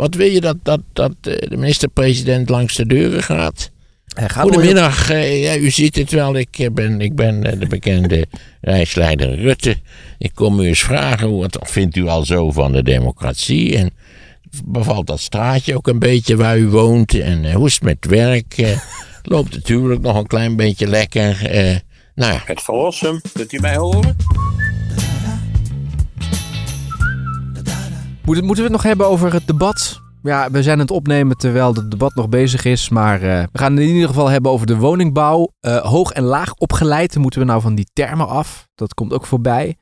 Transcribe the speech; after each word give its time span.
Wat 0.00 0.14
wil 0.14 0.30
je 0.30 0.40
dat, 0.40 0.56
dat, 0.62 0.80
dat 0.92 1.14
eh, 1.20 1.48
de 1.48 1.56
minister-president 1.56 2.48
langs 2.48 2.74
de 2.74 2.86
deuren 2.86 3.22
gaat? 3.22 3.70
Goedemiddag, 4.36 5.10
eh, 5.10 5.42
ja, 5.42 5.56
u 5.56 5.70
ziet 5.70 5.96
het 5.96 6.10
wel, 6.10 6.36
ik 6.36 6.58
eh, 6.58 6.70
ben, 6.72 7.00
ik 7.00 7.14
ben 7.14 7.58
de 7.58 7.66
bekende 7.66 8.26
reisleider 8.60 9.34
Rutte. 9.34 9.76
Ik 10.18 10.30
kom 10.34 10.60
u 10.60 10.66
eens 10.66 10.82
vragen, 10.82 11.28
hoe 11.28 11.40
wat 11.40 11.58
vindt 11.62 11.96
u 11.96 12.06
al 12.06 12.24
zo 12.24 12.50
van 12.50 12.72
de 12.72 12.82
democratie? 12.82 13.76
En 13.76 13.90
bevalt 14.64 15.06
dat 15.06 15.20
straatje 15.20 15.76
ook 15.76 15.88
een 15.88 15.98
beetje 15.98 16.36
waar 16.36 16.58
u 16.58 16.68
woont? 16.68 17.14
En 17.14 17.52
hoe 17.52 17.66
is 17.66 17.74
het 17.74 17.82
met 17.82 18.06
werk? 18.06 18.78
Loopt 19.22 19.54
natuurlijk 19.54 20.00
nog 20.00 20.16
een 20.16 20.26
klein 20.26 20.56
beetje 20.56 20.86
lekker? 20.86 21.46
Eh, 21.46 21.76
nou 22.14 22.32
ja, 22.32 22.42
Het 22.44 22.62
verlossen, 22.62 23.20
kunt 23.32 23.52
u 23.52 23.58
mij 23.58 23.76
horen? 23.76 24.16
Moeten, 28.24 28.44
moeten 28.44 28.64
we 28.64 28.70
het 28.70 28.80
nog 28.80 28.82
hebben 28.82 29.06
over 29.08 29.32
het 29.32 29.46
debat? 29.46 30.00
Ja, 30.22 30.50
we 30.50 30.62
zijn 30.62 30.74
aan 30.74 30.80
het 30.80 30.90
opnemen 30.90 31.36
terwijl 31.36 31.74
het 31.74 31.90
debat 31.90 32.14
nog 32.14 32.28
bezig 32.28 32.64
is. 32.64 32.88
Maar 32.88 33.22
eh, 33.22 33.42
we 33.52 33.58
gaan 33.58 33.72
het 33.72 33.82
in 33.82 33.94
ieder 33.94 34.08
geval 34.08 34.28
hebben 34.28 34.50
over 34.50 34.66
de 34.66 34.76
woningbouw. 34.76 35.52
Eh, 35.60 35.76
hoog 35.76 36.12
en 36.12 36.22
laag 36.22 36.54
opgeleid. 36.54 37.16
Moeten 37.16 37.40
we 37.40 37.46
nou 37.46 37.60
van 37.60 37.74
die 37.74 37.88
termen 37.92 38.28
af? 38.28 38.68
Dat 38.74 38.94
komt 38.94 39.12
ook 39.12 39.26
voorbij. 39.26 39.76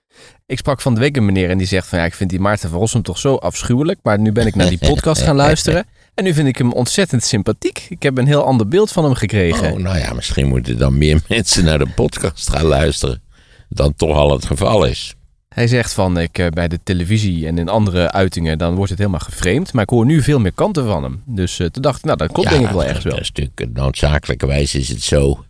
Ik 0.46 0.58
sprak 0.58 0.80
van 0.80 0.94
de 0.94 1.00
week 1.00 1.16
een 1.16 1.24
meneer 1.24 1.50
en 1.50 1.58
die 1.58 1.66
zegt 1.66 1.86
van 1.86 1.98
ja, 1.98 2.04
ik 2.04 2.14
vind 2.14 2.30
die 2.30 2.40
Maarten 2.40 2.70
van 2.70 2.78
Rossum 2.78 3.02
toch 3.02 3.18
zo 3.18 3.34
afschuwelijk. 3.34 3.98
Maar 4.02 4.18
nu 4.18 4.32
ben 4.32 4.46
ik 4.46 4.54
naar 4.54 4.68
die 4.68 4.78
podcast 4.90 5.22
gaan 5.22 5.36
luisteren. 5.36 5.86
En 6.14 6.24
nu 6.24 6.34
vind 6.34 6.48
ik 6.48 6.58
hem 6.58 6.72
ontzettend 6.72 7.24
sympathiek. 7.24 7.86
Ik 7.88 8.02
heb 8.02 8.18
een 8.18 8.26
heel 8.26 8.44
ander 8.44 8.68
beeld 8.68 8.92
van 8.92 9.04
hem 9.04 9.14
gekregen. 9.14 9.72
oh, 9.72 9.78
nou 9.78 9.98
ja, 9.98 10.12
misschien 10.12 10.48
moeten 10.48 10.78
dan 10.78 10.98
meer 10.98 11.20
mensen 11.28 11.64
naar 11.64 11.78
de 11.78 11.88
podcast 11.94 12.50
gaan 12.50 12.64
luisteren 12.64 13.22
dan 13.68 13.94
toch 13.94 14.16
al 14.16 14.32
het 14.32 14.44
geval 14.44 14.84
is. 14.84 15.14
Hij 15.58 15.66
zegt 15.66 15.92
van 15.92 16.18
ik 16.18 16.38
eh, 16.38 16.46
bij 16.46 16.68
de 16.68 16.78
televisie 16.82 17.46
en 17.46 17.58
in 17.58 17.68
andere 17.68 18.12
uitingen 18.12 18.58
dan 18.58 18.74
wordt 18.74 18.90
het 18.90 18.98
helemaal 18.98 19.20
geframed. 19.20 19.72
Maar 19.72 19.82
ik 19.82 19.90
hoor 19.90 20.06
nu 20.06 20.22
veel 20.22 20.38
meer 20.38 20.52
kanten 20.52 20.86
van 20.86 21.02
hem. 21.02 21.22
Dus 21.26 21.58
eh, 21.58 21.66
toen 21.66 21.82
dacht 21.82 21.98
ik, 21.98 22.04
nou 22.04 22.16
dat 22.16 22.32
klopt 22.32 22.48
denk 22.50 22.64
ik 22.64 22.70
wel 22.70 22.84
ergens 22.84 23.04
wel. 23.04 23.12
Dat 23.12 23.22
is 23.22 23.32
natuurlijk 23.32 23.76
noodzakelijkerwijs 23.76 24.74
is 24.74 24.88
het 24.88 25.02
zo 25.02 25.44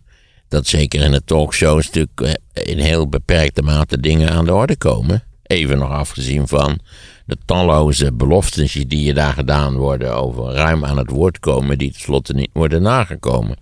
dat 0.47 0.67
zeker 0.67 1.01
in 1.01 1.11
de 1.11 1.23
talkshows 1.23 1.85
natuurlijk 1.85 2.21
eh, 2.53 2.71
in 2.71 2.77
heel 2.77 3.07
beperkte 3.07 3.61
mate 3.61 3.99
dingen 3.99 4.29
aan 4.29 4.45
de 4.45 4.53
orde 4.53 4.77
komen. 4.77 5.23
Even 5.43 5.77
nog 5.77 5.91
afgezien 5.91 6.47
van 6.47 6.79
de 7.25 7.37
talloze 7.45 8.13
beloftes 8.13 8.73
die 8.73 9.03
je 9.03 9.13
daar 9.13 9.33
gedaan 9.33 9.75
worden 9.75 10.15
over 10.15 10.53
ruim 10.53 10.85
aan 10.85 10.97
het 10.97 11.09
woord 11.09 11.39
komen, 11.39 11.77
die 11.77 11.91
tenslotte 11.91 12.33
niet 12.33 12.49
worden 12.53 12.81
nagekomen. 12.81 13.57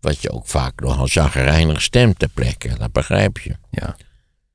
Wat 0.00 0.22
je 0.22 0.30
ook 0.30 0.46
vaak 0.46 0.80
nogal 0.80 1.06
chagrijnig 1.06 1.82
stemt 1.82 2.18
ter 2.18 2.28
plekke, 2.28 2.70
dat 2.78 2.92
begrijp 2.92 3.38
je. 3.38 3.54
Ja. 3.70 3.96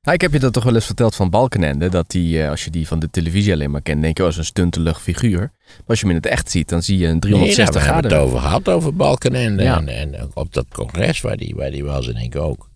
Nou, 0.06 0.17
ik 0.17 0.22
heb 0.22 0.34
je 0.34 0.39
dat 0.39 0.53
toch 0.53 0.64
wel 0.64 0.75
eens 0.75 0.86
verteld 0.86 1.16
van 1.16 1.30
Balkenende. 1.30 1.89
Dat 1.89 2.09
die, 2.11 2.42
eh, 2.42 2.50
als 2.50 2.64
je 2.64 2.70
die 2.70 2.88
van 2.88 3.00
de 3.00 3.09
televisie 3.09 3.53
alleen 3.53 3.72
maar 3.72 3.81
kent, 3.81 4.02
denk 4.02 4.17
je, 4.17 4.23
oh, 4.23 4.30
is 4.30 4.38
een 4.38 4.45
stuntelig 4.45 5.02
figuur. 5.02 5.39
Maar 5.39 5.84
als 5.86 6.00
je 6.00 6.06
hem 6.06 6.16
in 6.16 6.22
het 6.22 6.31
echt 6.31 6.52
ziet, 6.52 6.70
dan 6.70 6.84
zie 6.84 6.97
je 6.97 7.08
een 7.08 7.20
360 7.20 7.75
nee, 7.75 7.84
nou, 7.84 7.86
we 7.86 7.94
hebben 7.94 8.12
graden. 8.12 8.20
het 8.20 8.28
over 8.28 8.47
gehad, 8.47 8.70
over 8.70 8.95
Balkenende. 8.95 9.64
Ja. 9.64 9.78
En, 9.78 9.88
en 9.88 10.30
op 10.34 10.53
dat 10.53 10.66
congres 10.73 11.22
waar 11.22 11.38
die, 11.38 11.56
waar 11.56 11.72
die 11.72 11.84
was, 11.84 12.08
en 12.08 12.16
ik 12.16 12.36
ook. 12.36 12.70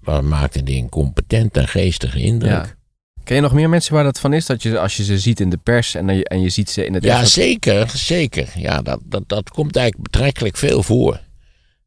Waar 0.00 0.24
maakte 0.24 0.62
die 0.62 0.82
een 0.82 0.88
competent 0.88 1.56
en 1.56 1.68
geestige 1.68 2.18
indruk. 2.18 2.50
Ja. 2.50 2.66
Ken 3.24 3.36
je 3.36 3.42
nog 3.42 3.52
meer 3.52 3.68
mensen 3.68 3.94
waar 3.94 4.04
dat 4.04 4.20
van 4.20 4.32
is? 4.32 4.46
Dat 4.46 4.62
je, 4.62 4.78
als 4.78 4.96
je 4.96 5.04
ze 5.04 5.18
ziet 5.18 5.40
in 5.40 5.50
de 5.50 5.56
pers 5.56 5.94
en, 5.94 6.22
en 6.22 6.40
je 6.40 6.48
ziet 6.48 6.70
ze 6.70 6.86
in 6.86 6.94
het 6.94 7.04
Ja, 7.04 7.20
echt. 7.20 7.28
zeker, 7.28 7.90
zeker. 7.94 8.48
Ja, 8.54 8.82
dat, 8.82 9.00
dat, 9.04 9.22
dat 9.26 9.50
komt 9.50 9.76
eigenlijk 9.76 10.10
betrekkelijk 10.10 10.56
veel 10.56 10.82
voor. 10.82 11.20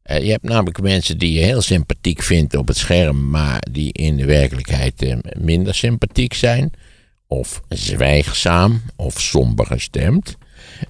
Eh, 0.08 0.24
je 0.24 0.30
hebt 0.30 0.42
namelijk 0.42 0.80
mensen 0.80 1.18
die 1.18 1.32
je 1.32 1.44
heel 1.44 1.60
sympathiek 1.60 2.22
vindt 2.22 2.56
op 2.56 2.68
het 2.68 2.76
scherm, 2.76 3.30
maar 3.30 3.62
die 3.70 3.92
in 3.92 4.16
de 4.16 4.24
werkelijkheid 4.24 5.02
eh, 5.02 5.16
minder 5.38 5.74
sympathiek 5.74 6.34
zijn. 6.34 6.70
Of 7.26 7.60
zwijgzaam 7.68 8.82
of 8.96 9.20
somber 9.20 9.66
gestemd. 9.66 10.36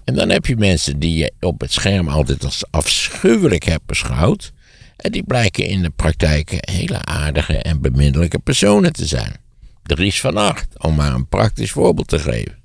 En 0.05 0.15
dan 0.15 0.29
heb 0.29 0.47
je 0.47 0.57
mensen 0.57 0.99
die 0.99 1.17
je 1.17 1.33
op 1.41 1.61
het 1.61 1.73
scherm 1.73 2.09
altijd 2.09 2.45
als 2.45 2.65
afschuwelijk 2.71 3.65
hebt 3.65 3.87
beschouwd. 3.87 4.53
En 4.97 5.13
die 5.13 5.23
blijken 5.23 5.67
in 5.67 5.83
de 5.83 5.91
praktijk 5.91 6.71
hele 6.71 7.05
aardige 7.05 7.57
en 7.57 7.81
beminnelijke 7.81 8.39
personen 8.39 8.93
te 8.93 9.07
zijn. 9.07 9.37
Dries 9.83 10.21
van 10.21 10.37
Acht, 10.37 10.83
om 10.83 10.95
maar 10.95 11.15
een 11.15 11.29
praktisch 11.29 11.71
voorbeeld 11.71 12.09
te 12.09 12.19
geven. 12.19 12.59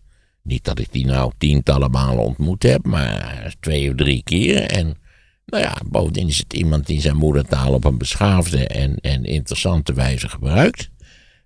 Niet 0.44 0.64
dat 0.64 0.80
ik 0.80 0.88
die 0.92 1.06
nou 1.06 1.32
tientallen 1.38 1.92
malen 1.92 2.24
ontmoet 2.24 2.64
heb, 2.64 2.86
maar 2.86 3.56
twee 3.60 3.90
of 3.90 3.96
drie 3.96 4.24
keer. 4.24 4.62
En 4.62 4.98
nou 5.46 5.64
ja, 5.64 5.78
bovendien 5.86 6.28
is 6.28 6.38
het 6.38 6.54
iemand 6.54 6.88
die 6.88 7.02
zijn 7.02 7.16
moedertaal 7.16 7.74
op 7.74 7.84
een 7.84 7.98
beschaafde 7.98 8.68
en, 8.68 8.96
en 9.02 9.24
interessante 9.24 9.94
wijze 9.94 10.30
gebruikt. 10.30 10.90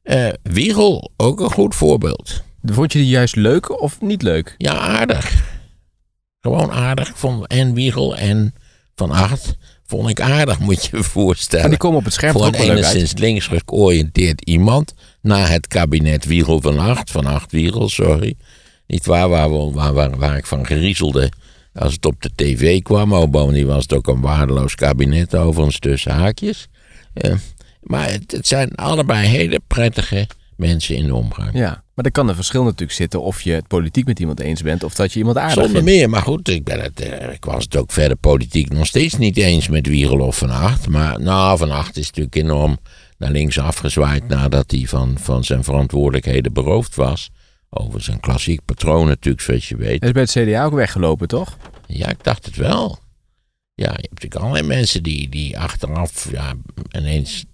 Eh 0.04 0.30
Wiegel, 0.44 1.12
ook 1.18 1.40
een 1.40 1.52
goed 1.52 1.76
voorbeeld. 1.76 2.44
Vond 2.64 2.94
je 2.94 3.00
die 3.00 3.08
juist 3.08 3.36
leuk 3.36 3.82
of 3.82 4.02
niet 4.02 4.22
leuk? 4.22 4.56
Ja, 4.58 4.78
aardig. 4.78 5.56
Gewoon 6.42 6.72
aardig. 6.72 7.12
Vond 7.16 7.48
en 7.48 7.74
Wiegel 7.74 8.18
en 8.18 8.54
Van 8.96 9.12
Acht 9.12 9.58
vond 9.86 10.10
ik 10.10 10.22
aardig, 10.22 10.60
moet 10.68 10.86
je 10.86 10.98
je 10.98 11.04
voorstellen. 11.04 11.62
Maar 11.62 11.70
die 11.70 11.80
komen 11.80 11.98
op 11.98 12.06
het 12.06 12.14
scherm 12.14 12.34
Voor 12.34 12.46
een 12.46 12.54
enigszins 12.54 13.14
links 13.14 13.50
georiënteerd 13.66 14.42
iemand 14.42 14.94
na 15.22 15.46
het 15.46 15.68
kabinet 15.68 16.26
Wiegel 16.26 16.62
van 16.62 16.80
Acht, 16.80 17.12
van 17.12 17.26
Acht 17.26 17.52
Wiegel, 17.52 17.90
sorry. 17.90 18.36
Niet 18.88 19.06
waar, 19.06 19.30
waar, 19.30 19.72
waar, 19.72 19.94
waar, 19.94 20.18
waar 20.18 20.38
ik 20.38 20.46
van 20.46 20.66
griezelde 20.66 21.32
als 21.78 21.94
het 21.94 22.06
op 22.06 22.22
de 22.22 22.30
tv 22.36 22.82
kwam. 22.82 23.10
Maar 23.10 23.30
bovendien 23.30 23.68
was 23.68 23.82
het 23.82 23.94
ook 23.94 24.08
een 24.08 24.22
waardeloos 24.22 24.76
kabinet 24.76 25.36
overigens 25.36 25.80
tussen 25.80 26.12
haakjes. 26.12 26.68
Eh, 27.14 27.34
maar 27.82 28.12
het, 28.12 28.32
het 28.32 28.48
zijn 28.48 28.76
allebei 28.76 29.28
hele 29.28 29.60
prettige 29.68 30.28
mensen 30.56 30.96
in 30.96 31.06
de 31.06 31.16
omgang. 31.16 31.50
Ja, 31.54 31.84
maar 31.94 32.06
er 32.06 32.12
kan 32.12 32.30
een 32.30 32.36
verschil 32.36 32.64
natuurlijk 32.64 32.92
zitten 32.92 33.22
of 33.22 33.42
je 33.42 33.52
het 33.52 33.68
politiek 33.68 34.06
met 34.06 34.20
iemand 34.20 34.40
eens 34.40 34.62
bent 34.62 34.84
of 34.84 34.96
dat 34.96 35.14
je 35.14 35.20
iemand 35.20 35.38
aardig 35.38 35.54
Zonder 35.54 35.72
vindt. 35.72 35.86
meer, 35.86 36.10
maar 36.10 36.22
goed, 36.22 36.50
ik, 36.50 36.64
ben 36.64 36.80
het, 36.80 37.02
eh, 37.02 37.34
ik 37.34 37.46
was 37.46 37.64
het 37.64 37.76
ook 37.76 37.92
verder 37.92 38.18
politiek 38.18 38.70
nog 38.70 38.86
steeds 38.86 39.18
niet 39.18 39.38
eens 39.38 39.68
met 39.68 39.88
Wiegel 39.88 40.20
of 40.20 40.38
Van 40.38 40.50
Acht. 40.50 40.88
Maar 40.88 41.22
nou, 41.22 41.58
Van 41.58 41.72
Acht 41.72 41.98
is 41.98 42.06
natuurlijk 42.06 42.36
enorm 42.36 42.78
naar 43.18 43.32
links 43.32 43.60
afgezwaaid 43.60 44.28
nadat 44.28 44.72
hij 44.72 44.86
van, 44.86 45.16
van 45.20 45.44
zijn 45.44 45.64
verantwoordelijkheden 45.64 46.54
beroofd 46.54 46.96
was. 46.96 47.30
Over 47.70 48.02
zijn 48.02 48.20
klassiek 48.20 48.66
patroon 48.66 49.08
natuurlijk, 49.08 49.44
zoals 49.44 49.70
je 49.70 49.78
weet. 49.78 50.00
Hij 50.00 50.10
is 50.10 50.12
bij 50.12 50.22
het 50.22 50.32
CDA 50.32 50.66
ook 50.66 50.74
weggelopen, 50.74 51.28
toch? 51.28 51.58
Ja, 51.88 52.10
ik 52.10 52.24
dacht 52.24 52.46
het 52.46 52.56
wel. 52.56 53.00
Ja, 53.74 53.86
je 53.86 54.02
hebt 54.02 54.10
natuurlijk 54.10 54.42
allerlei 54.42 54.68
mensen 54.68 55.04
die, 55.04 55.30
die 55.30 55.60
achteraf 55.60 56.32
ja, 56.32 56.54
ineens 56.92 57.46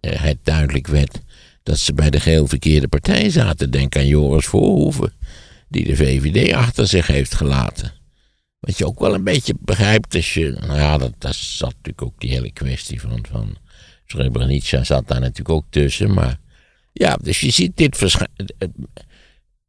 eh, 0.00 0.20
het 0.20 0.38
duidelijk 0.42 0.86
werd 0.86 1.20
dat 1.62 1.78
ze 1.78 1.94
bij 1.94 2.10
de 2.10 2.20
geheel 2.20 2.46
verkeerde 2.46 2.88
partij 2.88 3.30
zaten. 3.30 3.70
Denk 3.70 3.96
aan 3.96 4.06
Joris 4.06 4.46
Voorhoeven, 4.46 5.12
die 5.68 5.84
de 5.84 5.96
VVD 5.96 6.52
achter 6.52 6.86
zich 6.86 7.06
heeft 7.06 7.34
gelaten. 7.34 7.92
Wat 8.60 8.78
je 8.78 8.86
ook 8.86 9.00
wel 9.00 9.14
een 9.14 9.24
beetje 9.24 9.54
begrijpt 9.58 10.14
als 10.14 10.34
je... 10.34 10.56
Nou 10.60 10.78
ja, 10.78 10.98
dat, 10.98 11.12
dat 11.18 11.34
zat 11.34 11.68
natuurlijk 11.68 12.02
ook 12.02 12.20
die 12.20 12.30
hele 12.30 12.52
kwestie 12.52 13.00
van, 13.00 13.24
van 13.30 13.56
Srebrenica 14.06 14.84
zat 14.84 15.08
daar 15.08 15.20
natuurlijk 15.20 15.48
ook 15.48 15.66
tussen. 15.70 16.14
Maar 16.14 16.38
ja, 16.92 17.16
dus 17.16 17.40
je 17.40 17.50
ziet 17.50 17.76
dit 17.76 17.96
verschijnen. 17.96 18.46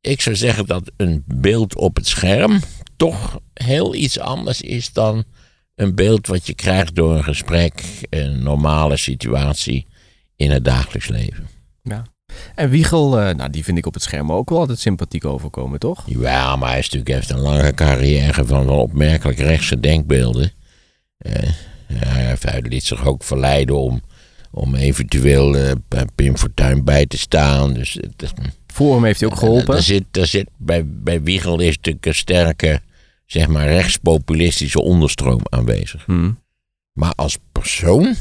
Ik 0.08 0.22
zou 0.22 0.36
zeggen 0.36 0.66
dat 0.66 0.92
een 0.98 1.24
beeld 1.28 1.76
op 1.76 1.96
het 1.96 2.08
scherm 2.08 2.60
toch 2.98 3.40
heel 3.54 3.96
iets 3.96 4.20
anders 4.20 4.62
is 4.62 4.94
dan 4.94 5.24
een 5.76 5.96
beeld 5.96 6.28
wat 6.28 6.48
je 6.48 6.54
krijgt 6.54 6.96
door 6.96 7.16
een 7.16 7.24
gesprek, 7.24 7.84
een 8.10 8.44
normale 8.44 8.98
situatie 8.98 9.88
in 10.36 10.52
het 10.52 10.66
dagelijks 10.66 11.08
leven. 11.08 11.48
Ja. 11.82 12.04
En 12.56 12.70
Wiegel, 12.70 13.20
eh, 13.20 13.36
nou 13.36 13.50
die 13.50 13.64
vind 13.64 13.78
ik 13.78 13.86
op 13.86 13.94
het 13.94 14.04
scherm 14.04 14.32
ook 14.32 14.50
wel 14.50 14.60
altijd 14.60 14.80
sympathiek 14.80 15.26
overkomen, 15.26 15.80
toch? 15.80 16.04
Ja, 16.06 16.56
maar 16.56 16.70
hij 16.70 16.80
is 16.80 16.90
natuurlijk, 16.90 17.16
heeft 17.16 17.30
een 17.30 17.40
lange 17.40 17.74
carrière 17.74 18.46
van 18.46 18.66
wel 18.66 18.80
opmerkelijk 18.80 19.40
rechtse 19.40 19.80
denkbeelden. 19.80 20.52
Eh, 21.18 21.50
ja, 21.88 22.36
hij 22.40 22.62
liet 22.62 22.84
zich 22.84 23.06
ook 23.06 23.24
verleiden 23.24 23.76
om, 23.76 24.02
om 24.54 24.76
eventueel 24.76 25.58
eh, 25.58 25.72
bij 25.88 26.06
Pim 26.16 26.38
Fortuyn 26.38 26.84
bij 26.84 27.06
te 27.06 27.18
staan. 27.18 27.74
Dus 27.74 28.00
Forum 28.68 29.04
heeft 29.04 29.20
hij 29.20 29.30
ook 29.30 29.38
geholpen. 29.38 29.76
Er 29.76 29.84
zit, 29.84 30.06
zit, 30.12 30.50
bij, 30.58 30.86
bij 30.86 31.22
Wiegel 31.22 31.60
is 31.60 31.76
natuurlijk 31.76 32.06
een 32.06 32.16
sterke, 32.16 32.82
zeg 33.26 33.48
maar, 33.48 33.68
rechtspopulistische 33.68 34.82
onderstroom 34.82 35.42
aanwezig. 35.50 36.06
Hmm. 36.06 36.40
Maar 36.92 37.14
als 37.16 37.38
persoon, 37.52 38.16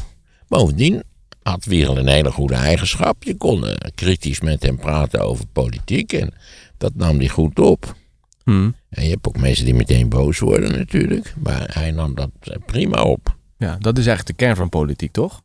bovendien 0.48 1.02
had 1.42 1.64
Wiegel 1.64 1.98
een 1.98 2.08
hele 2.08 2.30
goede 2.30 2.54
eigenschap. 2.54 3.22
Je 3.22 3.36
kon 3.36 3.66
eh, 3.66 3.90
kritisch 3.94 4.40
met 4.40 4.62
hem 4.62 4.76
praten 4.76 5.20
over 5.20 5.46
politiek 5.46 6.12
en 6.12 6.34
dat 6.78 6.94
nam 6.94 7.18
hij 7.18 7.28
goed 7.28 7.58
op. 7.58 7.96
Hmm. 8.44 8.74
En 8.88 9.04
je 9.04 9.10
hebt 9.10 9.26
ook 9.28 9.38
mensen 9.38 9.64
die 9.64 9.74
meteen 9.74 10.08
boos 10.08 10.38
worden 10.38 10.72
natuurlijk, 10.72 11.34
maar 11.42 11.70
hij 11.72 11.90
nam 11.90 12.14
dat 12.14 12.30
eh, 12.40 12.56
prima 12.66 13.02
op. 13.02 13.36
Ja, 13.56 13.76
dat 13.80 13.98
is 13.98 14.06
eigenlijk 14.06 14.38
de 14.38 14.44
kern 14.44 14.56
van 14.56 14.68
politiek, 14.68 15.12
toch? 15.12 15.42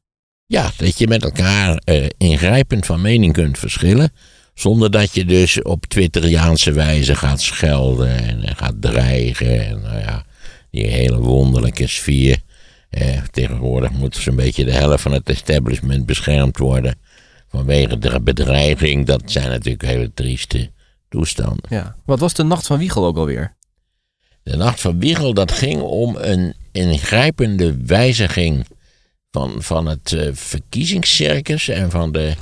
Ja, 0.49 0.71
dat 0.77 0.97
je 0.97 1.07
met 1.07 1.23
elkaar 1.23 1.77
eh, 1.83 2.05
ingrijpend 2.17 2.85
van 2.85 3.01
mening 3.01 3.33
kunt 3.33 3.57
verschillen. 3.57 4.11
Zonder 4.53 4.91
dat 4.91 5.13
je 5.13 5.25
dus 5.25 5.61
op 5.61 5.85
Twitteriaanse 5.85 6.71
wijze 6.71 7.15
gaat 7.15 7.41
schelden 7.41 8.17
en 8.17 8.55
gaat 8.55 8.75
dreigen. 8.81 9.67
En 9.67 9.81
nou 9.81 9.99
ja, 9.99 10.25
die 10.71 10.87
hele 10.87 11.17
wonderlijke 11.17 11.87
sfeer. 11.87 12.39
Eh, 12.89 13.21
tegenwoordig 13.31 13.91
moet 13.91 14.15
zo'n 14.15 14.35
beetje 14.35 14.65
de 14.65 14.71
helft 14.71 15.01
van 15.01 15.11
het 15.11 15.29
establishment 15.29 16.05
beschermd 16.05 16.57
worden. 16.57 16.95
Vanwege 17.47 17.97
de 17.97 18.21
bedreiging. 18.21 19.05
Dat 19.05 19.21
zijn 19.25 19.49
natuurlijk 19.49 19.85
hele 19.85 20.11
trieste, 20.13 20.71
toestanden. 21.09 21.65
Ja. 21.69 21.95
Wat 22.05 22.19
was 22.19 22.33
de 22.33 22.43
nacht 22.43 22.67
van 22.67 22.77
Wiegel 22.77 23.05
ook 23.05 23.17
alweer? 23.17 23.55
De 24.43 24.55
nacht 24.55 24.81
van 24.81 24.99
Wiegel, 24.99 25.33
dat 25.33 25.51
ging 25.51 25.81
om 25.81 26.15
een 26.15 26.53
ingrijpende 26.71 27.77
wijziging 27.85 28.65
van, 29.37 29.63
van 29.63 29.85
het 29.85 30.11
uh, 30.11 30.29
verkiezingscircus 30.33 31.67
en 31.67 31.91
van 31.91 32.11
de. 32.11 32.33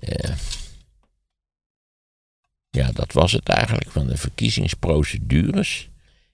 Uh, 0.00 0.34
ja, 2.70 2.90
dat 2.92 3.12
was 3.12 3.32
het 3.32 3.48
eigenlijk, 3.48 3.90
van 3.90 4.06
de 4.06 4.16
verkiezingsprocedures. 4.16 5.88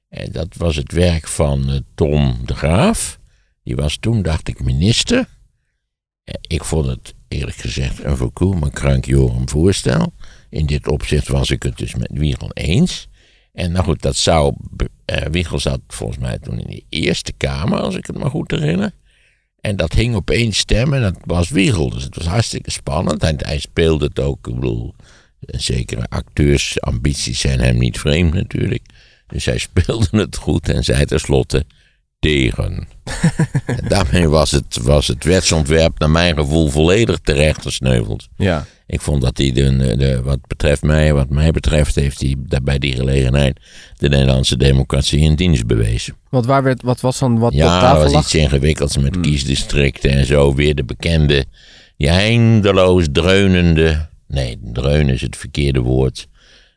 En 0.09 0.33
dat 0.33 0.56
was 0.56 0.77
het 0.77 0.93
werk 0.93 1.29
van 1.29 1.71
uh, 1.71 1.79
Tom 1.94 2.41
de 2.44 2.55
Graaf. 2.55 3.19
Die 3.62 3.77
was 3.77 3.97
toen, 3.97 4.23
dacht 4.23 4.49
ik, 4.49 4.65
minister. 4.65 5.29
Ik 6.41 6.65
vond 6.65 6.87
het 6.87 7.15
eerlijk 7.29 7.56
gezegd 7.56 8.05
een 8.05 8.17
volkomen 8.17 8.71
krankjoren 8.71 9.49
voorstel. 9.49 10.12
In 10.50 10.67
dit 10.67 10.89
opzicht 10.89 11.29
was 11.29 11.50
ik 11.50 11.62
het 11.62 11.79
dus 11.79 11.94
met 11.94 12.11
Wiegel 12.12 12.50
eens. 12.53 13.09
En 13.53 13.73
nou 13.73 13.85
goed, 13.85 14.03
dat 14.03 14.17
zou. 14.17 14.55
Uh, 15.06 15.17
Wiegel 15.31 15.59
zat 15.59 15.81
volgens 15.89 16.19
mij 16.19 16.39
toen 16.39 16.59
in 16.59 16.71
de 16.71 16.85
Eerste 16.89 17.33
Kamer, 17.33 17.81
als 17.81 17.94
ik 17.94 18.06
het 18.06 18.19
me 18.19 18.29
goed 18.29 18.50
herinner. 18.50 18.93
En 19.62 19.76
dat 19.76 19.93
hing 19.93 20.14
op 20.14 20.31
één 20.31 20.53
stem 20.53 20.94
en 20.94 21.03
dat 21.03 21.17
was 21.25 21.50
Wiegel. 21.50 21.91
Dus 21.91 22.03
het 22.03 22.17
was 22.17 22.26
hartstikke 22.26 22.70
spannend. 22.70 23.23
En 23.23 23.37
hij 23.38 23.59
speelde 23.59 24.05
het 24.05 24.20
ook. 24.20 24.47
Ik 24.47 24.55
bedoel, 24.55 24.94
zekere 25.41 26.06
acteursambities 26.09 27.41
zijn 27.41 27.61
hem 27.61 27.79
niet 27.79 27.99
vreemd 27.99 28.35
natuurlijk. 28.35 28.82
Dus 29.26 29.44
hij 29.44 29.59
speelde 29.69 30.19
het 30.19 30.37
goed 30.37 30.69
en 30.69 30.85
zei 30.85 31.05
tenslotte 31.05 31.64
tegen. 32.22 32.88
en 33.66 33.88
daarmee 33.88 34.28
was 34.28 34.50
het, 34.50 34.78
was 34.82 35.06
het 35.06 35.24
wetsontwerp 35.24 35.98
naar 35.98 36.10
mijn 36.10 36.36
gevoel 36.36 36.69
volledig 36.69 37.19
terecht 37.22 37.62
gesneuveld. 37.62 38.28
Ja. 38.36 38.66
Ik 38.86 39.00
vond 39.00 39.22
dat 39.22 39.38
hij, 39.38 39.52
de, 39.52 39.96
de, 39.96 40.22
wat 40.22 40.38
betreft 40.46 40.82
mij, 40.82 41.14
wat 41.14 41.28
mij 41.28 41.50
betreft, 41.50 41.94
heeft 41.94 42.20
hij 42.20 42.36
bij 42.62 42.78
die 42.78 42.94
gelegenheid 42.94 43.60
de 43.96 44.08
Nederlandse 44.08 44.56
democratie 44.56 45.20
in 45.20 45.34
dienst 45.34 45.66
bewezen. 45.66 46.16
Want 46.30 46.46
waar 46.46 46.62
werd, 46.62 46.82
wat 46.82 47.00
was 47.00 47.19
dan 47.19 47.38
wat 47.38 47.52
ja, 47.52 47.74
op 47.74 47.80
tafel 47.80 48.02
was 48.02 48.12
lag? 48.12 48.22
iets 48.22 48.34
ingewikkelds 48.34 48.96
met 48.96 49.20
kiesdistricten 49.20 50.10
en 50.10 50.26
zo. 50.26 50.54
Weer 50.54 50.74
de 50.74 50.84
bekende, 50.84 51.44
die 51.96 52.08
eindeloos 52.08 53.06
dreunende, 53.12 54.08
nee, 54.28 54.58
dreunen 54.72 55.14
is 55.14 55.20
het 55.20 55.36
verkeerde 55.36 55.80
woord, 55.80 56.28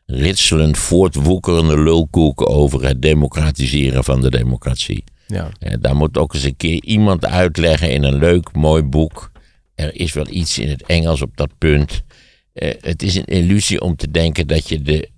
ritselend 0.06 0.78
voortwoekerende 0.78 1.80
lulkoek 1.82 2.50
over 2.50 2.84
het 2.84 3.02
democratiseren 3.02 4.04
van 4.04 4.20
de 4.20 4.30
democratie. 4.30 5.04
Ja. 5.26 5.50
Eh, 5.58 5.74
daar 5.80 5.96
moet 5.96 6.18
ook 6.18 6.34
eens 6.34 6.42
een 6.42 6.56
keer 6.56 6.82
iemand 6.82 7.26
uitleggen 7.26 7.90
in 7.90 8.02
een 8.02 8.18
leuk, 8.18 8.52
mooi 8.52 8.82
boek. 8.82 9.30
Er 9.74 10.00
is 10.00 10.12
wel 10.12 10.26
iets 10.28 10.58
in 10.58 10.68
het 10.68 10.82
Engels 10.82 11.22
op 11.22 11.36
dat 11.36 11.50
punt. 11.58 12.02
Eh, 12.52 12.74
het 12.80 13.02
is 13.02 13.14
een 13.14 13.24
illusie 13.24 13.80
om 13.80 13.96
te 13.96 14.10
denken 14.10 14.46
dat 14.46 14.68
je 14.68 14.82
de 14.82 15.08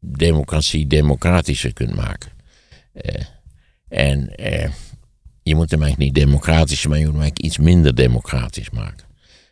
democratie 0.00 0.86
democratischer 0.86 1.72
kunt 1.72 1.94
maken. 1.94 2.30
Eh, 2.92 3.22
en 3.88 4.32
je 5.42 5.54
moet 5.54 5.70
hem 5.70 5.82
eigenlijk 5.82 5.98
niet 5.98 6.24
democratischer, 6.24 6.90
maar 6.90 6.98
je 6.98 7.04
moet 7.04 7.14
hem 7.14 7.22
eigenlijk 7.22 7.52
iets 7.54 7.64
minder 7.64 7.94
democratisch 7.94 8.70
maken. 8.70 9.06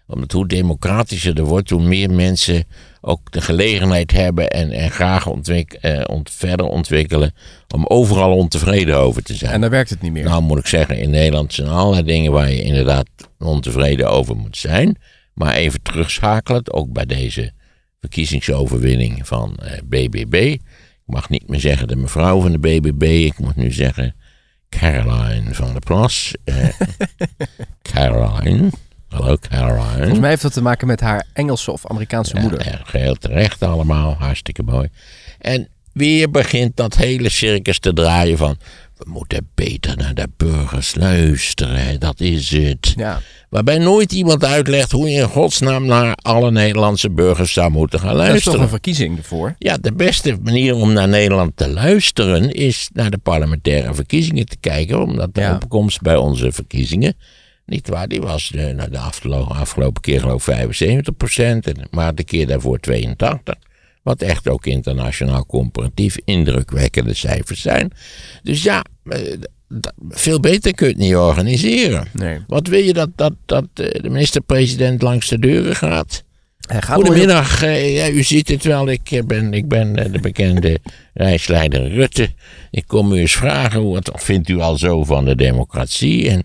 Omdat 0.06 0.32
hoe 0.32 0.48
democratischer 0.48 1.38
er 1.38 1.44
wordt, 1.44 1.70
hoe 1.70 1.82
meer 1.82 2.10
mensen 2.10 2.64
ook 3.06 3.32
de 3.32 3.40
gelegenheid 3.40 4.12
hebben 4.12 4.50
en, 4.50 4.70
en 4.70 4.90
graag 4.90 5.26
ontwik, 5.26 5.72
eh, 5.72 6.00
ont, 6.06 6.30
verder 6.30 6.66
ontwikkelen 6.66 7.34
om 7.74 7.86
overal 7.86 8.36
ontevreden 8.36 8.96
over 8.96 9.22
te 9.22 9.34
zijn. 9.34 9.52
En 9.52 9.60
dan 9.60 9.70
werkt 9.70 9.90
het 9.90 10.00
niet 10.00 10.12
meer. 10.12 10.24
Nou 10.24 10.42
moet 10.42 10.58
ik 10.58 10.66
zeggen, 10.66 10.98
in 10.98 11.10
Nederland 11.10 11.52
zijn 11.52 11.68
allerlei 11.68 12.04
dingen 12.04 12.32
waar 12.32 12.50
je 12.50 12.62
inderdaad 12.62 13.08
ontevreden 13.38 14.10
over 14.10 14.36
moet 14.36 14.56
zijn. 14.56 14.98
Maar 15.34 15.54
even 15.54 15.82
terugschakelen, 15.82 16.72
ook 16.72 16.92
bij 16.92 17.06
deze 17.06 17.52
verkiezingsoverwinning 18.00 19.26
van 19.26 19.56
eh, 19.56 19.78
BBB. 19.84 20.34
Ik 20.34 20.60
mag 21.12 21.28
niet 21.28 21.48
meer 21.48 21.60
zeggen 21.60 21.88
de 21.88 21.96
mevrouw 21.96 22.40
van 22.40 22.52
de 22.52 22.58
BBB, 22.58 23.02
ik 23.02 23.38
moet 23.38 23.56
nu 23.56 23.72
zeggen 23.72 24.14
Caroline 24.68 25.54
van 25.54 25.72
der 25.72 25.80
Plas. 25.80 26.34
Eh, 26.44 26.68
Caroline. 27.92 28.70
Hallo 29.14 29.36
Caroline. 29.48 29.96
Volgens 29.96 30.18
mij 30.18 30.28
heeft 30.30 30.42
dat 30.42 30.52
te 30.52 30.62
maken 30.62 30.86
met 30.86 31.00
haar 31.00 31.24
Engelse 31.32 31.72
of 31.72 31.86
Amerikaanse 31.86 32.36
moeder. 32.36 32.64
Ja, 32.64 32.80
geheel 32.84 33.14
terecht 33.14 33.62
allemaal, 33.62 34.14
hartstikke 34.18 34.62
mooi. 34.62 34.88
En 35.38 35.68
weer 35.92 36.30
begint 36.30 36.76
dat 36.76 36.96
hele 36.96 37.28
circus 37.28 37.78
te 37.78 37.92
draaien 37.92 38.36
van... 38.38 38.56
we 38.96 39.04
moeten 39.10 39.48
beter 39.54 39.96
naar 39.96 40.14
de 40.14 40.28
burgers 40.36 40.94
luisteren, 40.94 42.00
dat 42.00 42.20
is 42.20 42.50
het. 42.50 42.92
Ja. 42.96 43.20
Waarbij 43.50 43.78
nooit 43.78 44.12
iemand 44.12 44.44
uitlegt 44.44 44.90
hoe 44.92 45.10
je 45.10 45.20
in 45.20 45.28
godsnaam 45.28 45.86
naar 45.86 46.14
alle 46.14 46.50
Nederlandse 46.50 47.10
burgers 47.10 47.52
zou 47.52 47.70
moeten 47.70 48.00
gaan 48.00 48.08
Dat 48.08 48.18
is 48.20 48.24
toch 48.24 48.30
luisteren. 48.32 48.60
een 48.60 48.68
verkiezing 48.68 49.18
ervoor? 49.18 49.54
Ja, 49.58 49.76
de 49.80 49.92
beste 49.92 50.38
manier 50.42 50.74
om 50.74 50.92
naar 50.92 51.08
Nederland 51.08 51.56
te 51.56 51.68
luisteren 51.68 52.50
is 52.52 52.88
naar 52.92 53.10
de 53.10 53.18
parlementaire 53.18 53.94
verkiezingen 53.94 54.46
te 54.46 54.56
kijken. 54.60 55.02
Omdat 55.02 55.34
de 55.34 55.40
Ja. 55.40 55.54
opkomst 55.54 56.00
bij 56.00 56.16
onze 56.16 56.52
verkiezingen, 56.52 57.16
niet 57.66 57.88
waar, 57.88 58.08
die 58.08 58.20
was 58.20 58.50
eh, 58.50 58.74
nou, 58.74 58.90
de 58.90 58.98
afgelopen, 58.98 59.56
afgelopen 59.56 60.02
keer 60.02 60.20
geloof 60.20 60.48
ik 60.48 60.54
75 60.54 61.16
procent. 61.16 61.72
Maar 61.90 62.14
de 62.14 62.24
keer 62.24 62.46
daarvoor 62.46 62.78
82. 62.78 63.54
Wat 64.02 64.22
echt 64.22 64.48
ook 64.48 64.66
internationaal 64.66 65.46
comparatief 65.46 66.18
indrukwekkende 66.24 67.14
cijfers 67.14 67.60
zijn. 67.60 67.92
Dus 68.42 68.62
ja, 68.62 68.84
eh, 69.04 69.38
veel 70.08 70.40
beter 70.40 70.74
kun 70.74 70.86
je 70.86 70.92
het 70.92 71.02
niet 71.02 71.16
organiseren. 71.16 72.06
Nee. 72.12 72.38
Wat 72.46 72.66
wil 72.66 72.82
je 72.82 72.92
dat, 72.92 73.08
dat, 73.14 73.32
dat 73.46 73.66
eh, 73.74 74.00
de 74.02 74.10
minister-president 74.10 75.02
langs 75.02 75.28
de 75.28 75.38
deuren 75.38 75.76
gaat? 75.76 76.24
Goedemiddag, 76.90 77.60
ja, 77.60 78.08
u 78.08 78.22
ziet 78.22 78.48
het 78.48 78.64
wel, 78.64 78.88
ik 78.88 79.22
ben, 79.26 79.52
ik 79.52 79.68
ben 79.68 80.12
de 80.12 80.20
bekende 80.20 80.78
reisleider 81.14 81.88
Rutte. 81.88 82.28
Ik 82.70 82.84
kom 82.86 83.12
u 83.12 83.18
eens 83.18 83.34
vragen, 83.34 83.90
wat 83.90 84.10
vindt 84.14 84.48
u 84.48 84.58
al 84.58 84.78
zo 84.78 85.04
van 85.04 85.24
de 85.24 85.36
democratie? 85.36 86.30
En 86.30 86.42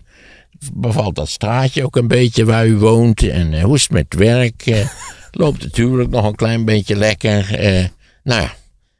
bevalt 0.72 1.14
dat 1.14 1.28
straatje 1.28 1.84
ook 1.84 1.96
een 1.96 2.08
beetje 2.08 2.44
waar 2.44 2.66
u 2.66 2.76
woont? 2.76 3.22
En 3.22 3.54
eh, 3.54 3.62
hoe 3.62 3.74
is 3.74 3.82
het 3.82 3.90
met 3.90 4.14
werk? 4.14 4.66
Eh, 4.66 4.86
loopt 5.30 5.62
natuurlijk 5.62 6.10
nog 6.10 6.24
een 6.24 6.34
klein 6.34 6.64
beetje 6.64 6.96
lekker? 6.96 7.54
Eh, 7.54 7.84
nou 8.22 8.42
ja, 8.42 8.52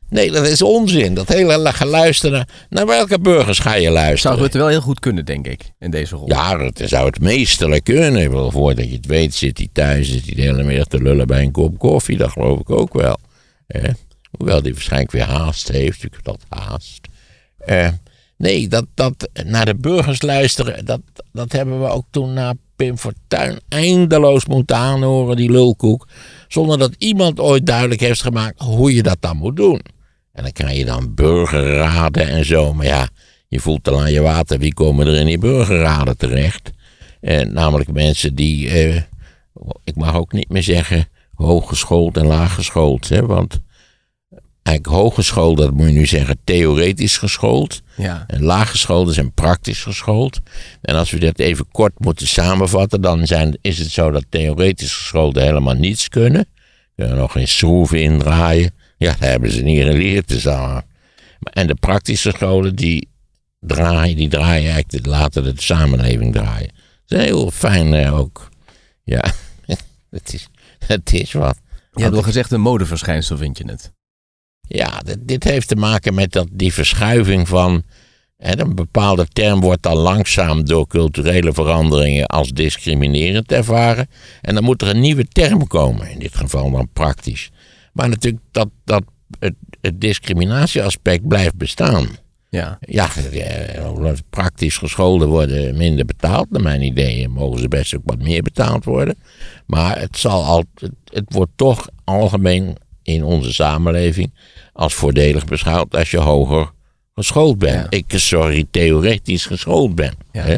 nee, 0.08 0.30
dat 0.30 0.46
is 0.46 0.62
onzin. 0.62 1.14
Dat 1.14 1.28
hele 1.28 1.72
geluisteren, 1.72 2.32
naar, 2.32 2.46
naar 2.68 2.86
welke 2.86 3.18
burgers 3.18 3.58
ga 3.58 3.74
je 3.74 3.90
luisteren? 3.90 4.18
Zou 4.18 4.38
Rutte 4.38 4.58
wel 4.58 4.68
heel 4.68 4.80
goed 4.80 5.00
kunnen, 5.00 5.24
denk 5.24 5.46
ik, 5.46 5.60
in 5.78 5.90
deze 5.90 6.16
rol. 6.16 6.28
Ja, 6.28 6.52
Rutte 6.52 6.88
zou 6.88 7.06
het 7.06 7.20
meesterlijk 7.20 7.84
kunnen. 7.84 8.22
Ik 8.22 8.30
bedoel, 8.30 8.50
voordat 8.50 8.88
je 8.88 8.96
het 8.96 9.06
weet 9.06 9.34
zit 9.34 9.58
hij 9.58 9.68
thuis, 9.72 10.08
zit 10.08 10.24
hij 10.24 10.34
de 10.34 10.42
hele 10.42 10.62
middag 10.62 10.86
te 10.86 11.02
lullen 11.02 11.26
bij 11.26 11.42
een 11.42 11.52
kop 11.52 11.78
koffie. 11.78 12.16
Dat 12.16 12.30
geloof 12.30 12.60
ik 12.60 12.70
ook 12.70 12.92
wel. 12.92 13.18
Eh, 13.66 13.90
hoewel 14.38 14.62
hij 14.62 14.72
waarschijnlijk 14.72 15.12
weer 15.12 15.28
haast 15.28 15.68
heeft. 15.68 16.04
Ik 16.04 16.12
heb 16.12 16.24
dat 16.24 16.44
haast. 16.48 17.00
Eh, 17.58 17.88
nee, 18.40 18.68
dat, 18.68 18.86
dat 18.94 19.28
naar 19.44 19.64
de 19.64 19.74
burgers 19.74 20.22
luisteren, 20.22 20.84
dat, 20.84 21.00
dat 21.32 21.52
hebben 21.52 21.80
we 21.80 21.88
ook 21.88 22.04
toen 22.10 22.32
na 22.32 22.54
Pim 22.76 22.98
Fortuyn 22.98 23.60
eindeloos 23.68 24.46
moeten 24.46 24.76
aanhoren, 24.76 25.36
die 25.36 25.50
lulkoek. 25.50 26.08
Zonder 26.48 26.78
dat 26.78 26.94
iemand 26.98 27.40
ooit 27.40 27.66
duidelijk 27.66 28.00
heeft 28.00 28.22
gemaakt 28.22 28.60
hoe 28.60 28.94
je 28.94 29.02
dat 29.02 29.16
dan 29.20 29.36
moet 29.36 29.56
doen. 29.56 29.80
En 30.32 30.42
dan 30.42 30.52
krijg 30.52 30.76
je 30.76 30.84
dan 30.84 31.14
burgerraden 31.14 32.28
en 32.28 32.44
zo. 32.44 32.74
Maar 32.74 32.86
ja, 32.86 33.08
je 33.48 33.60
voelt 33.60 33.88
al 33.88 34.00
aan 34.00 34.12
je 34.12 34.20
water 34.20 34.58
wie 34.58 34.74
komen 34.74 35.06
er 35.06 35.14
in 35.14 35.26
die 35.26 35.38
burgerraden 35.38 36.16
terecht. 36.16 36.70
Eh, 37.20 37.46
namelijk 37.46 37.92
mensen 37.92 38.34
die, 38.34 38.68
eh, 38.68 39.02
ik 39.84 39.96
mag 39.96 40.14
ook 40.14 40.32
niet 40.32 40.48
meer 40.48 40.62
zeggen 40.62 41.08
hooggeschoold 41.34 42.16
en 42.16 42.26
laaggeschoold. 42.26 43.08
Hè, 43.08 43.26
want 43.26 43.60
eigenlijk 44.62 44.96
hooggeschoold, 44.96 45.58
dat 45.58 45.72
moet 45.72 45.86
je 45.86 45.92
nu 45.92 46.06
zeggen 46.06 46.38
theoretisch 46.44 47.18
geschoold. 47.18 47.82
Ja. 47.96 48.24
En 48.26 48.42
laaggeschoold 48.42 49.16
en 49.16 49.32
praktisch 49.32 49.82
geschoold. 49.82 50.40
En 50.82 50.94
als 50.94 51.10
we 51.10 51.18
dat 51.18 51.38
even 51.38 51.68
kort 51.72 51.92
moeten 51.98 52.26
samenvatten, 52.26 53.00
dan 53.00 53.26
zijn, 53.26 53.58
is 53.60 53.78
het 53.78 53.90
zo 53.90 54.10
dat 54.10 54.24
theoretisch 54.28 54.94
gescholden 54.94 55.42
helemaal 55.42 55.74
niets 55.74 56.08
kunnen. 56.08 56.46
Kunnen 56.96 57.16
nog 57.16 57.32
geen 57.32 57.48
schroeven 57.48 58.02
indraaien. 58.02 58.70
Ja, 58.96 59.10
dat 59.10 59.18
hebben 59.18 59.50
ze 59.50 59.62
niet 59.62 59.82
geleerd. 59.82 60.28
Dus 60.28 60.42
dan, 60.42 60.82
en 61.52 61.66
de 61.66 61.74
praktische 61.74 62.32
scholen, 62.36 62.76
die 62.76 63.08
draaien, 63.60 64.16
die 64.16 64.28
draaien 64.28 64.72
eigenlijk, 64.72 65.06
laten 65.06 65.44
de 65.44 65.52
samenleving 65.56 66.32
draaien. 66.32 66.70
Dat 67.06 67.18
is 67.20 67.24
heel 67.24 67.50
fijn 67.50 67.94
eh, 67.94 68.18
ook. 68.18 68.48
Ja, 69.04 69.24
het 70.10 70.32
is, 70.32 70.48
het 70.86 71.12
is 71.12 71.32
wat. 71.32 71.58
Je 71.92 72.02
hebt 72.02 72.14
wel 72.14 72.22
gezegd 72.22 72.52
een 72.52 72.60
modeverschijnsel, 72.60 73.36
vind 73.36 73.58
je 73.58 73.64
het? 73.66 73.92
Ja, 74.72 75.00
dit, 75.04 75.18
dit 75.20 75.44
heeft 75.44 75.68
te 75.68 75.76
maken 75.76 76.14
met 76.14 76.32
dat, 76.32 76.48
die 76.52 76.72
verschuiving 76.72 77.48
van. 77.48 77.82
Hè, 78.36 78.60
een 78.60 78.74
bepaalde 78.74 79.26
term 79.26 79.60
wordt 79.60 79.82
dan 79.82 79.96
langzaam 79.96 80.64
door 80.64 80.86
culturele 80.86 81.52
veranderingen 81.52 82.26
als 82.26 82.48
discriminerend 82.48 83.52
ervaren. 83.52 84.08
En 84.40 84.54
dan 84.54 84.64
moet 84.64 84.82
er 84.82 84.88
een 84.88 85.00
nieuwe 85.00 85.24
term 85.28 85.66
komen, 85.66 86.10
in 86.10 86.18
dit 86.18 86.36
geval 86.36 86.70
dan 86.70 86.88
praktisch. 86.92 87.50
Maar 87.92 88.08
natuurlijk, 88.08 88.42
dat, 88.50 88.68
dat 88.84 89.02
het, 89.38 89.54
het 89.80 90.00
discriminatieaspect 90.00 91.28
blijft 91.28 91.56
bestaan. 91.56 92.08
Ja. 92.48 92.78
Ja, 92.80 93.08
eh, 93.32 94.12
praktisch 94.30 94.76
gescholden 94.76 95.28
worden 95.28 95.76
minder 95.76 96.04
betaald. 96.04 96.50
Naar 96.50 96.62
mijn 96.62 96.82
idee 96.82 97.28
mogen 97.28 97.60
ze 97.60 97.68
best 97.68 97.96
ook 97.96 98.02
wat 98.04 98.18
meer 98.18 98.42
betaald 98.42 98.84
worden. 98.84 99.18
Maar 99.66 100.00
het, 100.00 100.18
zal 100.18 100.44
al, 100.44 100.64
het, 100.74 100.92
het 101.04 101.24
wordt 101.28 101.52
toch 101.56 101.88
algemeen 102.04 102.76
in 103.02 103.24
onze 103.24 103.52
samenleving 103.52 104.32
als 104.72 104.94
voordelig 104.94 105.44
beschouwd 105.44 105.96
als 105.96 106.10
je 106.10 106.18
hoger 106.18 106.70
geschoold 107.14 107.58
bent. 107.58 107.86
Ja. 107.90 107.98
Ik, 107.98 108.04
sorry, 108.08 108.66
theoretisch 108.70 109.46
geschoold 109.46 109.94
ben. 109.94 110.14
Ja. 110.32 110.42
Hè? 110.42 110.56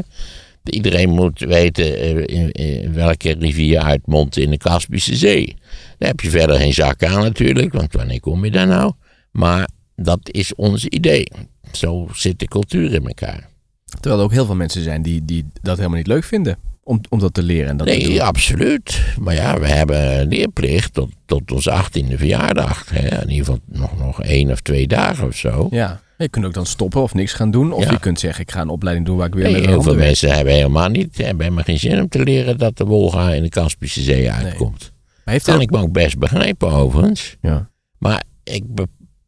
Iedereen 0.64 1.10
moet 1.10 1.40
weten 1.40 1.98
eh, 1.98 2.16
in, 2.16 2.52
in 2.52 2.94
welke 2.94 3.34
rivier 3.38 3.80
uitmondt 3.80 4.36
in 4.36 4.50
de 4.50 4.58
Kaspische 4.58 5.16
Zee. 5.16 5.56
Daar 5.98 6.08
heb 6.08 6.20
je 6.20 6.30
verder 6.30 6.56
geen 6.56 6.72
zak 6.72 7.04
aan 7.04 7.20
natuurlijk, 7.22 7.72
want 7.72 7.92
wanneer 7.92 8.20
kom 8.20 8.44
je 8.44 8.50
daar 8.50 8.66
nou? 8.66 8.92
Maar 9.30 9.68
dat 9.96 10.20
is 10.22 10.54
ons 10.54 10.84
idee. 10.84 11.26
Zo 11.72 12.08
zit 12.12 12.38
de 12.38 12.48
cultuur 12.48 12.94
in 12.94 13.06
elkaar. 13.06 13.48
Terwijl 13.84 14.18
er 14.18 14.24
ook 14.24 14.32
heel 14.32 14.46
veel 14.46 14.54
mensen 14.54 14.82
zijn 14.82 15.02
die, 15.02 15.24
die 15.24 15.44
dat 15.62 15.76
helemaal 15.76 15.98
niet 15.98 16.06
leuk 16.06 16.24
vinden. 16.24 16.58
Om, 16.84 17.00
om 17.08 17.18
dat 17.18 17.34
te 17.34 17.42
leren. 17.42 17.68
En 17.68 17.76
dat 17.76 17.86
te. 17.86 17.92
Nee, 17.92 18.22
absoluut. 18.22 19.00
Maar 19.20 19.34
ja, 19.34 19.58
we 19.60 19.66
hebben 19.68 20.20
een 20.20 20.28
leerplicht 20.28 20.94
tot, 20.94 21.10
tot 21.26 21.52
onze 21.52 21.70
achttiende 21.70 22.18
verjaardag. 22.18 22.88
Hè? 22.92 23.22
In 23.22 23.30
ieder 23.30 23.44
geval 23.44 23.60
nog, 23.66 23.98
nog 23.98 24.22
één 24.22 24.50
of 24.50 24.60
twee 24.60 24.86
dagen 24.86 25.26
of 25.26 25.36
zo. 25.36 25.66
Ja. 25.70 26.00
Je 26.18 26.28
kunt 26.28 26.44
ook 26.44 26.54
dan 26.54 26.66
stoppen 26.66 27.02
of 27.02 27.14
niks 27.14 27.32
gaan 27.32 27.50
doen. 27.50 27.72
Of 27.72 27.84
Ja. 27.84 27.90
je 27.90 27.98
kunt 27.98 28.20
zeggen, 28.20 28.42
ik 28.42 28.50
ga 28.50 28.60
een 28.60 28.68
opleiding 28.68 29.06
doen 29.06 29.16
waar 29.16 29.26
ik 29.26 29.34
weer 29.34 29.50
Nee, 29.50 29.66
heel 29.66 29.82
veel 29.82 29.94
mensen 29.94 30.30
hebben 30.34 30.54
helemaal 30.54 30.88
niet, 30.88 31.16
hebben 31.16 31.42
helemaal 31.42 31.64
geen 31.64 31.78
zin 31.78 32.00
om 32.00 32.08
te 32.08 32.22
leren 32.22 32.58
dat 32.58 32.76
de 32.76 32.84
Wolga 32.84 33.32
in 33.32 33.42
de 33.42 33.48
Kaspische 33.48 34.00
Zee 34.02 34.30
uitkomt. 34.30 34.92
Maar 35.24 35.34
heeft 35.34 35.44
Kan 35.46 35.60
ik 35.60 35.70
me 35.70 35.78
ook 35.78 35.92
best 35.92 36.18
begrijpen 36.18 36.70
overigens. 36.70 37.36
Ja. 37.40 37.70
Maar 37.98 38.22
ik 38.44 38.74
be- 38.74 38.86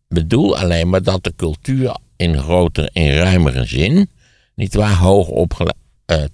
bedoel 0.08 0.58
alleen 0.58 0.88
maar 0.88 1.02
dat 1.02 1.24
de 1.24 1.32
cultuur 1.36 1.96
in 2.16 2.38
grotere, 2.38 2.90
in 2.92 3.12
ruimere 3.12 3.64
zin, 3.64 4.10
niet 4.54 4.74
waar, 4.74 4.94
hoog 4.96 5.28
opgeleid, 5.28 5.76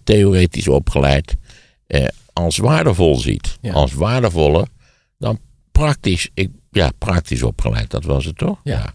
theoretisch 0.04 0.68
opgeleid, 0.68 1.36
eh, 1.86 2.06
als 2.32 2.56
waardevol 2.56 3.16
ziet. 3.16 3.58
Ja. 3.60 3.72
Als 3.72 3.92
waardevoller 3.92 4.66
dan 5.18 5.38
praktisch, 5.72 6.30
ik, 6.34 6.50
ja, 6.70 6.90
praktisch 6.98 7.42
opgeleid, 7.42 7.90
dat 7.90 8.04
was 8.04 8.24
het 8.24 8.38
toch? 8.38 8.60
Ja. 8.64 8.94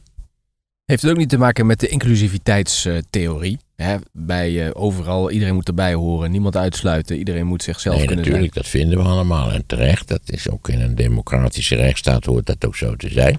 Heeft 0.85 1.01
het 1.01 1.11
ook 1.11 1.17
niet 1.17 1.29
te 1.29 1.37
maken 1.37 1.65
met 1.65 1.79
de 1.79 1.87
inclusiviteitstheorie? 1.87 3.57
Hè, 3.75 3.97
bij 4.11 4.65
eh, 4.65 4.71
overal, 4.73 5.31
iedereen 5.31 5.53
moet 5.53 5.67
erbij 5.67 5.93
horen, 5.93 6.31
niemand 6.31 6.55
uitsluiten, 6.55 7.17
iedereen 7.17 7.45
moet 7.45 7.63
zichzelf 7.63 7.97
Nee, 7.97 8.05
kunnen 8.05 8.25
natuurlijk, 8.25 8.53
dat 8.53 8.67
vinden 8.67 8.97
we 8.97 9.03
allemaal. 9.03 9.51
En 9.51 9.65
terecht, 9.65 10.07
dat 10.07 10.21
is 10.25 10.49
ook 10.49 10.69
in 10.69 10.81
een 10.81 10.95
democratische 10.95 11.75
rechtsstaat 11.75 12.25
hoort 12.25 12.45
dat 12.45 12.65
ook 12.65 12.75
zo 12.75 12.95
te 12.95 13.09
zijn. 13.09 13.37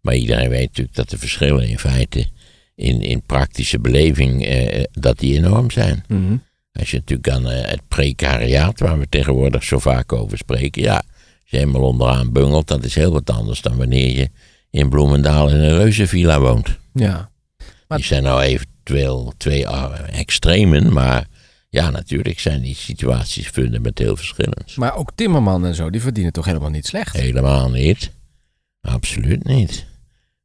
Maar 0.00 0.14
iedereen 0.14 0.48
weet 0.48 0.66
natuurlijk 0.66 0.96
dat 0.96 1.10
de 1.10 1.18
verschillen 1.18 1.68
in 1.68 1.78
feite 1.78 2.26
in, 2.74 3.00
in 3.00 3.22
praktische 3.22 3.80
beleving, 3.80 4.46
eh, 4.46 4.84
dat 4.92 5.18
die 5.18 5.36
enorm 5.36 5.70
zijn. 5.70 6.04
Mhm. 6.08 6.36
Als 6.78 6.90
je 6.90 6.96
natuurlijk 6.96 7.28
aan 7.28 7.48
eh, 7.50 7.70
het 7.70 7.80
precariaat, 7.88 8.80
waar 8.80 8.98
we 8.98 9.08
tegenwoordig 9.08 9.64
zo 9.64 9.78
vaak 9.78 10.12
over 10.12 10.38
spreken, 10.38 10.82
ja, 10.82 10.94
als 10.94 11.50
je 11.50 11.56
helemaal 11.56 11.82
onderaan 11.82 12.32
bungelt, 12.32 12.66
dat 12.68 12.84
is 12.84 12.94
heel 12.94 13.12
wat 13.12 13.30
anders 13.30 13.60
dan 13.62 13.76
wanneer 13.76 14.16
je 14.16 14.30
in 14.70 14.88
Bloemendaal 14.88 15.48
in 15.48 15.56
een 15.56 15.76
reuzenvilla 15.78 16.40
woont. 16.40 16.78
Ja. 16.92 17.30
Maar- 17.88 17.98
Die 17.98 18.06
zijn 18.06 18.22
nou 18.22 18.40
eventueel 18.42 19.32
twee 19.36 19.68
ah, 19.68 19.92
extremen, 20.18 20.92
maar 20.92 21.26
ja, 21.68 21.90
natuurlijk 21.90 22.40
zijn 22.40 22.60
die 22.62 22.74
situaties 22.74 23.48
fundamenteel 23.48 24.16
verschillend. 24.16 24.76
Maar 24.76 24.94
ook 24.96 25.10
Timmerman 25.14 25.66
en 25.66 25.74
zo, 25.74 25.90
die 25.90 26.00
verdienen 26.00 26.32
toch 26.32 26.44
helemaal 26.44 26.70
niet 26.70 26.86
slecht? 26.86 27.16
Helemaal 27.16 27.70
niet. 27.70 28.10
Absoluut 28.80 29.44
niet. 29.44 29.86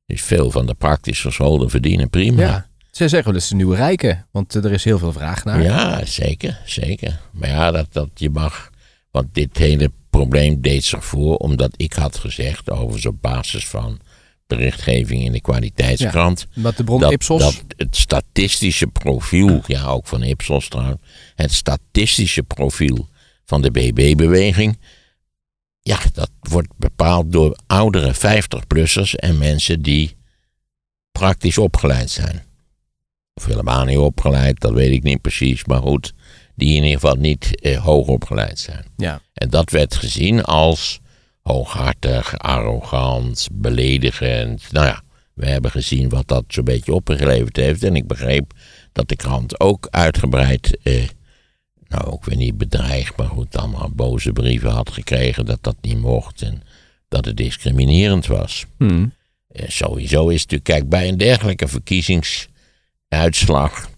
Dus 0.05 0.21
veel 0.21 0.51
van 0.51 0.65
de 0.65 0.73
praktisch 0.73 1.21
gescholden 1.21 1.69
verdienen 1.69 2.09
prima. 2.09 2.41
Ja. 2.41 2.67
Ze 2.93 3.07
zeggen 3.07 3.31
wel 3.31 3.33
eens 3.33 3.49
de 3.49 3.55
nieuwe 3.55 3.75
rijken, 3.75 4.27
want 4.31 4.55
eh, 4.55 4.63
er 4.63 4.71
is 4.71 4.83
heel 4.83 4.97
veel 4.97 5.11
vraag 5.11 5.43
naar. 5.43 5.61
Ja, 5.61 6.05
zeker, 6.05 6.59
zeker. 6.65 7.19
Maar 7.31 7.49
ja, 7.49 7.71
dat, 7.71 7.93
dat 7.93 8.09
je 8.13 8.29
mag. 8.29 8.69
Want 9.11 9.33
dit 9.33 9.57
hele 9.57 9.91
probleem 10.09 10.61
deed 10.61 10.83
zich 10.83 11.05
voor 11.05 11.35
omdat 11.35 11.73
ik 11.75 11.93
had 11.93 12.17
gezegd, 12.17 12.69
overigens 12.69 13.05
op 13.05 13.21
basis 13.21 13.67
van 13.67 13.99
berichtgeving 14.47 15.23
in 15.23 15.31
de 15.31 15.41
kwaliteitskrant. 15.41 16.47
Wat 16.55 16.77
de 16.77 16.83
bron 16.83 16.99
dat, 16.99 17.11
Ipsos. 17.11 17.41
dat 17.41 17.63
het 17.77 17.95
statistische 17.95 18.87
profiel, 18.87 19.61
ja 19.67 19.85
ook 19.85 20.07
van 20.07 20.23
Ipsos 20.23 20.67
trouwens, 20.67 21.01
het 21.35 21.53
statistische 21.53 22.43
profiel 22.43 23.09
van 23.45 23.61
de 23.61 23.71
BB-beweging, 23.71 24.79
ja, 25.81 25.99
dat 26.13 26.31
wordt 26.39 26.77
bepaald 26.77 27.31
door 27.31 27.57
oudere 27.67 28.13
50-plussers 28.15 29.15
en 29.15 29.37
mensen 29.37 29.81
die 29.81 30.15
praktisch 31.11 31.57
opgeleid 31.57 32.09
zijn. 32.09 32.51
Of 33.33 33.45
helemaal 33.45 33.85
niet 33.85 33.97
opgeleid, 33.97 34.59
dat 34.59 34.71
weet 34.71 34.91
ik 34.91 35.03
niet 35.03 35.21
precies, 35.21 35.65
maar 35.65 35.81
goed, 35.81 36.13
die 36.55 36.75
in 36.75 36.83
ieder 36.83 36.99
geval 36.99 37.15
niet 37.15 37.61
eh, 37.61 37.83
hoog 37.83 38.07
opgeleid 38.07 38.59
zijn. 38.59 38.85
ja. 38.97 39.21
En 39.33 39.49
dat 39.49 39.69
werd 39.69 39.95
gezien 39.95 40.43
als 40.43 40.99
hooghartig, 41.41 42.37
arrogant, 42.37 43.47
beledigend. 43.51 44.71
Nou 44.71 44.85
ja, 44.85 45.01
we 45.33 45.45
hebben 45.45 45.71
gezien 45.71 46.09
wat 46.09 46.27
dat 46.27 46.43
zo'n 46.47 46.63
beetje 46.63 46.93
opgeleverd 46.93 47.55
heeft. 47.55 47.83
En 47.83 47.95
ik 47.95 48.07
begreep 48.07 48.53
dat 48.91 49.09
de 49.09 49.15
krant 49.15 49.59
ook 49.59 49.87
uitgebreid, 49.89 50.77
eh, 50.83 51.07
nou 51.87 52.05
ook 52.05 52.25
weer 52.25 52.37
niet 52.37 52.57
bedreigd, 52.57 53.17
maar 53.17 53.27
goed, 53.27 53.57
allemaal 53.57 53.89
boze 53.95 54.31
brieven 54.31 54.71
had 54.71 54.91
gekregen 54.91 55.45
dat 55.45 55.59
dat 55.61 55.75
niet 55.81 55.99
mocht. 55.99 56.41
En 56.41 56.63
dat 57.07 57.25
het 57.25 57.37
discriminerend 57.37 58.27
was. 58.27 58.65
Hm. 58.77 59.05
Eh, 59.47 59.69
sowieso 59.69 60.27
is 60.27 60.41
het 60.41 60.51
natuurlijk, 60.51 60.63
kijk, 60.63 60.89
bij 60.89 61.07
een 61.07 61.17
dergelijke 61.17 61.67
verkiezingsuitslag, 63.13 63.89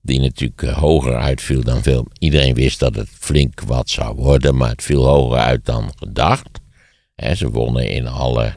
die 0.00 0.20
natuurlijk 0.20 0.62
eh, 0.62 0.78
hoger 0.78 1.16
uitviel 1.16 1.62
dan 1.62 1.82
veel. 1.82 2.06
Iedereen 2.18 2.54
wist 2.54 2.78
dat 2.78 2.94
het 2.94 3.08
flink 3.18 3.60
wat 3.60 3.90
zou 3.90 4.14
worden, 4.16 4.56
maar 4.56 4.68
het 4.70 4.82
viel 4.82 5.04
hoger 5.06 5.38
uit 5.38 5.64
dan 5.64 5.92
gedacht. 5.96 6.48
Ze 7.36 7.50
wonnen 7.50 7.88
in 7.90 8.06
alle 8.06 8.52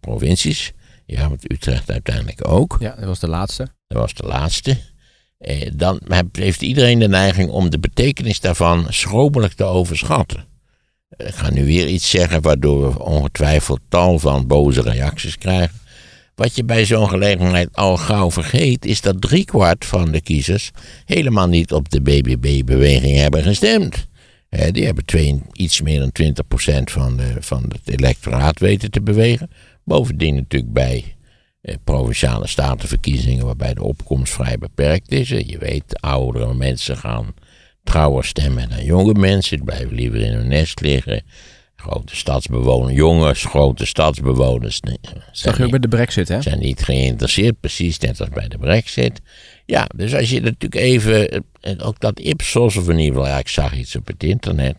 provincies. 0.00 0.72
Ja, 1.06 1.28
want 1.28 1.52
Utrecht 1.52 1.90
uiteindelijk 1.90 2.48
ook. 2.48 2.76
ja, 2.80 2.94
dat 2.94 3.04
was 3.04 3.18
de 3.18 3.28
laatste. 3.28 3.68
Dat 3.86 3.98
was 3.98 4.14
de 4.14 4.26
laatste. 4.26 4.76
Eh, 5.38 5.70
dan 5.74 6.00
heeft 6.32 6.62
iedereen 6.62 6.98
de 6.98 7.08
neiging 7.08 7.50
om 7.50 7.70
de 7.70 7.78
betekenis 7.78 8.40
daarvan 8.40 8.86
schromelijk 8.88 9.52
te 9.52 9.64
overschatten. 9.64 10.44
Eh, 11.08 11.26
Ik 11.28 11.34
ga 11.34 11.50
nu 11.50 11.64
weer 11.64 11.88
iets 11.88 12.10
zeggen 12.10 12.42
waardoor 12.42 12.92
we 12.92 13.02
ongetwijfeld 13.04 13.80
tal 13.88 14.18
van 14.18 14.46
boze 14.46 14.82
reacties 14.82 15.38
krijgen. 15.38 15.78
Wat 16.34 16.56
je 16.56 16.64
bij 16.64 16.84
zo'n 16.84 17.08
gelegenheid 17.08 17.68
al 17.72 17.96
gauw 17.96 18.30
vergeet, 18.30 18.84
is 18.84 19.00
dat 19.00 19.20
driekwart 19.20 19.84
van 19.84 20.10
de 20.12 20.20
kiezers 20.20 20.70
helemaal 21.04 21.48
niet 21.48 21.72
op 21.72 21.90
de 21.90 22.00
BBB-beweging 22.00 23.16
hebben 23.16 23.42
gestemd. 23.42 24.06
Die 24.70 24.84
hebben 24.84 25.04
twee, 25.04 25.42
iets 25.52 25.80
meer 25.80 25.98
dan 26.00 26.34
20% 26.80 26.82
van, 26.84 27.20
van 27.38 27.62
het 27.68 28.00
electoraat 28.00 28.58
weten 28.58 28.90
te 28.90 29.02
bewegen. 29.02 29.50
Bovendien 29.84 30.34
natuurlijk 30.34 30.72
bij 30.72 31.14
eh, 31.60 31.74
provinciale 31.84 32.46
statenverkiezingen, 32.46 33.46
waarbij 33.46 33.74
de 33.74 33.82
opkomst 33.82 34.32
vrij 34.32 34.58
beperkt 34.58 35.12
is. 35.12 35.30
Eh, 35.30 35.48
Je 35.48 35.58
weet, 35.58 36.00
oudere 36.00 36.54
mensen 36.54 36.96
gaan 36.96 37.34
trouwer 37.82 38.24
stemmen 38.24 38.68
dan 38.68 38.84
jonge 38.84 39.14
mensen. 39.14 39.56
Die 39.56 39.64
blijven 39.64 39.94
liever 39.94 40.20
in 40.20 40.32
hun 40.32 40.48
nest 40.48 40.80
liggen. 40.80 41.22
Grote 41.88 42.16
stadsbewoners, 42.16 42.94
jongens, 42.94 43.44
grote 43.44 43.86
stadsbewoners. 43.86 44.80
Zag 45.32 45.56
je 45.56 45.64
ook 45.64 45.70
bij 45.70 45.78
de 45.78 45.88
brexit, 45.88 46.28
hè? 46.28 46.42
zijn 46.42 46.58
niet 46.58 46.82
geïnteresseerd, 46.82 47.60
precies 47.60 47.98
net 47.98 48.20
als 48.20 48.28
bij 48.28 48.48
de 48.48 48.58
brexit. 48.58 49.20
Ja, 49.66 49.86
dus 49.96 50.14
als 50.14 50.30
je 50.30 50.40
natuurlijk 50.40 50.74
even, 50.74 51.44
en 51.60 51.80
ook 51.80 52.00
dat 52.00 52.18
Ipsos, 52.18 52.76
of 52.76 52.88
in 52.88 52.98
ieder 52.98 53.14
geval, 53.14 53.28
ja, 53.28 53.38
ik 53.38 53.48
zag 53.48 53.74
iets 53.74 53.96
op 53.96 54.06
het 54.06 54.22
internet. 54.22 54.76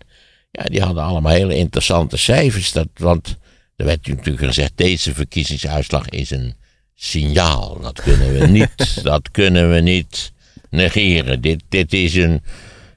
Ja, 0.52 0.64
die 0.64 0.82
hadden 0.82 1.04
allemaal 1.04 1.32
hele 1.32 1.56
interessante 1.56 2.18
cijfers. 2.18 2.72
Dat, 2.72 2.88
want 2.94 3.38
er 3.76 3.86
werd 3.86 4.08
natuurlijk 4.08 4.46
gezegd, 4.46 4.72
deze 4.76 5.14
verkiezingsuitslag 5.14 6.10
is 6.10 6.32
een 6.32 6.56
signaal. 6.96 7.80
Dat 7.82 8.02
kunnen 8.02 8.34
we 8.34 8.48
niet, 8.48 9.00
dat 9.04 9.32
kunnen 9.32 9.72
we 9.72 9.80
niet 9.80 10.32
negeren. 10.70 11.42
Dit, 11.42 11.64
dit 11.70 11.94
is 11.94 12.16
een... 12.16 12.42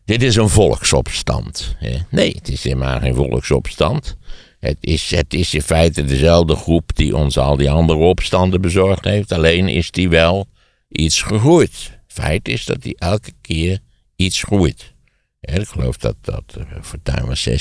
Dit 0.08 0.22
is 0.22 0.36
een 0.36 0.48
volksopstand. 0.48 1.76
Nee, 2.10 2.32
het 2.34 2.48
is 2.48 2.64
helemaal 2.64 3.00
geen 3.00 3.14
volksopstand. 3.14 4.16
Het 4.60 4.76
is, 4.80 5.10
het 5.10 5.34
is 5.34 5.54
in 5.54 5.62
feite 5.62 6.04
dezelfde 6.04 6.56
groep 6.56 6.90
die 6.94 7.16
ons 7.16 7.38
al 7.38 7.56
die 7.56 7.70
andere 7.70 7.98
opstanden 7.98 8.60
bezorgd 8.60 9.04
heeft. 9.04 9.32
Alleen 9.32 9.68
is 9.68 9.90
die 9.90 10.08
wel 10.08 10.46
iets 10.88 11.22
gegroeid. 11.22 11.98
Feit 12.06 12.48
is 12.48 12.64
dat 12.64 12.82
die 12.82 12.98
elke 12.98 13.32
keer 13.40 13.78
iets 14.16 14.42
groeit. 14.42 14.94
Ik 15.40 15.68
geloof 15.68 15.96
dat, 15.96 16.16
dat 16.20 16.56
eh, 16.58 16.82
Fortuyn 16.82 17.26
was 17.26 17.48
16% 17.48 17.52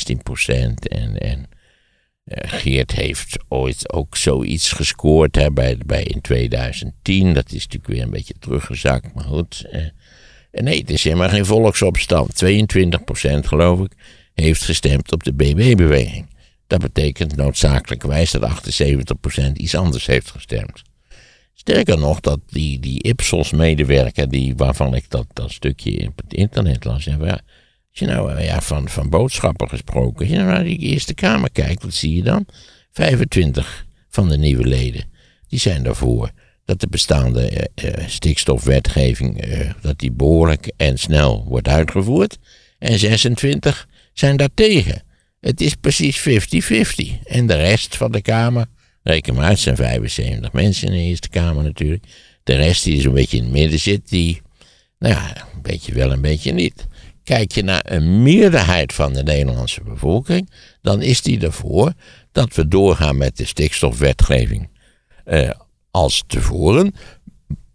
en, 0.90 1.18
en 1.18 1.50
eh, 2.24 2.52
Geert 2.52 2.92
heeft 2.92 3.38
ooit 3.48 3.94
ook 3.94 4.18
zoiets 4.18 4.72
gescoord 4.72 5.36
hè, 5.36 5.52
bij, 5.52 5.78
bij 5.86 6.04
in 6.04 6.22
2010. 6.22 7.34
Dat 7.34 7.52
is 7.52 7.64
natuurlijk 7.64 7.88
weer 7.88 8.02
een 8.02 8.10
beetje 8.10 8.36
teruggezakt, 8.40 9.14
maar 9.14 9.24
goed. 9.24 9.66
Eh, 10.58 10.64
en 10.64 10.64
nee, 10.64 10.80
het 10.80 10.90
is 10.90 11.04
helemaal 11.04 11.30
geen 11.30 11.46
volksopstand. 11.46 12.44
22% 12.46 13.48
geloof 13.48 13.80
ik 13.80 13.92
heeft 14.34 14.64
gestemd 14.64 15.12
op 15.12 15.24
de 15.24 15.34
BB-beweging. 15.34 16.26
Dat 16.68 16.80
betekent 16.80 17.36
noodzakelijkerwijs 17.36 18.32
dat 18.32 18.74
78% 19.50 19.52
iets 19.54 19.76
anders 19.76 20.06
heeft 20.06 20.32
gestemd. 20.32 20.82
Sterker 21.54 21.98
nog, 21.98 22.20
dat 22.20 22.40
die, 22.50 22.80
die 22.80 23.04
Ipsos-medewerker, 23.04 24.30
die, 24.30 24.56
waarvan 24.56 24.96
ik 24.96 25.10
dat, 25.10 25.26
dat 25.34 25.52
stukje 25.52 26.08
op 26.08 26.18
het 26.18 26.34
internet 26.34 26.86
las, 26.86 27.04
van, 27.04 27.26
ja, 27.26 27.42
als 27.90 28.00
je 28.00 28.06
nou 28.06 28.34
eh, 28.34 28.46
ja, 28.46 28.62
van, 28.62 28.90
van 28.90 29.10
boodschappen 29.10 29.70
gesproken, 29.70 30.20
als 30.20 30.30
je 30.30 30.36
nou 30.36 30.48
naar 30.48 30.64
die 30.64 30.78
Eerste 30.78 31.14
Kamer 31.14 31.52
kijkt, 31.52 31.84
wat 31.84 31.94
zie 31.94 32.16
je 32.16 32.24
dan? 32.24 32.46
25 32.92 33.86
van 34.10 34.30
de 34.30 34.38
nieuwe 34.38 34.68
leden, 34.68 35.04
die 35.48 35.60
zijn 35.60 35.84
daarvoor 35.84 36.32
dat 36.68 36.80
de 36.80 36.88
bestaande 36.88 37.50
eh, 37.50 37.88
eh, 37.88 38.08
stikstofwetgeving 38.08 39.42
eh, 39.42 39.70
dat 39.82 40.00
die 40.00 40.12
behoorlijk 40.12 40.72
en 40.78 40.98
snel 41.00 41.46
wordt 41.48 41.68
uitgevoerd. 41.68 42.38
En 42.80 43.00
26 43.00 43.88
zijn 44.14 44.38
daartegen. 44.38 45.04
Het 45.40 45.62
is 45.62 45.76
precies 45.76 46.20
50-50. 46.20 46.24
En 47.24 47.48
de 47.48 47.56
rest 47.56 47.98
van 47.98 48.12
de 48.12 48.22
Kamer, 48.22 48.66
reken 49.04 49.34
maar 49.34 49.46
uit, 49.46 49.60
zijn 49.60 49.76
75 49.76 50.52
mensen 50.52 50.88
in 50.88 50.94
de 50.94 51.00
Eerste 51.00 51.30
Kamer 51.30 51.64
natuurlijk. 51.64 52.04
De 52.44 52.56
rest 52.56 52.84
die 52.84 53.06
een 53.06 53.14
beetje 53.14 53.38
in 53.38 53.44
het 53.44 53.52
midden 53.52 53.80
zit, 53.80 54.10
die, 54.10 54.42
nou 55.00 55.14
ja, 55.14 55.36
een 55.56 55.62
beetje 55.62 55.94
wel, 55.94 56.12
een 56.12 56.22
beetje 56.22 56.52
niet. 56.52 56.88
Kijk 57.24 57.52
je 57.52 57.64
naar 57.64 57.84
een 57.86 58.22
meerderheid 58.22 58.94
van 58.94 59.14
de 59.14 59.24
Nederlandse 59.24 59.84
bevolking, 59.84 60.50
dan 60.82 61.02
is 61.02 61.22
die 61.22 61.40
ervoor 61.40 61.94
dat 62.32 62.56
we 62.56 62.68
doorgaan 62.68 63.18
met 63.18 63.38
de 63.38 63.46
stikstofwetgeving 63.46 64.70
als 65.98 66.24
tevoren. 66.28 66.94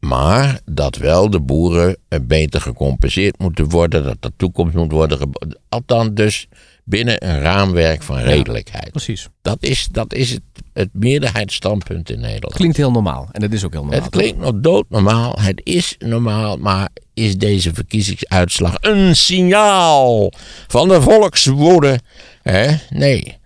Maar 0.00 0.60
dat 0.64 0.96
wel 0.96 1.30
de 1.30 1.40
boeren 1.40 1.96
beter 2.22 2.60
gecompenseerd 2.60 3.38
moeten 3.38 3.68
worden, 3.68 4.04
dat 4.04 4.16
de 4.20 4.32
toekomst 4.36 4.74
moet 4.74 4.92
worden. 4.92 5.30
Althans, 5.68 6.10
dus 6.12 6.48
binnen 6.84 7.26
een 7.28 7.40
raamwerk 7.40 8.02
van 8.02 8.18
redelijkheid. 8.18 8.90
Precies. 8.90 9.28
Dat 9.42 9.56
is, 9.60 9.88
dat 9.90 10.14
is 10.14 10.30
het, 10.30 10.42
het 10.72 10.88
meerderheidsstandpunt 10.92 12.10
in 12.10 12.20
Nederland. 12.20 12.54
Klinkt 12.54 12.76
heel 12.76 12.90
normaal. 12.90 13.28
En 13.32 13.40
dat 13.40 13.52
is 13.52 13.64
ook 13.64 13.72
heel 13.72 13.82
normaal. 13.82 14.00
Het 14.00 14.10
klinkt 14.10 14.38
nog 14.38 14.52
doodnormaal, 14.54 15.38
het 15.40 15.60
is 15.64 15.96
normaal, 15.98 16.56
maar 16.56 16.88
is 17.14 17.36
deze 17.36 17.74
verkiezingsuitslag 17.74 18.76
een 18.80 19.16
signaal 19.16 20.32
van 20.66 20.88
de 20.88 21.02
volkswoede? 21.02 21.98
Hè? 22.42 22.76
Nee. 22.90 23.40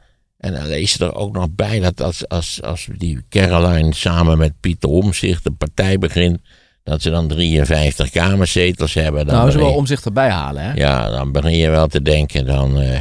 En 0.46 0.52
dan 0.52 0.66
lees 0.66 0.92
je 0.92 1.04
er 1.04 1.14
ook 1.14 1.32
nog 1.32 1.46
bij 1.50 1.80
dat 1.80 2.00
als, 2.02 2.28
als, 2.28 2.62
als 2.62 2.88
die 2.96 3.24
Caroline 3.28 3.94
samen 3.94 4.38
met 4.38 4.52
Pieter 4.60 4.88
Omzicht 4.90 5.44
de 5.44 5.50
partij 5.50 5.98
begint, 5.98 6.38
dat 6.82 7.02
ze 7.02 7.10
dan 7.10 7.28
53 7.28 8.10
kamerzetels 8.10 8.94
hebben. 8.94 9.26
Dan 9.26 9.34
nou, 9.36 9.50
ze 9.50 9.58
wel 9.58 9.68
je- 9.68 9.74
om 9.74 9.86
zich 9.86 10.04
erbij 10.04 10.30
halen. 10.30 10.62
Hè? 10.62 10.72
Ja, 10.72 11.10
dan 11.10 11.32
begin 11.32 11.56
je 11.56 11.70
wel 11.70 11.86
te 11.86 12.02
denken 12.02 12.46
dan... 12.46 12.80
eh 12.80 13.00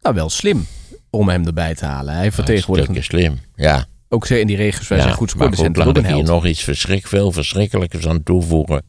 Nou, 0.00 0.14
wel 0.14 0.30
slim 0.30 0.66
om 1.10 1.28
hem 1.28 1.46
erbij 1.46 1.74
te 1.74 1.84
halen. 1.84 2.14
Hij 2.14 2.32
vertegenwoordigt 2.32 2.88
hartstikke 2.88 3.22
slim. 3.22 3.38
Ja, 3.56 3.84
ook 4.08 4.26
zeer 4.26 4.40
in 4.40 4.46
die 4.46 4.56
regio's 4.56 4.88
waar 4.88 4.98
ja 4.98 5.04
zijn 5.04 5.16
goed 5.16 5.30
scoort. 5.30 5.50
maar 5.56 5.58
goed, 5.66 5.76
laat 5.76 5.96
ik 5.96 5.96
een 5.96 6.14
hier 6.14 6.24
nog 6.24 6.46
iets 6.46 6.62
verschrik, 6.62 7.06
veel 7.06 7.32
verschrikkelijkers 7.32 8.06
aan 8.06 8.22
toevoegen. 8.22 8.82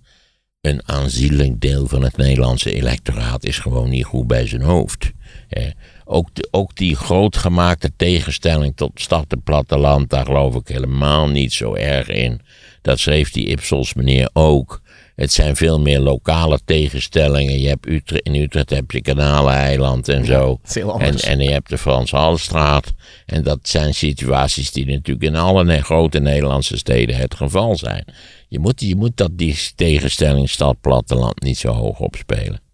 Een 0.62 0.82
aanzienlijk 0.86 1.62
deel 1.62 1.88
van 1.88 2.04
het 2.04 2.18
Nederlandse 2.18 2.74
electoraat 2.74 3.44
is 3.46 3.60
gewoon 3.60 3.90
niet 3.90 4.06
goed 4.06 4.28
bij 4.28 4.48
zijn 4.48 4.62
hoofd. 4.62 5.12
Eh, 5.50 5.66
ook, 6.06 6.28
ook 6.52 6.76
die 6.76 6.96
grootgemaakte 6.96 7.92
tegenstelling 7.96 8.76
tot 8.76 8.92
stad 8.96 9.26
en 9.28 9.42
platteland, 9.42 10.10
daar 10.10 10.26
geloof 10.26 10.56
ik 10.56 10.68
helemaal 10.68 11.28
niet 11.28 11.54
zo 11.54 11.74
erg 11.74 12.08
in. 12.08 12.42
Dat 12.82 13.00
schreef 13.00 13.32
die 13.32 13.46
Ipsos 13.46 13.94
meneer 13.94 14.30
ook. 14.34 14.82
Het 15.16 15.32
zijn 15.32 15.56
veel 15.56 15.80
meer 15.80 16.00
lokale 16.00 16.60
tegenstellingen. 16.66 17.60
Je 17.60 17.68
hebt 17.68 17.88
Utrecht, 17.88 18.26
in 18.26 18.36
Utrecht 18.36 18.70
heb 18.70 18.92
je 18.92 19.02
Kanaleiland 19.02 20.10
en 20.10 20.26
zo. 20.26 20.60
En, 20.74 20.90
anders. 20.90 21.24
en 21.24 21.40
je 21.40 21.52
hebt 21.52 21.70
de 21.70 21.78
Frans 21.78 22.12
Halstraat. 22.12 22.94
En 23.26 23.44
dat 23.44 23.60
zijn 23.62 23.94
situaties 23.94 24.72
die 24.72 24.86
natuurlijk 24.86 25.26
in 25.26 25.36
alle 25.36 25.82
grote 25.82 26.20
Nederlandse 26.20 26.78
steden 26.78 27.16
het 27.16 27.36
geval 27.36 27.78
zijn. 27.78 28.06
Je 28.48 28.60
moet, 28.60 28.82
je 28.82 28.96
moet 28.96 29.18
dat, 29.18 29.32
die 29.34 29.58
tegenstelling 29.76 30.50
stad-platteland 30.50 31.42
niet 31.42 31.58
zo 31.58 31.72
hoog 31.72 32.00
opspelen. 32.00 32.65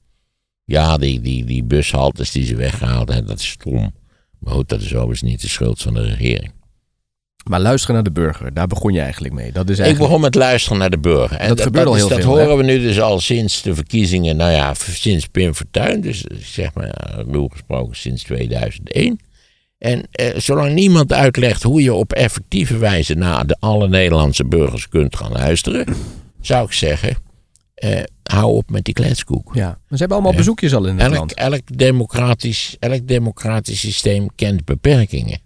Ja, 0.71 0.97
die, 0.97 1.21
die, 1.21 1.45
die 1.45 1.63
bushaltes 1.63 2.31
die 2.31 2.45
ze 2.45 2.55
weggehaald 2.55 3.07
hebben, 3.09 3.27
dat 3.27 3.39
is 3.39 3.47
stom. 3.49 3.93
Maar 4.39 4.53
goed, 4.53 4.69
dat 4.69 4.81
is 4.81 4.93
overigens 4.95 5.21
niet 5.21 5.41
de 5.41 5.47
schuld 5.49 5.81
van 5.81 5.93
de 5.93 6.01
regering. 6.01 6.51
Maar 7.49 7.59
luisteren 7.59 7.95
naar 7.95 8.03
de 8.03 8.11
burger, 8.11 8.53
daar 8.53 8.67
begon 8.67 8.93
je 8.93 8.99
eigenlijk 9.01 9.33
mee. 9.33 9.51
Dat 9.51 9.69
is 9.69 9.77
Ik 9.77 9.83
eigenlijk... 9.83 10.09
begon 10.09 10.21
met 10.23 10.35
luisteren 10.35 10.77
naar 10.77 10.89
de 10.89 10.99
burger. 10.99 11.37
En 11.37 11.47
Dat 11.47 11.61
gebeurt 11.61 11.87
al 11.87 11.93
is- 11.93 11.99
heel 11.99 12.09
dat 12.09 12.19
veel, 12.19 12.27
horen 12.29 12.49
hè? 12.49 12.55
we 12.55 12.63
nu 12.63 12.79
dus 12.79 13.01
al 13.01 13.19
sinds 13.19 13.61
de 13.61 13.75
verkiezingen, 13.75 14.35
nou 14.35 14.51
ja, 14.51 14.73
sinds 14.73 15.25
Pim 15.27 15.53
Fortuyn. 15.55 16.01
Dus 16.01 16.23
eh, 16.27 16.37
zeg 16.37 16.73
maar, 16.73 17.15
ruw 17.31 17.47
gesproken 17.47 17.95
sinds 17.95 18.23
2001. 18.23 19.19
En 19.77 20.03
eh, 20.11 20.37
zolang 20.37 20.73
niemand 20.73 21.13
uitlegt 21.13 21.63
hoe 21.63 21.81
je 21.83 21.93
op 21.93 22.13
effectieve 22.13 22.77
wijze 22.77 23.13
naar 23.13 23.47
de 23.47 23.55
alle 23.59 23.87
Nederlandse 23.89 24.45
burgers 24.45 24.87
kunt 24.89 25.15
gaan 25.15 25.31
luisteren, 25.31 25.85
zou 26.41 26.65
ik 26.65 26.71
zeggen, 26.71 27.15
eh, 27.81 28.03
hou 28.23 28.51
op 28.55 28.69
met 28.69 28.83
die 28.85 28.93
kletskoek. 28.93 29.51
Ja, 29.55 29.65
maar 29.67 29.77
ze 29.89 29.95
hebben 29.97 30.11
allemaal 30.17 30.31
Ja. 30.31 30.37
bezoekjes 30.37 30.73
al 30.75 30.85
in 30.85 30.93
het 30.97 31.03
Elk, 31.07 31.15
land. 31.15 31.33
elk, 31.33 31.61
democratisch, 31.77 32.75
elk 32.79 33.07
democratisch 33.07 33.79
systeem 33.79 34.27
kent 34.35 34.65
beperkingen. 34.65 35.39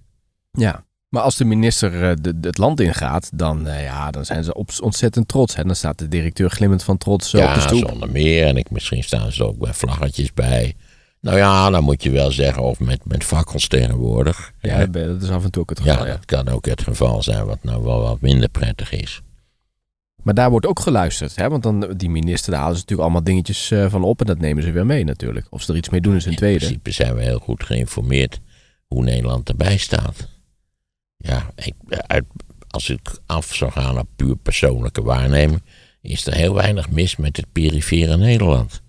Ja. 0.51 0.83
Maar 1.09 1.21
als 1.23 1.35
de 1.37 1.45
minister 1.45 2.03
eh, 2.09 2.15
de, 2.21 2.39
de- 2.39 2.47
het 2.47 2.57
land 2.57 2.79
ingaat, 2.79 3.29
dan, 3.33 3.67
eh, 3.67 3.83
ja, 3.83 4.11
dan 4.11 4.25
zijn 4.25 4.43
ze 4.43 4.53
op, 4.53 4.69
ontzettend 4.81 5.27
trots. 5.27 5.55
Hè? 5.55 5.63
Dan 5.63 5.75
staat 5.75 5.97
de 5.99 6.07
directeur 6.07 6.49
glimmend 6.49 6.83
van 6.83 6.97
trots 6.97 7.33
eh, 7.33 7.41
op 7.47 7.53
de 7.53 7.59
Ja, 7.59 7.67
zonder 7.67 8.09
meer. 8.11 8.45
En 8.47 8.57
ik, 8.57 8.69
misschien 8.71 9.03
staan 9.03 9.31
ze 9.31 9.43
ook 9.45 9.57
bij 9.57 9.73
vlaggetjes 9.73 10.33
bij. 10.33 10.73
Nou 11.21 11.37
ja, 11.37 11.69
dan 11.69 11.83
moet 11.83 12.03
je 12.03 12.09
wel 12.11 12.31
zeggen, 12.31 12.63
of 12.63 12.79
met, 12.79 12.99
met 13.05 13.23
fakkels 13.23 13.67
tegenwoordig. 13.67 14.51
Ja, 14.61 14.79
Ja, 14.79 14.85
dat 14.85 15.21
is 15.23 15.29
af 15.29 15.43
en 15.43 15.51
toe 15.51 15.61
ook 15.61 15.69
het 15.69 15.79
ja, 15.83 15.91
geval. 15.91 16.05
Ja, 16.07 16.11
dat 16.11 16.25
kan 16.25 16.47
ook 16.49 16.65
het 16.65 16.81
geval 16.81 17.23
zijn, 17.23 17.45
wat 17.45 17.63
nou 17.63 17.83
wel 17.83 18.01
wat 18.01 18.21
minder 18.21 18.49
prettig 18.49 18.91
is. 18.91 19.21
Maar 20.25 20.33
daar 20.33 20.49
wordt 20.49 20.65
ook 20.65 20.79
geluisterd. 20.79 21.35
Hè? 21.35 21.49
Want 21.49 21.63
dan, 21.63 21.93
die 21.97 22.09
minister, 22.09 22.51
daar 22.51 22.59
halen 22.59 22.75
ze 22.75 22.81
natuurlijk 22.81 23.07
allemaal 23.09 23.27
dingetjes 23.27 23.71
eh, 23.71 23.89
van 23.89 24.03
op. 24.03 24.19
En 24.19 24.25
dat 24.25 24.39
nemen 24.39 24.63
ze 24.63 24.71
weer 24.71 24.85
mee 24.85 25.03
natuurlijk. 25.03 25.47
Of 25.49 25.61
ze 25.61 25.71
er 25.71 25.77
iets 25.77 25.89
mee 25.89 26.01
doen 26.01 26.15
is 26.15 26.25
een 26.25 26.31
In 26.31 26.37
tweede. 26.37 26.57
principe 26.59 26.91
zijn 26.91 27.15
we 27.15 27.21
heel 27.21 27.39
goed 27.39 27.63
geïnformeerd 27.63 28.39
hoe 28.87 29.03
Nederland 29.03 29.49
erbij 29.49 29.77
staat. 29.77 30.27
Ja, 31.17 31.51
ik, 31.55 31.73
uit, 31.87 32.25
als 32.69 32.89
ik 32.89 33.19
af 33.25 33.53
zou 33.55 33.71
gaan 33.71 33.99
op 33.99 34.07
puur 34.15 34.35
persoonlijke 34.35 35.01
waarneming, 35.03 35.61
is 36.01 36.25
er 36.25 36.33
heel 36.35 36.53
weinig 36.53 36.89
mis 36.89 37.15
met 37.15 37.37
het 37.37 37.45
perifere 37.51 38.17
Nederland. 38.17 38.81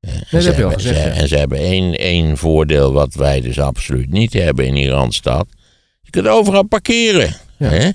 Eh, 0.00 0.14
en 0.30 0.42
ze 0.42 0.50
hebben- 0.52 0.72
gezegd, 0.72 1.00
ze- 1.00 1.08
ja. 1.08 1.14
En 1.14 1.28
ze 1.28 1.36
hebben 1.36 1.58
één, 1.58 1.98
één 1.98 2.36
voordeel 2.36 2.92
wat 2.92 3.14
wij 3.14 3.40
dus 3.40 3.58
absoluut 3.60 4.10
niet 4.10 4.32
hebben 4.32 4.66
in 4.66 4.74
die 4.74 4.88
Randstad. 4.90 5.46
Je 6.00 6.10
kunt 6.10 6.26
overal 6.26 6.62
parkeren. 6.64 7.34
Ja. 7.56 7.68
Hè? 7.68 7.90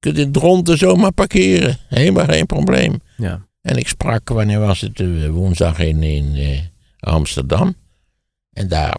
Je 0.00 0.06
kunt 0.12 0.18
in 0.18 0.32
Dronten 0.32 0.78
zomaar 0.78 1.12
parkeren. 1.12 1.78
Helemaal 1.88 2.24
geen 2.24 2.46
probleem. 2.46 3.00
Ja. 3.16 3.46
En 3.62 3.76
ik 3.76 3.88
sprak, 3.88 4.28
wanneer 4.28 4.60
was 4.60 4.80
het, 4.80 5.00
eh, 5.00 5.28
woensdag 5.28 5.78
in, 5.78 6.02
in 6.02 6.34
eh, 6.34 6.58
Amsterdam. 7.00 7.74
En 8.52 8.68
daar 8.68 8.96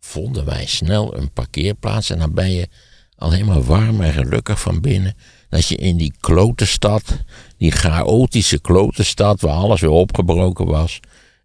vonden 0.00 0.44
wij 0.44 0.66
snel 0.66 1.16
een 1.16 1.32
parkeerplaats. 1.32 2.10
En 2.10 2.18
dan 2.18 2.34
ben 2.34 2.50
je 2.50 2.68
alleen 3.16 3.46
maar 3.46 3.62
warm 3.62 4.00
en 4.00 4.12
gelukkig 4.12 4.60
van 4.60 4.80
binnen. 4.80 5.16
Dat 5.48 5.68
je 5.68 5.76
in 5.76 5.96
die 5.96 6.14
klote 6.20 6.66
stad, 6.66 7.02
die 7.56 7.70
chaotische 7.70 8.60
klote 8.60 9.04
stad 9.04 9.40
waar 9.40 9.54
alles 9.54 9.80
weer 9.80 9.90
opgebroken 9.90 10.66
was, 10.66 11.00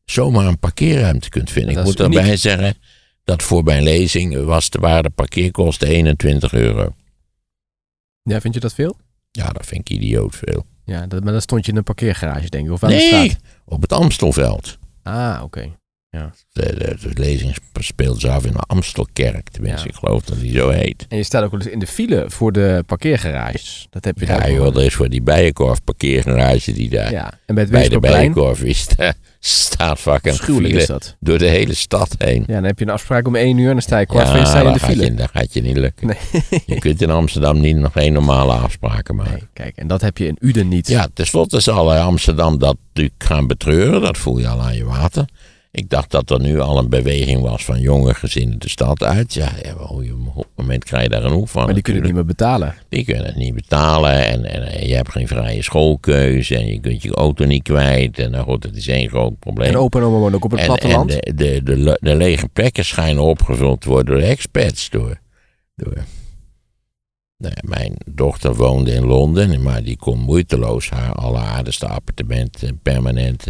zomaar 0.06 0.46
een 0.46 0.60
parkeerruimte 0.60 1.30
kunt 1.30 1.52
vinden. 1.52 1.74
Dat 1.74 1.84
ik 1.84 1.90
moet 1.90 2.00
erbij 2.00 2.38
zeggen 2.38 2.78
dat 3.24 3.44
voor 3.44 3.64
mijn 3.64 3.84
lezing 3.84 4.44
was 4.46 4.70
de, 4.70 4.80
waren 4.80 5.04
de 5.04 5.10
parkeerkosten 5.10 5.88
21 5.88 6.54
euro. 6.54 6.94
Ja, 8.30 8.42
vind 8.42 8.54
je 8.54 8.60
dat 8.60 8.74
veel? 8.74 8.96
Ja, 9.32 9.50
dat 9.50 9.66
vind 9.66 9.90
ik 9.90 9.96
idioot 9.98 10.36
veel. 10.36 10.66
Ja, 10.86 11.08
dat, 11.08 11.24
maar 11.24 11.32
dan 11.32 11.42
stond 11.42 11.66
je 11.66 11.72
in 11.72 11.78
een 11.78 11.84
parkeergarage, 11.84 12.50
denk 12.50 12.66
ik. 12.66 12.72
Of 12.72 12.80
de 12.80 12.88
Nee, 12.88 13.08
straat. 13.08 13.36
op 13.66 13.82
het 13.82 13.94
Amstelveld. 13.94 14.78
Ah, 15.04 15.40
oké. 15.44 15.78
De, 16.10 16.26
de, 16.54 16.96
de 17.02 17.22
lezing 17.22 17.56
speelt 17.80 18.20
zich 18.22 18.30
af 18.30 18.46
in 18.46 18.52
de 18.52 18.60
Amstelkerk. 18.60 19.50
Tenminste, 19.50 19.84
Ja. 19.88 19.90
ik 19.94 19.96
geloof 20.00 20.24
dat 20.24 20.40
die 20.40 20.52
zo 20.52 20.70
heet. 20.70 21.06
En 21.10 21.18
je 21.18 21.24
staat 21.24 21.44
ook 21.44 21.52
wel 21.52 21.60
eens 21.60 21.70
in 21.70 21.80
de 21.80 21.88
file 21.88 22.26
voor 22.30 22.52
de 22.52 22.84
parkeergarages. 22.86 23.88
Dat 23.90 24.06
heb 24.06 24.20
je 24.20 24.26
Ja, 24.26 24.38
daar 24.38 24.52
joh, 24.52 24.60
wel. 24.60 24.74
er 24.76 24.84
is 24.86 24.94
voor 24.94 25.10
die 25.10 25.22
Bijenkorf 25.22 25.84
parkeergarage 25.84 26.72
die 26.74 26.90
daar 26.90 27.12
Ja, 27.12 27.34
en 27.46 27.56
bij 27.56 27.64
het 27.64 27.72
bij 27.74 27.90
de 27.90 28.00
Bijenkorf 28.00 28.64
is. 28.64 28.88
staat 29.40 30.00
fucking 30.00 30.36
schuwelijk 30.36 30.68
file 30.68 30.82
is 30.82 30.88
dat. 30.88 31.16
door 31.20 31.38
de 31.38 31.48
hele 31.48 31.74
stad 31.74 32.16
heen. 32.18 32.44
Ja, 32.48 32.54
dan 32.54 32.64
heb 32.64 32.80
je 32.80 32.86
een 32.86 32.92
afspraak 32.92 33.28
om 33.28 33.36
één 33.36 33.58
uur 33.58 33.68
en 33.68 33.74
dan 33.74 33.82
sta 33.82 34.00
je 34.00 34.06
kwart 34.06 34.28
voor 34.28 34.38
één 34.38 34.48
sta 34.48 34.60
je 34.60 34.66
in 34.66 34.72
dat 34.72 34.74
de 34.74 34.80
gaat 34.80 34.90
file. 34.92 35.04
je, 35.04 35.14
dat 35.14 35.30
gaat 35.34 35.54
je 35.54 35.62
niet 35.62 35.78
lukken. 35.78 36.08
Nee. 36.08 36.62
Je 36.66 36.80
kunt 36.80 37.02
in 37.02 37.10
Amsterdam 37.10 37.60
niet 37.60 37.76
nog 37.76 37.92
geen 37.92 38.14
normale 38.14 38.54
afspraken 38.54 39.16
maken. 39.16 39.32
Nee, 39.32 39.48
kijk, 39.54 39.76
en 39.76 39.88
dat 39.88 40.02
heb 40.02 40.18
je 40.18 40.28
in 40.28 40.38
Uden 40.40 40.68
niet. 40.68 40.88
Ja, 40.88 41.08
tenslotte 41.14 41.60
zal 41.60 41.94
Amsterdam 41.94 42.58
dat 42.58 42.78
natuurlijk 42.88 43.24
gaan 43.24 43.48
betreuren. 43.48 44.02
Dat 44.02 44.18
voel 44.18 44.38
je 44.38 44.48
al 44.48 44.62
aan 44.62 44.76
je 44.76 44.86
water. 44.86 45.26
Ik 45.72 45.90
dacht 45.90 46.12
dat 46.12 46.30
er 46.30 46.40
nu 46.40 46.60
al 46.60 46.78
een 46.78 46.90
beweging 46.90 47.42
was 47.42 47.66
van 47.66 47.80
jonge 47.80 48.14
gezinnen 48.14 48.60
de 48.60 48.70
stad 48.70 49.04
uit. 49.04 49.34
Ja, 49.34 49.52
op 49.80 50.00
het 50.36 50.46
moment 50.56 50.84
krijg 50.84 51.04
je 51.04 51.10
daar 51.10 51.22
genoeg 51.22 51.50
van. 51.50 51.66
maar 51.66 51.74
die 51.74 51.84
kunnen 51.84 52.02
het 52.02 52.12
niet 52.12 52.20
meer 52.22 52.30
betalen. 52.36 52.76
Die 52.90 53.04
kunnen 53.06 53.26
het 53.26 53.36
niet 53.36 53.54
betalen 53.54 54.26
en, 54.26 54.46
en, 54.46 54.88
je 54.88 54.96
hebt 54.96 55.12
geen 55.12 55.28
vrije 55.28 55.62
schoolkeuze 55.62 56.56
en 56.58 56.68
je 56.68 56.80
kunt 56.80 57.02
je 57.02 57.14
auto 57.16 57.46
niet 57.46 57.64
kwijt. 57.64 58.20
En 58.20 58.32
nou 58.32 58.44
goed, 58.44 58.62
dat 58.62 58.76
is 58.76 58.88
één 58.88 59.10
groot 59.10 59.40
probleem. 59.40 59.70
En 59.70 59.78
opa 59.78 60.00
en 60.00 60.06
oma 60.06 60.18
wonen 60.18 60.36
ook 60.36 60.44
op 60.46 60.52
het 60.52 60.60
En- 60.60 60.66
platteland. 60.66 61.20
En 61.20 61.36
de, 61.36 61.44
de, 61.44 61.64
de, 61.64 61.78
le- 61.78 61.98
de 62.02 62.16
lege 62.16 62.48
plekken 62.48 62.86
schijnen 62.86 63.24
opgevuld 63.24 63.82
te 63.82 63.90
worden 63.90 64.14
door 64.16 64.24
expats. 64.24 64.90
Door, 64.90 65.20
door. 65.76 66.04
Nou 67.38 67.54
mijn 67.62 67.94
dochter 68.12 68.56
woonde 68.56 68.94
in 68.94 69.06
Londen, 69.06 69.62
maar 69.62 69.84
die 69.84 69.98
kon 69.98 70.20
moeiteloos 70.20 70.90
haar 70.90 71.14
alleraardigste 71.14 71.88
appartementen 71.88 72.80
permanent 72.84 73.46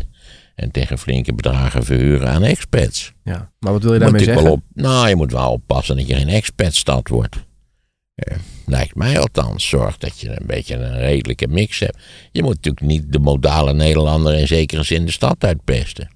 en 0.60 0.72
tegen 0.72 0.98
flinke 0.98 1.34
bedragen 1.34 1.84
verhuren 1.84 2.30
aan 2.30 2.43
expats. 2.43 3.13
ja. 3.24 3.52
Maar 3.60 3.72
wat 3.74 3.84
wil 3.84 3.93
je 3.93 4.00
daarmee 4.00 4.24
zeggen? 4.24 4.43
wel 4.43 4.54
op, 4.54 4.62
nou, 4.74 5.10
je 5.10 5.15
moet 5.15 5.32
wel 5.32 5.52
oppassen 5.52 5.95
dat 5.95 6.08
je 6.08 6.15
geen 6.15 6.28
expatstad 6.28 7.08
wordt. 7.08 7.36
Eh, 8.15 8.38
Lijkt 8.65 8.95
mij 8.95 9.19
althans. 9.19 9.69
Zorg 9.69 9.98
dat 9.98 10.19
je 10.19 10.30
een 10.30 10.45
beetje 10.45 10.76
een 10.76 10.98
redelijke 10.98 11.48
mix 11.48 11.80
hebt. 11.80 11.98
Je 12.32 12.43
moet 12.43 12.56
natuurlijk 12.56 12.86
niet 12.86 13.12
de 13.12 13.19
modale 13.19 13.74
Nederlander 13.74 14.34
in 14.38 14.48
zekere 14.48 14.84
zin 14.84 15.06
de 15.06 15.12
stad 15.12 15.43
uitpesten. 15.43 16.10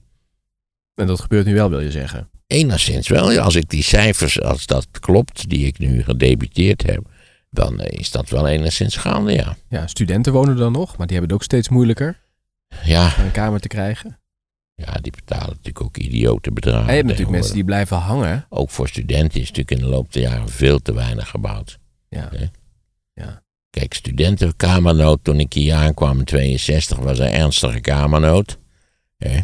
En 0.96 1.08
dat 1.08 1.22
gebeurt 1.22 1.46
nu 1.46 1.54
wel, 1.54 1.70
wil 1.70 1.80
je 1.80 1.92
zeggen. 1.92 2.30
Enigszins 2.48 3.08
wel. 3.08 3.40
Als 3.40 3.56
ik 3.56 3.70
die 3.70 3.84
cijfers, 3.84 4.42
als 4.42 4.66
dat 4.66 4.88
klopt, 5.00 5.50
die 5.50 5.66
ik 5.68 5.80
nu 5.80 6.04
gedebuteerd 6.04 6.84
heb, 6.86 7.10
dan 7.50 7.80
eh, 7.80 8.00
is 8.00 8.12
dat 8.12 8.30
wel 8.30 8.48
enigszins 8.48 8.96
gaande, 8.96 9.32
ja. 9.32 9.56
Ja, 9.70 9.88
studenten 9.88 10.34
wonen 10.34 10.56
dan 10.56 10.72
nog, 10.72 10.98
maar 10.98 11.08
die 11.08 11.18
hebben 11.18 11.30
het 11.30 11.34
ook 11.34 11.44
steeds 11.44 11.70
moeilijker 11.70 12.20
Ja, 12.84 13.14
om 13.18 13.24
een 13.24 13.32
kamer 13.32 13.60
te 13.60 13.68
krijgen. 13.68 14.20
Ja 14.76 14.94
die 15.02 15.12
betalen 15.12 15.50
natuurlijk 15.50 15.82
ook 15.82 15.98
idiote 15.98 16.52
bedragen. 16.52 16.88
En 16.88 16.90
je 16.90 16.96
hebt 16.96 17.08
natuurlijk 17.08 17.36
mensen 17.36 17.54
die 17.54 17.64
blijven 17.64 17.98
hangen. 17.98 18.46
Ook 18.50 18.70
voor 18.70 18.88
studenten 18.88 19.42
is 19.42 19.48
natuurlijk 19.48 19.72
in 19.72 19.86
de 19.86 19.96
loop 19.96 20.14
der 20.14 20.22
jaren 20.22 20.50
veel 20.50 20.80
te 20.80 20.94
weinig 20.94 21.30
gebouwd. 21.30 21.80
Ja. 22.10 22.30
Ja. 22.32 22.52
ja. 23.14 23.44
Kijk, 23.70 23.94
studentenkamernood, 23.94 25.20
toen 25.24 25.40
ik 25.40 25.54
hier 25.54 25.74
aankwam 25.74 26.20
in 26.20 26.26
62, 26.26 26.98
was 26.98 27.20
er 27.20 27.32
ernstige 27.32 27.80
kamernood. 27.80 28.58
Hè? 29.18 29.40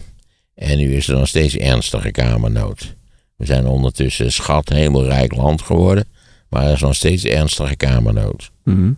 En 0.55 0.77
nu 0.77 0.95
is 0.95 1.07
er 1.07 1.17
nog 1.17 1.27
steeds 1.27 1.57
ernstige 1.57 2.11
kamernood. 2.11 2.95
We 3.35 3.45
zijn 3.45 3.67
ondertussen 3.67 4.25
een 4.25 4.31
schat 4.31 4.69
hemelrijk 4.69 5.35
land 5.35 5.61
geworden, 5.61 6.07
maar 6.49 6.65
er 6.65 6.73
is 6.73 6.81
nog 6.81 6.95
steeds 6.95 7.23
ernstige 7.23 7.75
kamernood. 7.75 8.51
Mhm. 8.63 8.91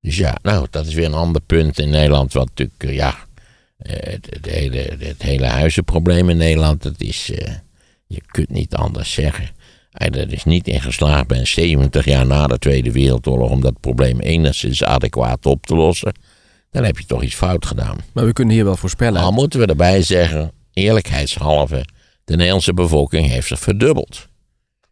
Dus 0.00 0.16
ja, 0.16 0.38
nou, 0.42 0.66
dat 0.70 0.86
is 0.86 0.94
weer 0.94 1.04
een 1.04 1.14
ander 1.14 1.42
punt 1.42 1.78
in 1.78 1.90
Nederland, 1.90 2.32
wat 2.32 2.48
natuurlijk, 2.48 2.82
eh, 2.82 2.94
ja, 2.94 3.16
het, 3.82 4.26
het 4.30 4.46
hele, 4.46 4.96
het 4.98 5.22
hele 5.22 5.46
huizenprobleem 5.46 6.28
in 6.28 6.36
Nederland, 6.36 6.82
dat 6.82 7.00
is, 7.00 7.30
eh, 7.30 7.54
je 8.06 8.20
kunt 8.26 8.50
niet 8.50 8.74
anders 8.74 9.12
zeggen. 9.12 9.48
Hij 9.90 10.10
er 10.10 10.32
is 10.32 10.44
niet 10.44 10.68
in 10.68 10.80
geslaagd 10.80 11.26
bij 11.26 11.44
70 11.44 12.04
jaar 12.04 12.26
na 12.26 12.46
de 12.46 12.58
Tweede 12.58 12.92
Wereldoorlog 12.92 13.50
om 13.50 13.60
dat 13.60 13.80
probleem 13.80 14.20
enigszins 14.20 14.84
adequaat 14.84 15.46
op 15.46 15.66
te 15.66 15.74
lossen. 15.74 16.12
Dan 16.70 16.84
heb 16.84 16.98
je 16.98 17.06
toch 17.06 17.22
iets 17.22 17.34
fout 17.34 17.66
gedaan. 17.66 17.98
Maar 18.12 18.24
we 18.24 18.32
kunnen 18.32 18.54
hier 18.54 18.64
wel 18.64 18.76
voorspellen. 18.76 19.22
Al 19.22 19.32
moeten 19.32 19.60
we 19.60 19.66
erbij 19.66 20.02
zeggen, 20.02 20.52
eerlijkheidshalve, 20.72 21.84
de 22.24 22.36
Nederlandse 22.36 22.74
bevolking 22.74 23.26
heeft 23.26 23.46
zich 23.46 23.58
verdubbeld. 23.58 24.28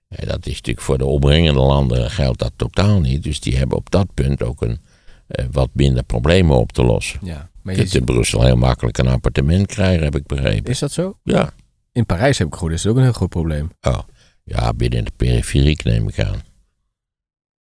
Ja, 0.08 0.26
dat 0.26 0.46
is 0.46 0.54
natuurlijk 0.54 0.86
voor 0.86 0.98
de 0.98 1.04
omringende 1.04 1.60
landen 1.60 2.10
geldt 2.10 2.38
dat 2.38 2.52
totaal 2.56 3.00
niet. 3.00 3.22
Dus 3.22 3.40
die 3.40 3.56
hebben 3.56 3.76
op 3.76 3.90
dat 3.90 4.14
punt 4.14 4.42
ook 4.42 4.62
een, 4.62 4.78
eh, 5.26 5.44
wat 5.50 5.68
minder 5.72 6.02
problemen 6.02 6.56
op 6.56 6.72
te 6.72 6.82
lossen. 6.82 7.20
Ja. 7.22 7.49
Maar 7.62 7.74
Je 7.74 7.80
kunt 7.80 7.94
in 7.94 8.04
Brussel 8.04 8.44
heel 8.44 8.56
makkelijk 8.56 8.98
een 8.98 9.08
appartement 9.08 9.66
krijgen, 9.66 10.04
heb 10.04 10.16
ik 10.16 10.26
begrepen. 10.26 10.70
is 10.70 10.78
dat 10.78 10.92
zo? 10.92 11.18
Ja. 11.22 11.52
In 11.92 12.06
Parijs 12.06 12.38
heb 12.38 12.46
ik 12.46 12.54
gehoord, 12.54 12.72
is 12.72 12.82
het 12.82 12.92
ook 12.92 12.98
een 12.98 13.04
heel 13.04 13.12
groot 13.12 13.28
probleem. 13.28 13.70
Oh, 13.80 13.98
ja, 14.44 14.72
binnen 14.72 15.04
de 15.04 15.12
periferiek 15.16 15.84
neem 15.84 16.08
ik 16.08 16.20
aan. 16.20 16.42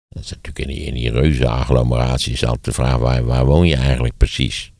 Dat 0.09 0.23
is 0.23 0.29
natuurlijk 0.29 0.59
in 0.59 0.67
die, 0.67 0.83
in 0.83 0.93
die 0.93 1.11
reuze 1.11 1.47
agglomeraties 1.47 2.45
altijd 2.45 2.65
de 2.65 2.71
vraag, 2.71 2.97
waar, 2.97 3.25
waar 3.25 3.45
woon 3.45 3.67
je 3.67 3.75
eigenlijk 3.75 4.17
precies? 4.17 4.71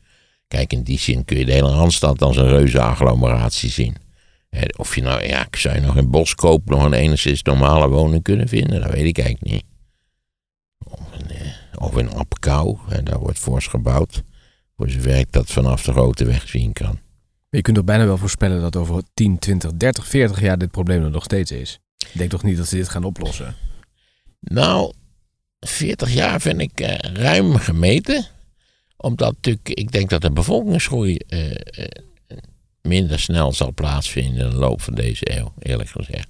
Kijk, 0.48 0.72
in 0.72 0.82
die 0.82 0.98
zin 0.98 1.24
kun 1.24 1.38
je 1.38 1.44
de 1.44 1.52
hele 1.52 1.70
Randstad 1.70 2.22
als 2.22 2.36
een 2.36 2.48
reuze 2.48 2.80
agglomeratie 2.80 3.70
zien. 3.70 3.96
Of 4.76 4.94
je 4.94 5.02
nou, 5.02 5.26
ja, 5.26 5.46
zou 5.50 5.74
je 5.74 5.80
nog 5.80 5.96
in 5.96 6.10
Boskoop 6.10 6.68
nog 6.68 6.84
een 6.84 6.92
enigszins 6.92 7.42
normale 7.42 7.88
woning 7.88 8.22
kunnen 8.22 8.48
vinden? 8.48 8.80
Dat 8.80 8.90
weet 8.90 9.04
ik 9.04 9.18
eigenlijk 9.18 9.52
niet. 9.52 9.64
Of 10.78 11.12
in, 11.18 11.30
eh, 11.30 11.52
of 11.74 11.96
in 11.98 12.10
Apkouw, 12.10 12.80
daar 13.02 13.18
wordt 13.18 13.38
fors 13.38 13.66
gebouwd. 13.66 14.22
Voor 14.78 14.90
zover 14.90 15.16
ik 15.16 15.32
dat 15.32 15.50
vanaf 15.50 15.82
de 15.82 15.92
grote 15.92 16.24
weg 16.24 16.48
zien 16.48 16.72
kan. 16.72 16.98
Je 17.50 17.62
kunt 17.62 17.76
toch 17.76 17.84
bijna 17.84 18.04
wel 18.04 18.16
voorspellen 18.16 18.60
dat 18.60 18.76
over 18.76 19.02
10, 19.14 19.38
20, 19.38 19.72
30, 19.72 20.06
40 20.06 20.40
jaar 20.40 20.58
dit 20.58 20.70
probleem 20.70 21.02
er 21.04 21.10
nog 21.10 21.24
steeds 21.24 21.50
is. 21.50 21.78
Ik 21.98 22.18
denk 22.18 22.30
toch 22.30 22.42
niet 22.42 22.56
dat 22.56 22.68
ze 22.68 22.76
dit 22.76 22.88
gaan 22.88 23.04
oplossen? 23.04 23.54
Nou, 24.40 24.92
40 25.60 26.12
jaar 26.12 26.40
vind 26.40 26.60
ik 26.60 26.80
eh, 26.80 27.12
ruim 27.12 27.56
gemeten. 27.56 28.26
Omdat 28.96 29.32
natuurlijk, 29.32 29.68
ik 29.68 29.92
denk 29.92 30.10
dat 30.10 30.22
de 30.22 30.30
bevolkingsgroei 30.30 31.16
eh, 31.16 31.50
eh, 31.50 31.88
minder 32.82 33.20
snel 33.20 33.52
zal 33.52 33.72
plaatsvinden 33.72 34.44
in 34.44 34.50
de 34.50 34.56
loop 34.56 34.80
van 34.80 34.94
deze 34.94 35.38
eeuw, 35.38 35.52
eerlijk 35.58 35.88
gezegd. 35.88 36.28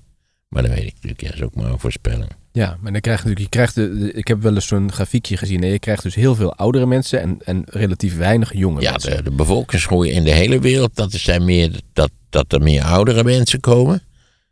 Maar 0.48 0.62
dat 0.62 0.70
weet 0.70 0.84
ik 0.87 0.92
natuurlijk, 0.94 1.20
ja, 1.20 1.26
dat 1.28 1.37
is 1.37 1.42
ook 1.42 1.54
maar 1.54 1.70
een 1.70 1.78
voorspelling. 1.78 2.28
Ja, 2.52 2.76
maar 2.80 2.92
dan 2.92 3.00
krijg 3.00 3.22
je 3.22 3.28
natuurlijk, 3.28 3.54
je 3.54 3.61
krijgt 3.61 3.74
de, 3.74 3.98
de- 3.98 4.12
ik 4.12 4.28
heb 4.28 4.42
wel 4.42 4.54
eens 4.54 4.66
zo'n 4.66 4.92
grafiekje 4.92 5.37
gezien. 5.37 5.62
En 5.62 5.68
je 5.68 5.78
krijgt 5.78 6.02
dus 6.02 6.14
heel 6.14 6.34
veel 6.34 6.54
oudere 6.54 6.87
mensen 6.87 7.20
en, 7.20 7.38
en 7.44 7.62
relatief 7.66 8.16
weinig 8.16 8.52
jonge 8.54 8.80
Ja, 8.80 8.90
mensen. 8.90 9.16
de, 9.16 9.22
de 9.22 9.30
bevolkingsgroei 9.30 10.11
in 10.11 10.24
de 10.24 10.30
hele 10.30 10.58
wereld, 10.61 10.96
dat, 10.96 11.12
is 11.12 11.22
zijn 11.22 11.44
meer, 11.44 11.70
dat, 11.92 12.11
dat 12.30 12.52
er 12.52 12.62
meer 12.62 12.82
oudere 12.82 13.24
mensen 13.24 13.61
komen. 13.61 14.02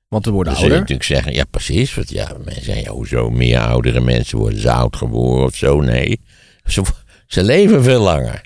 Want 0.09 0.25
we 0.25 0.31
worden 0.31 0.53
Dan 0.53 0.63
zul 0.63 0.71
je 0.71 0.77
ouder. 0.77 0.97
natuurlijk 0.97 1.25
zeggen, 1.27 1.41
ja 1.43 1.51
precies, 1.51 1.95
want 1.95 2.11
ja, 2.11 2.37
mensen 2.45 2.65
zeggen, 2.65 2.85
ja, 2.85 2.91
hoezo 2.91 3.31
meer 3.31 3.59
oudere 3.59 4.01
mensen 4.01 4.39
worden 4.39 4.61
ze 4.61 4.71
oud 4.71 4.97
geboren 4.97 5.45
of 5.45 5.55
zo? 5.57 5.81
Nee, 5.81 6.21
ze, 6.65 6.83
ze 7.27 7.43
leven 7.45 7.83
veel 7.83 8.01
langer. 8.03 8.41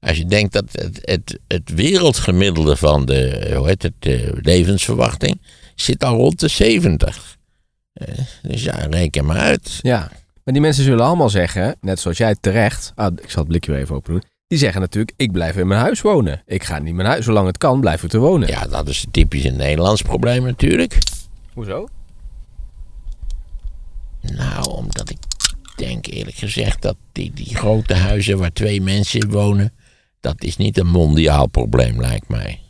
Als 0.00 0.16
je 0.16 0.24
denkt 0.26 0.52
dat 0.52 0.64
het, 0.72 0.98
het, 1.02 1.38
het 1.48 1.70
wereldgemiddelde 1.74 2.76
van 2.76 3.06
de 3.06 3.50
hoe 3.56 3.66
heet 3.66 3.82
het, 3.82 3.92
eh, 3.98 4.28
levensverwachting 4.42 5.40
zit 5.74 6.04
al 6.04 6.16
rond 6.16 6.40
de 6.40 6.48
70. 6.48 7.36
Eh, 7.92 8.18
dus 8.42 8.62
ja, 8.62 8.76
reken 8.76 9.24
maar 9.24 9.38
uit. 9.38 9.78
Ja, 9.82 10.10
maar 10.44 10.54
die 10.54 10.62
mensen 10.62 10.84
zullen 10.84 11.04
allemaal 11.04 11.30
zeggen, 11.30 11.76
net 11.80 12.00
zoals 12.00 12.16
jij 12.16 12.36
terecht. 12.40 12.92
Ah, 12.94 13.12
ik 13.22 13.30
zal 13.30 13.42
het 13.42 13.48
blikje 13.48 13.72
weer 13.72 13.80
even 13.80 13.94
open 13.94 14.12
doen. 14.12 14.22
Die 14.46 14.58
zeggen 14.58 14.80
natuurlijk, 14.80 15.12
ik 15.16 15.32
blijf 15.32 15.56
in 15.56 15.66
mijn 15.66 15.80
huis 15.80 16.00
wonen. 16.00 16.42
Ik 16.46 16.64
ga 16.64 16.78
niet 16.78 16.94
mijn 16.94 17.08
huis, 17.08 17.24
zolang 17.24 17.46
het 17.46 17.58
kan, 17.58 17.80
blijf 17.80 18.02
ik 18.02 18.10
te 18.10 18.18
wonen. 18.18 18.48
Ja, 18.48 18.66
dat 18.66 18.88
is 18.88 19.06
typisch 19.10 19.44
een 19.44 19.56
Nederlands 19.56 20.02
probleem 20.02 20.42
natuurlijk. 20.42 20.98
Hoezo? 21.52 21.88
Nou, 24.20 24.70
omdat 24.70 25.10
ik 25.10 25.18
denk 25.76 26.06
eerlijk 26.06 26.36
gezegd 26.36 26.82
dat 26.82 26.96
die, 27.12 27.32
die 27.34 27.56
grote 27.56 27.94
huizen 27.94 28.38
waar 28.38 28.52
twee 28.52 28.80
mensen 28.80 29.20
in 29.20 29.30
wonen, 29.30 29.72
dat 30.20 30.42
is 30.42 30.56
niet 30.56 30.78
een 30.78 30.86
mondiaal 30.86 31.46
probleem, 31.46 32.00
lijkt 32.00 32.28
mij. 32.28 32.63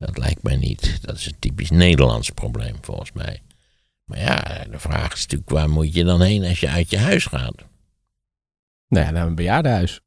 Dat 0.00 0.18
lijkt 0.18 0.42
mij 0.42 0.56
niet. 0.56 0.98
Dat 1.02 1.16
is 1.16 1.26
een 1.26 1.38
typisch 1.38 1.70
Nederlands 1.70 2.30
probleem, 2.30 2.76
volgens 2.80 3.12
mij. 3.12 3.42
Maar 4.04 4.18
ja, 4.18 4.64
de 4.70 4.78
vraag 4.78 5.12
is 5.12 5.20
natuurlijk, 5.20 5.50
waar 5.50 5.70
moet 5.70 5.94
je 5.94 6.04
dan 6.04 6.22
heen 6.22 6.44
als 6.44 6.60
je 6.60 6.68
uit 6.68 6.90
je 6.90 6.98
huis 6.98 7.26
gaat? 7.26 7.54
Nou 8.88 9.06
ja, 9.06 9.10
naar 9.10 9.26
een 9.26 9.34
bejaardenhuis. 9.34 10.00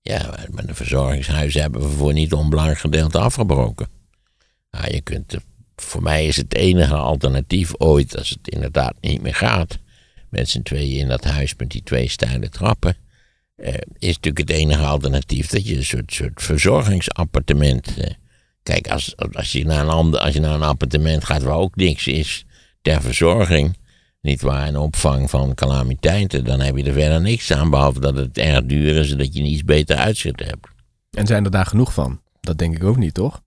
Ja, 0.00 0.34
maar 0.50 0.66
de 0.66 0.74
verzorgingshuizen 0.74 1.60
hebben 1.60 1.80
we 1.80 1.88
voor 1.88 2.12
niet 2.12 2.32
onbelangrijk 2.32 2.78
gedeelte 2.78 3.18
afgebroken. 3.18 3.88
Ja, 4.70 4.86
je 4.86 5.00
kunt, 5.00 5.36
voor 5.76 6.02
mij 6.02 6.26
is 6.26 6.36
het 6.36 6.54
enige 6.54 6.94
alternatief 6.94 7.72
ooit, 7.78 8.18
als 8.18 8.30
het 8.30 8.48
inderdaad 8.48 8.94
niet 9.00 9.22
meer 9.22 9.34
gaat, 9.34 9.78
met 10.28 10.48
z'n 10.48 10.62
tweeën 10.62 11.00
in 11.00 11.08
dat 11.08 11.24
huis 11.24 11.54
met 11.56 11.70
die 11.70 11.82
twee 11.82 12.08
steile 12.08 12.48
trappen, 12.48 12.96
eh, 13.56 13.74
is 13.98 14.14
natuurlijk 14.14 14.38
het 14.38 14.50
enige 14.50 14.84
alternatief 14.84 15.46
dat 15.46 15.66
je 15.66 15.76
een 15.76 15.84
soort, 15.84 16.12
soort 16.12 16.42
verzorgingsappartement. 16.42 17.98
Eh, 17.98 18.10
kijk, 18.64 18.88
als, 18.88 19.16
als, 19.32 19.52
je 19.52 19.64
naar 19.64 19.80
een 19.80 19.88
ander, 19.88 20.20
als 20.20 20.34
je 20.34 20.40
naar 20.40 20.54
een 20.54 20.62
appartement 20.62 21.24
gaat 21.24 21.42
waar 21.42 21.56
ook 21.56 21.76
niks 21.76 22.06
is 22.06 22.44
ter 22.82 23.02
verzorging, 23.02 23.76
niet 24.20 24.42
waar, 24.42 24.68
een 24.68 24.76
opvang 24.76 25.30
van 25.30 25.54
calamiteiten, 25.54 26.44
dan 26.44 26.60
heb 26.60 26.76
je 26.76 26.84
er 26.84 26.92
verder 26.92 27.20
niks 27.20 27.52
aan, 27.52 27.70
behalve 27.70 28.00
dat 28.00 28.16
het 28.16 28.38
erg 28.38 28.64
duur 28.64 28.96
is 28.96 29.10
en 29.10 29.18
dat 29.18 29.34
je 29.34 29.40
een 29.40 29.46
iets 29.46 29.64
beter 29.64 29.96
uitzicht 29.96 30.40
hebt. 30.40 30.66
En 31.10 31.26
zijn 31.26 31.44
er 31.44 31.50
daar 31.50 31.66
genoeg 31.66 31.94
van? 31.94 32.20
Dat 32.40 32.58
denk 32.58 32.76
ik 32.76 32.84
ook 32.84 32.96
niet, 32.96 33.14
toch? 33.14 33.42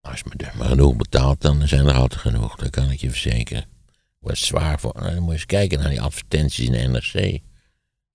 Als 0.00 0.18
je 0.18 0.44
er 0.44 0.52
maar 0.58 0.68
genoeg 0.68 0.96
betaalt, 0.96 1.40
dan 1.40 1.68
zijn 1.68 1.86
er 1.86 1.94
altijd 1.94 2.20
genoeg, 2.20 2.56
dat 2.56 2.70
kan 2.70 2.90
ik 2.90 3.00
je 3.00 3.10
verzekeren. 3.10 3.64
Wordt 4.18 4.38
zwaar 4.38 4.80
voor. 4.80 4.92
Nou, 4.94 5.14
dan 5.14 5.18
moet 5.18 5.26
je 5.26 5.32
eens 5.32 5.46
kijken 5.46 5.78
naar 5.78 5.90
die 5.90 6.00
advertenties 6.00 6.66
in 6.66 6.72
de 6.72 6.78
NRC. 6.78 7.40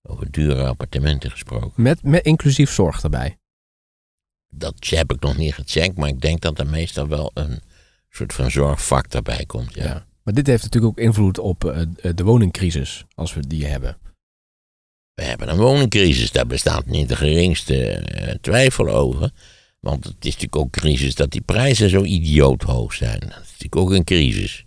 Over 0.02 0.32
dure 0.32 0.66
appartementen 0.66 1.32
gesproken. 1.32 1.84
Met, 1.84 2.04
met 2.04 2.26
inclusief 2.26 2.72
zorg 2.72 3.04
erbij. 3.04 3.38
Dat 4.58 4.76
heb 4.80 5.14
ik 5.14 5.20
nog 5.20 5.38
niet 5.38 5.54
gecheckt, 5.54 5.98
maar 5.98 6.10
ik 6.10 6.22
denk 6.22 6.42
dat 6.42 6.60
er 6.60 6.68
meestal 6.68 7.08
wel 7.08 7.32
een 7.34 7.62
soort 8.10 8.34
van 8.34 8.52
zorgfactor 8.52 9.22
bij 9.22 9.46
komt. 9.46 9.74
Ja. 9.74 9.84
Ja. 9.84 10.06
Maar 10.24 10.34
dit 10.34 10.48
heeft 10.48 10.64
natuurlijk 10.64 10.92
ook 10.92 11.06
invloed 11.06 11.40
op 11.40 11.66
eh, 11.66 11.82
de 12.16 12.24
woningcrisis, 12.24 13.06
als 13.16 13.34
we 13.34 13.48
die 13.48 13.66
hebben. 13.66 13.98
We 15.14 15.24
hebben 15.24 15.50
een 15.50 15.58
woningcrisis, 15.58 16.32
daar 16.32 16.48
bestaat 16.48 16.86
niet 16.86 17.10
de 17.10 17.16
geringste 17.16 17.86
eh, 17.88 18.36
twijfel 18.42 18.90
over. 18.90 19.32
Want 19.80 20.04
het 20.04 20.16
is 20.20 20.34
natuurlijk 20.34 20.56
ook 20.56 20.72
crisis 20.72 21.16
dat 21.16 21.32
die 21.32 21.42
prijzen 21.42 21.90
zo 21.90 22.04
idioot 22.04 22.62
hoog 22.62 22.94
zijn. 22.94 23.20
Dat 23.20 23.30
is 23.30 23.52
natuurlijk 23.52 23.76
ook 23.76 23.92
een 23.92 24.04
crisis. 24.04 24.66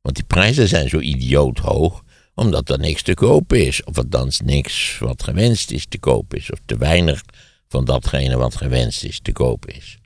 Want 0.00 0.16
die 0.16 0.24
prijzen 0.24 0.68
zijn 0.68 0.88
zo 0.88 0.98
idioot 0.98 1.58
hoog, 1.58 2.02
omdat 2.34 2.70
er 2.70 2.78
niks 2.78 3.02
te 3.02 3.14
koop 3.14 3.52
is. 3.52 3.84
Of 3.84 3.98
althans 3.98 4.40
niks 4.40 4.98
wat 4.98 5.22
gewenst 5.22 5.70
is 5.70 5.86
te 5.86 5.98
koop 5.98 6.34
is. 6.34 6.50
Of 6.50 6.58
te 6.64 6.76
weinig 6.76 7.22
van 7.68 7.84
datgene 7.84 8.36
wat 8.36 8.56
gewenst 8.56 9.04
is 9.04 9.20
te 9.20 9.32
koop 9.32 9.66
is. 9.66 9.98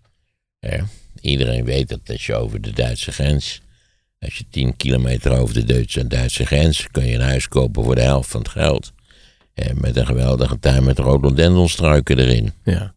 Iedereen 1.21 1.65
weet 1.65 1.89
dat 1.89 2.01
als 2.07 2.27
je 2.27 2.35
over 2.35 2.61
de 2.61 2.73
Duitse 2.73 3.13
grens, 3.13 3.61
als 4.21 4.37
je 4.39 4.45
10 4.51 4.77
kilometer 4.77 5.39
over 5.39 5.55
de 5.55 5.65
Duitse, 5.65 6.07
Duitse 6.07 6.47
grens, 6.47 6.89
kun 6.91 7.07
je 7.07 7.15
een 7.15 7.21
huis 7.21 7.49
kopen 7.49 7.85
voor 7.85 7.95
de 7.95 8.01
helft 8.01 8.31
van 8.31 8.41
het 8.41 8.49
geld. 8.51 8.93
Eh, 9.55 9.73
met 9.75 9.97
een 9.97 10.07
geweldige 10.07 10.59
tuin 10.59 10.85
met 10.85 10.99
rhododendronstruiken 10.99 12.19
erin. 12.19 12.53
Ja. 12.65 12.95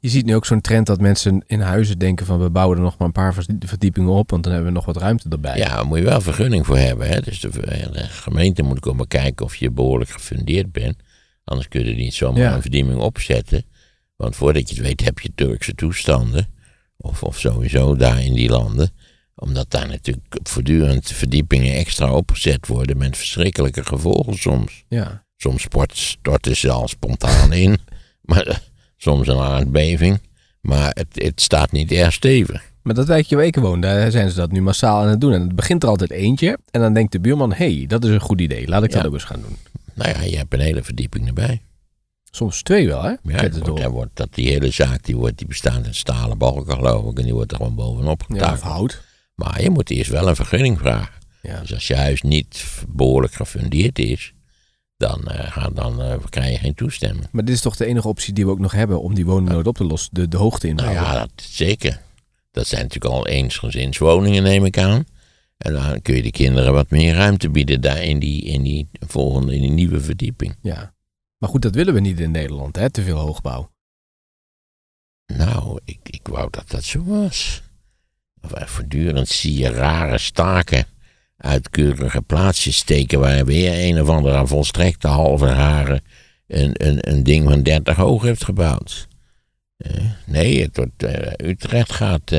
Je 0.00 0.08
ziet 0.08 0.24
nu 0.24 0.34
ook 0.34 0.46
zo'n 0.46 0.60
trend 0.60 0.86
dat 0.86 1.00
mensen 1.00 1.44
in 1.46 1.60
huizen 1.60 1.98
denken 1.98 2.26
van 2.26 2.38
we 2.42 2.50
bouwen 2.50 2.76
er 2.76 2.82
nog 2.82 2.98
maar 2.98 3.06
een 3.06 3.12
paar 3.12 3.34
verdi- 3.34 3.66
verdiepingen 3.66 4.10
op, 4.12 4.30
want 4.30 4.42
dan 4.42 4.52
hebben 4.52 4.70
we 4.72 4.76
nog 4.76 4.86
wat 4.86 4.96
ruimte 4.96 5.28
erbij. 5.28 5.56
Ja, 5.56 5.68
daar 5.68 5.86
moet 5.86 5.98
je 5.98 6.04
wel 6.04 6.20
vergunning 6.20 6.66
voor 6.66 6.78
hebben. 6.78 7.08
Hè? 7.08 7.20
Dus 7.20 7.40
de, 7.40 7.50
de 7.50 8.04
gemeente 8.08 8.62
moet 8.62 8.80
komen 8.80 9.08
kijken 9.08 9.44
of 9.44 9.56
je 9.56 9.70
behoorlijk 9.70 10.10
gefundeerd 10.10 10.72
bent. 10.72 10.96
Anders 11.44 11.68
kun 11.68 11.84
je 11.84 11.90
er 11.90 11.96
niet 11.96 12.14
zomaar 12.14 12.40
Ja. 12.40 12.54
een 12.54 12.60
verdieping 12.62 12.98
opzetten. 13.00 13.64
Want 14.22 14.36
voordat 14.36 14.68
je 14.68 14.74
het 14.74 14.84
weet 14.84 15.04
heb 15.04 15.18
je 15.18 15.32
Turkse 15.34 15.74
toestanden. 15.74 16.46
Of, 16.96 17.22
of 17.22 17.38
sowieso 17.38 17.96
daar 17.96 18.22
in 18.22 18.34
die 18.34 18.48
landen. 18.48 18.90
Omdat 19.34 19.70
daar 19.70 19.88
natuurlijk 19.88 20.36
voortdurend 20.42 21.06
verdiepingen 21.12 21.74
extra 21.74 22.12
opgezet 22.12 22.66
worden 22.66 22.96
met 22.96 23.16
verschrikkelijke 23.16 23.84
gevolgen 23.84 24.38
soms. 24.38 24.84
Ja. 24.88 25.24
Soms 25.36 25.66
storten 25.92 26.56
ze 26.56 26.70
al 26.70 26.88
spontaan 26.88 27.52
in. 27.64 27.78
Maar 28.20 28.46
eh, 28.46 28.56
soms 28.96 29.28
een 29.28 29.38
aardbeving. 29.38 30.20
Maar 30.60 30.88
het, 30.88 31.22
het 31.22 31.40
staat 31.40 31.72
niet 31.72 31.92
erg 31.92 32.12
stevig. 32.12 32.70
Maar 32.82 32.94
dat 32.94 33.06
wijkje 33.06 33.36
waar 33.36 33.44
ik 33.44 33.56
woon, 33.56 33.80
daar 33.80 34.10
zijn 34.10 34.30
ze 34.30 34.36
dat 34.36 34.52
nu 34.52 34.62
massaal 34.62 35.02
aan 35.02 35.08
het 35.08 35.20
doen. 35.20 35.32
En 35.32 35.40
het 35.40 35.56
begint 35.56 35.82
er 35.82 35.88
altijd 35.88 36.10
eentje. 36.10 36.58
En 36.70 36.80
dan 36.80 36.94
denkt 36.94 37.12
de 37.12 37.20
buurman, 37.20 37.52
hé, 37.52 37.76
hey, 37.76 37.86
dat 37.86 38.04
is 38.04 38.10
een 38.10 38.20
goed 38.20 38.40
idee. 38.40 38.68
Laat 38.68 38.82
ik 38.84 38.90
dat 38.90 39.00
Ja. 39.00 39.06
ook 39.06 39.14
eens 39.14 39.24
gaan 39.24 39.40
doen. 39.40 39.56
Nou 39.94 40.10
ja, 40.10 40.22
je 40.22 40.36
hebt 40.36 40.52
een 40.54 40.60
hele 40.60 40.82
verdieping 40.82 41.26
erbij. 41.26 41.62
Soms 42.34 42.62
twee 42.62 42.86
wel, 42.86 43.02
hè? 43.02 43.08
Ja, 43.22 43.36
het 43.36 43.88
wordt, 43.88 44.10
dat 44.16 44.34
die 44.34 44.48
hele 44.48 44.70
zaak 44.70 45.04
die, 45.04 45.16
wordt, 45.16 45.38
die 45.38 45.46
bestaat 45.46 45.84
uit 45.86 45.96
stalen 45.96 46.38
balken 46.38 46.74
geloof 46.74 47.10
ik. 47.10 47.18
En 47.18 47.24
die 47.24 47.34
wordt 47.34 47.50
er 47.50 47.56
gewoon 47.56 47.74
bovenop 47.74 48.20
Ja, 48.28 48.34
of 48.34 48.40
getakeld. 48.40 48.62
hout. 48.62 49.02
maar 49.34 49.62
je 49.62 49.70
moet 49.70 49.90
eerst 49.90 50.10
wel 50.10 50.28
een 50.28 50.36
vergunning 50.36 50.78
vragen. 50.78 51.12
Ja. 51.42 51.60
Dus 51.60 51.74
als 51.74 51.86
je 51.86 51.96
huis 51.96 52.22
niet 52.22 52.64
behoorlijk 52.88 53.34
gefundeerd 53.34 53.98
is, 53.98 54.32
dan, 54.96 55.20
ga- 55.26 55.70
dan 55.70 56.02
eh, 56.02 56.14
krijg 56.28 56.50
je 56.52 56.58
geen 56.58 56.74
toestemming. 56.74 57.26
Maar 57.32 57.44
dit 57.44 57.54
is 57.54 57.60
toch 57.60 57.76
de 57.76 57.86
enige 57.86 58.08
optie 58.08 58.32
die 58.34 58.44
we 58.44 58.50
ook 58.50 58.58
nog 58.58 58.72
hebben 58.72 59.00
om 59.02 59.14
die 59.14 59.26
woningnood 59.26 59.66
op 59.66 59.76
te 59.76 59.84
lossen. 59.84 60.10
De, 60.14 60.28
de 60.28 60.36
hoogte 60.36 60.66
Nou 60.68 60.88
inbouwen. 60.88 61.14
ja, 61.14 61.20
dat 61.20 61.30
zeker. 61.36 62.00
Dat 62.50 62.66
zijn 62.66 62.82
natuurlijk 62.82 63.14
al 63.14 63.26
eensgezinswoningen, 63.26 64.42
neem 64.42 64.64
ik 64.64 64.78
aan. 64.78 65.04
En 65.58 65.72
dan 65.72 66.02
kun 66.02 66.14
je 66.16 66.22
de 66.22 66.30
kinderen 66.30 66.72
wat 66.72 66.90
meer 66.90 67.14
ruimte 67.14 67.50
bieden 67.50 67.80
daar 67.80 68.02
in 68.02 68.18
die, 68.18 68.42
in 68.42 68.62
die 68.62 68.88
volgende, 69.06 69.54
in 69.54 69.60
die 69.60 69.70
nieuwe 69.70 70.00
verdieping. 70.00 70.56
Ja. 70.60 70.91
Maar 71.42 71.50
goed, 71.50 71.62
dat 71.62 71.74
willen 71.74 71.94
we 71.94 72.00
niet 72.00 72.20
in 72.20 72.30
Nederland, 72.30 72.76
hè? 72.76 72.90
Te 72.90 73.02
veel 73.02 73.18
hoogbouw. 73.18 73.70
Nou, 75.26 75.80
ik, 75.84 75.98
ik 76.02 76.26
wou 76.26 76.50
dat 76.50 76.70
dat 76.70 76.84
zo 76.84 77.04
was. 77.04 77.62
Eh, 78.54 78.66
Voortdurend 78.66 79.28
zie 79.28 79.56
je 79.56 79.70
rare 79.70 80.18
staken 80.18 80.86
uit 81.36 81.70
keurige 81.70 82.22
plaatsjes 82.22 82.76
steken... 82.76 83.20
waar 83.20 83.44
weer 83.44 83.88
een 83.88 84.00
of 84.00 84.08
andere 84.08 84.46
volstrekte 84.46 85.08
halve 85.08 85.46
rare 85.46 86.02
een, 86.46 86.86
een, 86.86 87.10
een 87.10 87.22
ding 87.22 87.48
van 87.48 87.62
30 87.62 87.96
hoog 87.96 88.22
heeft 88.22 88.44
gebouwd. 88.44 89.08
Eh, 89.76 90.04
nee, 90.26 90.62
het 90.62 90.76
wordt, 90.76 91.02
eh, 91.02 91.48
Utrecht 91.48 91.92
gaat 91.92 92.32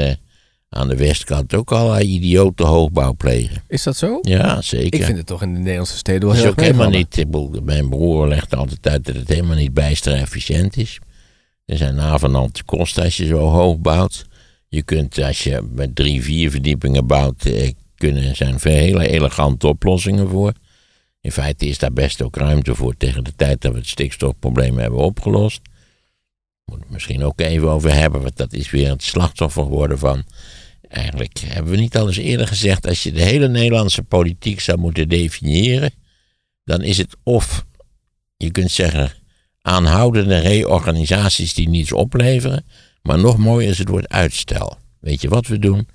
aan 0.74 0.88
de 0.88 0.96
westkant 0.96 1.54
ook 1.54 1.72
al 1.72 2.00
idiote 2.00 2.64
hoogbouw 2.64 3.14
plegen. 3.14 3.64
Is 3.68 3.84
dat 3.84 3.98
zo? 3.98 4.20
Ja, 4.22 4.62
zeker. 4.62 5.00
Ik 5.00 5.06
vind 5.06 5.18
het 5.18 5.28
toch 5.28 5.42
in 5.42 5.54
de 5.54 5.60
Nederlandse 5.60 5.98
steden 5.98 6.28
wel 6.28 6.38
heel 6.38 6.48
ook 6.48 6.56
erg 6.56 6.66
helemaal 6.66 6.90
niet. 6.90 7.26
Mijn 7.64 7.90
broer 7.90 8.28
legt 8.28 8.56
altijd 8.56 8.88
uit 8.88 9.06
dat 9.06 9.16
het 9.16 9.30
helemaal 9.30 9.56
niet 9.56 9.74
bijster 9.74 10.14
efficiënt 10.14 10.78
is. 10.78 11.00
Er 11.66 11.78
zijn 11.78 11.96
navenant 11.96 12.66
kosten 12.66 13.04
als 13.04 13.18
je 13.18 13.26
zo 13.26 13.38
hoog 13.38 13.78
bouwt. 13.78 14.26
Je 14.68 14.84
kunt, 14.84 15.22
als 15.22 15.44
je 15.44 15.70
met 15.72 15.96
drie, 15.96 16.24
vier 16.24 16.52
verdiepingen 16.52 17.08
bouwt, 17.08 17.46
eh, 17.46 17.72
kunnen, 17.96 18.36
zijn 18.36 18.60
er 18.60 18.72
hele 18.72 19.08
elegante 19.08 19.68
oplossingen 19.68 20.30
voor. 20.30 20.54
In 21.22 21.32
feite 21.32 21.66
is 21.66 21.78
daar 21.78 21.94
best 21.94 22.22
ook 22.22 22.36
ruimte 22.36 22.76
voor 22.76 22.98
tegen 22.98 23.24
de 23.24 23.36
tijd 23.36 23.62
dat 23.62 23.72
we 23.72 23.78
het 23.78 23.88
stikstofprobleem 23.88 24.78
hebben 24.78 25.00
opgelost. 25.00 25.62
Moet 26.66 26.80
het 26.80 26.90
misschien 26.90 27.24
ook 27.24 27.40
even 27.40 27.70
over 27.70 27.94
hebben, 27.94 28.22
want 28.22 28.38
dat 28.38 28.54
is 28.54 28.72
weer 28.72 28.90
het 28.90 29.04
slachtoffer 29.04 29.64
geworden 29.64 30.00
van. 30.00 30.24
Eigenlijk 30.94 31.40
hebben 31.40 31.72
we 31.72 31.78
niet 31.78 31.98
al 31.98 32.08
eens 32.08 32.18
eerder 32.18 32.48
gezegd, 32.48 32.88
als 32.88 33.04
je 33.04 33.12
de 33.12 33.22
hele 33.22 33.48
Nederlandse 33.48 34.04
politiek 34.04 34.60
zou 34.60 34.78
moeten 34.78 35.10
definiëren, 35.10 35.92
dan 36.64 36.82
is 36.82 36.98
het 36.98 37.16
of, 37.24 37.66
je 38.38 38.52
kunt 38.52 38.72
zeggen, 38.72 39.12
aanhoudende 39.62 40.40
reorganisaties 40.40 41.54
die 41.54 41.70
niets 41.70 41.92
opleveren, 41.92 42.66
maar 43.02 43.20
nog 43.20 43.38
mooier 43.38 43.70
is 43.70 43.78
het 43.78 43.90
woord 43.90 44.10
uitstel. 44.10 44.78
Weet 45.00 45.22
je 45.22 45.30
wat 45.30 45.48
we 45.48 45.60
doen? 45.60 45.88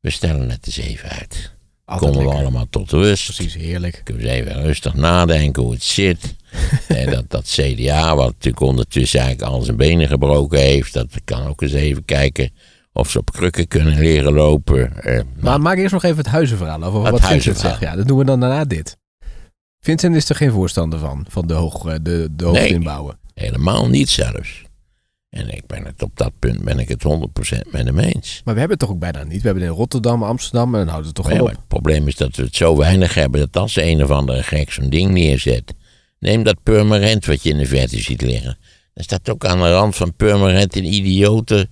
We 0.00 0.10
stellen 0.10 0.50
het 0.50 0.66
eens 0.66 0.76
even 0.76 1.08
uit. 1.08 1.54
Altijd 1.84 2.12
Komen 2.12 2.28
we 2.28 2.38
allemaal 2.38 2.66
tot 2.70 2.90
rust. 2.90 3.24
Precies, 3.24 3.54
heerlijk. 3.54 4.00
Kunnen 4.04 4.22
we 4.22 4.28
eens 4.28 4.40
even 4.40 4.62
rustig 4.62 4.94
nadenken 4.94 5.62
hoe 5.62 5.72
het 5.72 5.82
zit. 5.82 6.34
en 6.88 7.10
dat, 7.10 7.24
dat 7.30 7.44
CDA, 7.44 8.16
wat 8.16 8.32
natuurlijk 8.32 8.60
ondertussen 8.60 9.20
eigenlijk 9.20 9.50
al 9.50 9.62
zijn 9.62 9.76
benen 9.76 10.08
gebroken 10.08 10.58
heeft, 10.58 10.92
dat 10.92 11.08
kan 11.24 11.46
ook 11.46 11.62
eens 11.62 11.72
even 11.72 12.04
kijken 12.04 12.50
of 12.96 13.10
ze 13.10 13.18
op 13.18 13.32
krukken 13.32 13.68
kunnen 13.68 13.98
leren 13.98 14.32
lopen. 14.32 15.02
Eh, 15.02 15.20
Maar 15.40 15.60
maak 15.60 15.76
eerst 15.76 15.92
nog 15.92 16.02
even 16.04 16.16
het 16.16 16.26
huizenverhaal 16.26 16.82
over 16.84 17.00
wat 17.00 17.20
Vincent 17.26 17.58
zegt. 17.58 17.80
Ja, 17.80 17.96
dat 17.96 18.06
doen 18.08 18.18
we 18.18 18.24
dan 18.24 18.40
daarna 18.40 18.64
dit. 18.64 18.96
Vincent 19.80 20.14
is 20.16 20.28
er 20.28 20.36
geen 20.36 20.52
voorstander 20.52 20.98
van, 20.98 21.26
van 21.28 21.46
de, 21.46 21.54
hoog, 21.54 21.86
eh, 21.86 21.94
de, 22.02 22.28
de 22.32 22.44
hoogte 22.44 22.60
Nee. 22.60 22.68
inbouwen. 22.70 23.18
helemaal 23.34 23.88
niet 23.88 24.08
zelfs. 24.10 24.64
En 25.30 25.48
ik 25.56 25.66
ben 25.66 25.84
het 25.84 26.02
op 26.02 26.10
dat 26.14 26.32
punt 26.38 26.62
ben 26.64 26.78
ik 26.78 26.88
het 26.88 27.02
100% 27.02 27.70
met 27.70 27.84
hem 27.86 27.98
eens. 27.98 28.40
Maar 28.44 28.54
we 28.54 28.60
hebben 28.60 28.78
het 28.78 28.86
toch 28.86 28.90
ook 28.90 28.98
bijna 28.98 29.22
niet. 29.22 29.40
We 29.42 29.46
hebben 29.48 29.62
het 29.62 29.72
in 29.72 29.78
Rotterdam, 29.78 30.22
Amsterdam 30.22 30.74
en 30.74 30.80
dan 30.80 30.88
houdt 30.88 31.06
het 31.06 31.14
toch 31.14 31.28
maar 31.30 31.40
op. 31.40 31.48
het 31.48 31.66
probleem 31.68 32.06
is 32.08 32.16
dat 32.16 32.36
we 32.36 32.42
het 32.42 32.56
zo 32.56 32.76
weinig 32.76 33.14
hebben 33.14 33.40
dat 33.40 33.56
als 33.62 33.76
een 33.76 34.02
of 34.02 34.10
andere 34.10 34.42
gek 34.42 34.72
zo'n 34.72 34.90
ding 34.90 35.10
neerzet. 35.10 35.74
Neem 36.18 36.42
dat 36.42 36.62
Purmerend 36.62 37.26
wat 37.26 37.42
je 37.42 37.50
in 37.50 37.58
de 37.58 37.66
verte 37.66 38.00
ziet 38.00 38.22
liggen. 38.22 38.58
Er 38.94 39.02
staat 39.02 39.30
ook 39.30 39.44
aan 39.44 39.58
de 39.58 39.72
rand 39.72 39.96
van 39.96 40.14
Purmerend 40.14 40.76
een 40.76 40.92
idiote, 40.94 41.68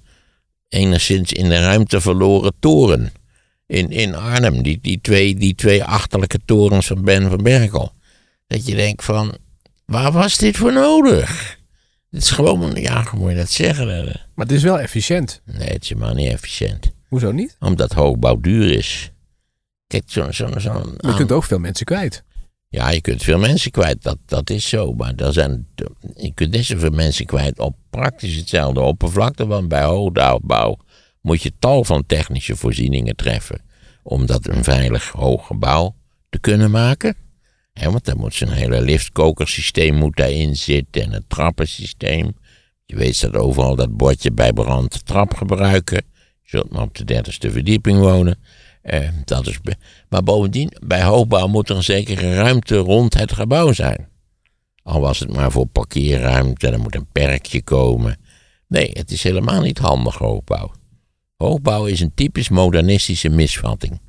enigszins 0.74 1.32
in 1.32 1.48
de 1.48 1.60
ruimte 1.60 2.00
verloren 2.00 2.52
toren. 2.60 3.12
In, 3.66 3.90
in 3.90 4.14
Arnhem, 4.14 4.62
die, 4.62 4.78
die, 4.82 5.00
twee, 5.00 5.34
die 5.34 5.54
twee 5.54 5.84
achterlijke 5.84 6.38
torens 6.44 6.86
van 6.86 7.02
Ben 7.02 7.28
van 7.28 7.42
Berkel. 7.42 7.92
Dat 8.46 8.66
je 8.66 8.74
denkt 8.74 9.04
van, 9.04 9.36
waar 9.84 10.12
was 10.12 10.36
dit 10.36 10.56
voor 10.56 10.72
nodig? 10.72 11.58
Het 12.10 12.22
is 12.22 12.30
gewoon, 12.30 12.74
ja, 12.74 13.04
hoe 13.04 13.20
moet 13.20 13.30
je 13.30 13.36
dat 13.36 13.50
zeggen? 13.50 13.86
Maar 14.34 14.46
het 14.46 14.52
is 14.52 14.62
wel 14.62 14.80
efficiënt. 14.80 15.40
Nee, 15.44 15.68
het 15.68 15.82
is 15.82 15.88
helemaal 15.88 16.14
niet 16.14 16.30
efficiënt. 16.30 16.90
Hoezo 17.08 17.32
niet? 17.32 17.56
Omdat 17.60 17.92
hoogbouw 17.92 18.40
duur 18.40 18.72
is. 18.72 19.10
Kijk, 19.86 20.02
zo'n... 20.06 20.32
Zo, 20.32 20.58
zo, 20.58 20.94
Je 20.98 21.14
kunt 21.14 21.32
ook 21.32 21.44
veel 21.44 21.58
mensen 21.58 21.86
kwijt. 21.86 22.22
Ja, 22.74 22.90
je 22.90 23.00
kunt 23.00 23.22
veel 23.22 23.38
mensen 23.38 23.70
kwijt, 23.70 24.02
dat, 24.02 24.18
dat 24.26 24.50
is 24.50 24.68
zo. 24.68 24.92
Maar 24.92 25.14
er 25.14 25.32
zijn, 25.32 25.66
je 26.16 26.32
kunt 26.34 26.50
net 26.50 26.64
zoveel 26.64 26.90
mensen 26.90 27.26
kwijt 27.26 27.58
op 27.58 27.76
praktisch 27.90 28.36
hetzelfde 28.36 28.80
oppervlakte. 28.80 29.46
Want 29.46 29.68
bij 29.68 29.84
hoogbouw 29.84 30.76
moet 31.20 31.42
je 31.42 31.52
tal 31.58 31.84
van 31.84 32.06
technische 32.06 32.56
voorzieningen 32.56 33.16
treffen. 33.16 33.60
Om 34.02 34.26
dat 34.26 34.48
een 34.48 34.64
veilig 34.64 35.08
hoog 35.08 35.46
gebouw 35.46 35.94
te 36.30 36.38
kunnen 36.38 36.70
maken. 36.70 37.16
Hè, 37.72 37.90
want 37.90 38.04
dan 38.04 38.16
moet 38.16 38.34
zo'n 38.34 38.48
hele 38.48 38.80
liftkokersysteem 38.80 39.94
moet 39.94 40.16
daarin 40.16 40.56
zitten. 40.56 41.02
En 41.02 41.12
een 41.12 41.24
trappensysteem. 41.28 42.36
Je 42.84 42.96
weet 42.96 43.20
dat 43.20 43.34
overal 43.34 43.76
dat 43.76 43.96
bordje 43.96 44.32
bij 44.32 44.52
brand 44.52 45.06
trap 45.06 45.34
gebruiken. 45.34 46.02
Je 46.42 46.48
zult 46.48 46.70
maar 46.70 46.82
op 46.82 46.96
de 46.96 47.04
dertigste 47.04 47.50
verdieping 47.50 47.98
wonen. 47.98 48.38
Eh, 48.84 49.08
dat 49.24 49.46
is 49.46 49.58
maar 50.08 50.22
bovendien, 50.22 50.76
bij 50.86 51.02
hoogbouw 51.02 51.46
moet 51.46 51.68
er 51.68 51.76
een 51.76 51.82
zekere 51.82 52.34
ruimte 52.34 52.76
rond 52.76 53.14
het 53.18 53.32
gebouw 53.32 53.72
zijn. 53.72 54.08
Al 54.82 55.00
was 55.00 55.18
het 55.18 55.32
maar 55.32 55.50
voor 55.50 55.66
parkeerruimte, 55.66 56.68
er 56.68 56.80
moet 56.80 56.94
een 56.94 57.06
perkje 57.12 57.62
komen. 57.62 58.16
Nee, 58.68 58.90
het 58.92 59.10
is 59.10 59.22
helemaal 59.22 59.60
niet 59.60 59.78
handig 59.78 60.14
hoogbouw. 60.14 60.72
Hoogbouw 61.36 61.86
is 61.86 62.00
een 62.00 62.14
typisch 62.14 62.48
modernistische 62.48 63.28
misvatting. 63.28 64.00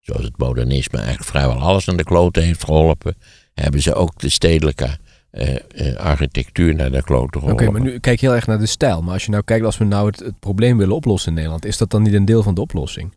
Zoals 0.00 0.24
het 0.24 0.38
modernisme 0.38 0.98
eigenlijk 0.98 1.28
vrijwel 1.28 1.58
alles 1.58 1.84
naar 1.84 1.96
de 1.96 2.04
kloten 2.04 2.42
heeft 2.42 2.64
geholpen, 2.64 3.16
hebben 3.54 3.82
ze 3.82 3.94
ook 3.94 4.18
de 4.20 4.28
stedelijke 4.28 4.98
eh, 5.30 5.56
eh, 5.68 5.96
architectuur 5.96 6.74
naar 6.74 6.90
de 6.90 7.02
kloten 7.02 7.40
Oké, 7.40 7.50
geholpen. 7.50 7.72
maar 7.72 7.90
nu 7.90 7.98
kijk 7.98 8.20
je 8.20 8.26
heel 8.26 8.34
erg 8.34 8.46
naar 8.46 8.58
de 8.58 8.66
stijl. 8.66 9.02
Maar 9.02 9.12
als 9.12 9.24
je 9.24 9.30
nou 9.30 9.42
kijkt, 9.44 9.64
als 9.64 9.78
we 9.78 9.84
nou 9.84 10.06
het 10.06 10.40
probleem 10.40 10.78
willen 10.78 10.94
oplossen 10.94 11.28
in 11.28 11.34
Nederland, 11.34 11.64
is 11.64 11.76
dat 11.76 11.90
dan 11.90 12.02
niet 12.02 12.14
een 12.14 12.24
deel 12.24 12.42
van 12.42 12.54
de 12.54 12.60
oplossing? 12.60 13.16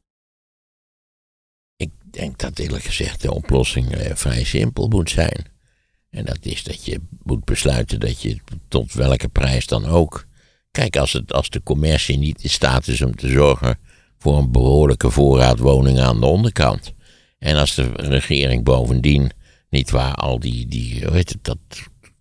Denk 2.12 2.38
dat 2.38 2.60
eerlijk 2.60 2.84
gezegd 2.84 3.22
de 3.22 3.34
oplossing 3.34 3.92
eh, 3.92 4.16
vrij 4.16 4.44
simpel 4.44 4.88
moet 4.88 5.10
zijn. 5.10 5.46
En 6.10 6.26
dat 6.26 6.40
is 6.42 6.64
dat 6.64 6.86
je 6.86 7.00
moet 7.24 7.46
besluiten 7.46 8.00
dat 8.00 8.22
je 8.22 8.38
tot 8.68 8.94
welke 8.94 9.28
prijs 9.28 9.68
dan 9.68 9.86
ook. 9.86 10.26
Kijk, 10.72 10.98
als, 10.98 11.14
het, 11.14 11.34
als 11.34 11.50
de 11.50 11.64
commercie 11.64 12.18
niet 12.18 12.44
in 12.44 12.50
staat 12.50 12.88
is 12.88 13.02
om 13.02 13.16
te 13.16 13.30
zorgen 13.30 13.80
voor 14.18 14.38
een 14.38 14.52
behoorlijke 14.52 15.10
voorraad 15.10 15.60
woningen 15.60 16.04
aan 16.04 16.20
de 16.20 16.26
onderkant. 16.26 16.94
En 17.40 17.56
als 17.56 17.76
de 17.76 17.92
regering 17.96 18.64
bovendien 18.64 19.32
niet 19.70 19.92
waar 19.92 20.16
al 20.16 20.40
die, 20.40 20.68
die 20.68 21.06
hoe 21.06 21.16
heet 21.16 21.30
het, 21.30 21.44
dat, 21.44 21.58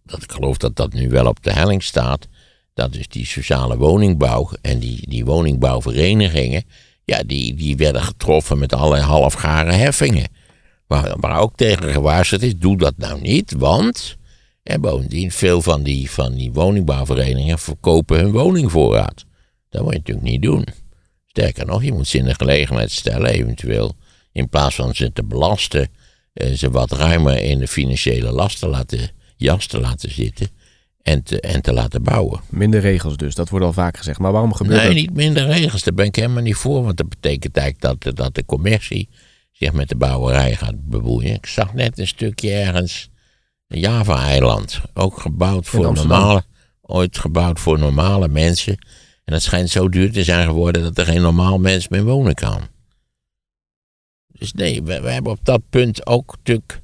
dat 0.04 0.22
ik 0.22 0.32
geloof 0.32 0.56
dat 0.56 0.76
dat 0.76 0.92
nu 0.92 1.08
wel 1.08 1.26
op 1.26 1.42
de 1.42 1.52
helling 1.52 1.82
staat. 1.82 2.28
Dat 2.74 2.94
is 2.94 3.08
die 3.08 3.26
sociale 3.26 3.76
woningbouw 3.76 4.50
en 4.60 4.78
die, 4.78 5.08
die 5.08 5.24
woningbouwverenigingen. 5.24 6.64
Ja, 7.10 7.22
die, 7.26 7.54
die 7.54 7.76
werden 7.76 8.02
getroffen 8.02 8.58
met 8.58 8.72
allerlei 8.72 9.02
halfgare 9.02 9.72
heffingen. 9.72 10.28
Waar, 10.86 11.16
waar 11.20 11.40
ook 11.40 11.56
tegen 11.56 11.92
gewaarschuwd 11.92 12.42
is, 12.42 12.56
doe 12.56 12.76
dat 12.76 12.94
nou 12.96 13.20
niet, 13.20 13.52
want 13.52 14.18
En 14.62 14.80
bovendien, 14.80 15.30
veel 15.30 15.62
van 15.62 15.82
die, 15.82 16.10
van 16.10 16.34
die 16.34 16.52
woningbouwverenigingen 16.52 17.58
verkopen 17.58 18.18
hun 18.18 18.30
woningvoorraad. 18.32 19.24
Dat 19.68 19.82
moet 19.82 19.92
je 19.92 19.98
natuurlijk 19.98 20.26
niet 20.26 20.42
doen. 20.42 20.66
Sterker 21.26 21.66
nog, 21.66 21.84
je 21.84 21.92
moet 21.92 22.06
ze 22.06 22.18
in 22.18 22.24
de 22.24 22.34
gelegenheid 22.34 22.90
stellen, 22.90 23.30
eventueel 23.30 23.94
in 24.32 24.48
plaats 24.48 24.74
van 24.74 24.94
ze 24.94 25.12
te 25.12 25.24
belasten, 25.24 25.88
eh, 26.32 26.52
ze 26.52 26.70
wat 26.70 26.92
ruimer 26.92 27.42
in 27.42 27.58
de 27.58 27.68
financiële 27.68 28.32
lasten 28.32 28.68
laten, 28.68 29.10
jas 29.36 29.66
te 29.66 29.80
laten 29.80 30.10
zitten 30.10 30.48
en 31.02 31.22
te, 31.22 31.40
en 31.40 31.62
te 31.62 31.72
laten 31.72 32.02
bouwen. 32.02 32.40
Minder 32.48 32.80
regels 32.80 33.16
dus, 33.16 33.34
dat 33.34 33.48
wordt 33.48 33.64
al 33.64 33.72
vaak 33.72 33.96
gezegd. 33.96 34.18
Maar 34.18 34.32
waarom 34.32 34.54
gebeurt 34.54 34.76
Nee, 34.76 34.86
dat? 34.86 34.94
niet 34.94 35.14
minder 35.14 35.46
regels, 35.46 35.82
daar 35.82 35.94
ben 35.94 36.06
ik 36.06 36.16
helemaal 36.16 36.42
niet 36.42 36.56
voor, 36.56 36.82
want 36.84 36.96
dat 36.96 37.08
betekent 37.08 37.56
eigenlijk 37.56 38.02
dat, 38.02 38.16
dat 38.16 38.34
de 38.34 38.44
commercie 38.44 39.08
zich 39.52 39.72
met 39.72 39.88
de 39.88 39.96
bouwerij 39.96 40.56
gaat 40.56 40.88
bemoeien. 40.88 41.34
Ik 41.34 41.46
zag 41.46 41.74
net 41.74 41.98
een 41.98 42.06
stukje 42.06 42.52
ergens, 42.52 43.10
een 43.66 43.78
Java-eiland, 43.80 44.80
ook 44.94 45.20
gebouwd 45.20 45.66
voor 45.66 45.92
normale, 45.92 46.42
ooit 46.80 47.18
gebouwd 47.18 47.60
voor 47.60 47.78
normale 47.78 48.28
mensen. 48.28 48.78
En 49.24 49.32
het 49.32 49.42
schijnt 49.42 49.70
zo 49.70 49.88
duur 49.88 50.12
te 50.12 50.24
zijn 50.24 50.46
geworden 50.46 50.82
dat 50.82 50.98
er 50.98 51.04
geen 51.04 51.22
normaal 51.22 51.58
mens 51.58 51.88
meer 51.88 52.04
wonen 52.04 52.34
kan. 52.34 52.60
Dus 54.26 54.52
nee, 54.52 54.82
we, 54.82 55.00
we 55.00 55.10
hebben 55.10 55.32
op 55.32 55.38
dat 55.42 55.62
punt 55.70 56.06
ook 56.06 56.36
natuurlijk 56.36 56.80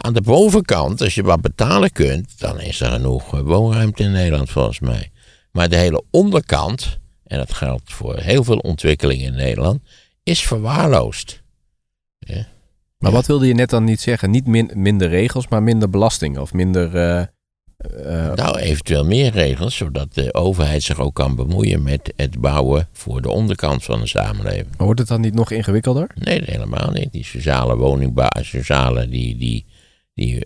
aan 0.00 0.12
de 0.14 0.20
bovenkant, 0.20 1.00
als 1.00 1.14
je 1.14 1.22
wat 1.22 1.40
betalen 1.40 1.92
kunt, 1.92 2.38
dan 2.40 2.60
is 2.60 2.80
er 2.80 2.90
genoeg 2.90 3.34
eh, 3.34 3.40
woonruimte 3.40 4.02
in 4.02 4.10
Nederland 4.12 4.50
volgens 4.50 4.80
mij. 4.80 5.10
Maar 5.52 5.68
de 5.68 5.76
hele 5.76 6.02
onderkant, 6.10 6.98
en 7.26 7.38
dat 7.38 7.52
geldt 7.52 7.92
voor 7.92 8.16
heel 8.18 8.44
veel 8.44 8.58
ontwikkelingen 8.58 9.26
in 9.26 9.34
Nederland, 9.34 9.80
is 10.22 10.42
verwaarloosd. 10.42 11.42
Maar 12.98 13.12
wat 13.12 13.26
wilde 13.26 13.46
je 13.46 13.54
net 13.54 13.70
dan 13.70 13.84
niet 13.84 14.00
zeggen? 14.00 14.30
Niet 14.30 14.46
min- 14.46 14.70
minder 14.74 15.08
regels, 15.08 15.48
maar 15.48 15.62
minder 15.62 15.90
belasting 15.90 16.38
of 16.38 16.52
minder... 16.52 16.96
eh, 16.96 17.20
eh, 17.76 18.32
Nou, 18.34 18.58
eventueel 18.58 19.04
meer 19.04 19.30
regels, 19.32 19.76
zodat 19.76 20.14
de 20.14 20.34
overheid 20.34 20.82
zich 20.82 21.00
ook 21.00 21.14
kan 21.14 21.34
bemoeien 21.36 21.82
met 21.82 22.12
het 22.16 22.40
bouwen 22.40 22.88
voor 22.92 23.22
de 23.22 23.28
onderkant 23.30 23.84
van 23.84 24.00
de 24.00 24.06
samenleving. 24.06 24.76
wordt 24.76 24.98
het 24.98 25.08
dan 25.08 25.20
niet 25.20 25.34
nog 25.34 25.50
ingewikkelder? 25.50 26.10
Nee, 26.14 26.42
helemaal 26.44 26.90
niet. 26.90 27.12
Die 27.12 27.24
sociale 27.24 27.76
woningbouw, 27.76 28.42
sociale, 28.42 29.08
die, 29.08 29.36
die, 29.36 29.64
die 30.16 30.40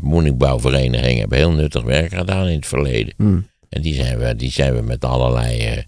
woningbouwverenigingen 0.00 1.18
hebben 1.20 1.38
heel 1.38 1.52
nuttig 1.52 1.82
werk 1.82 2.14
gedaan 2.14 2.46
in 2.48 2.56
het 2.56 2.66
verleden. 2.66 3.14
Hmm. 3.16 3.46
En 3.68 3.82
die 3.82 3.94
zijn 3.94 4.18
we, 4.18 4.36
die 4.36 4.50
zijn 4.50 4.74
we 4.74 4.80
met 4.82 5.04
allerlei 5.04 5.58
eh, 5.58 5.78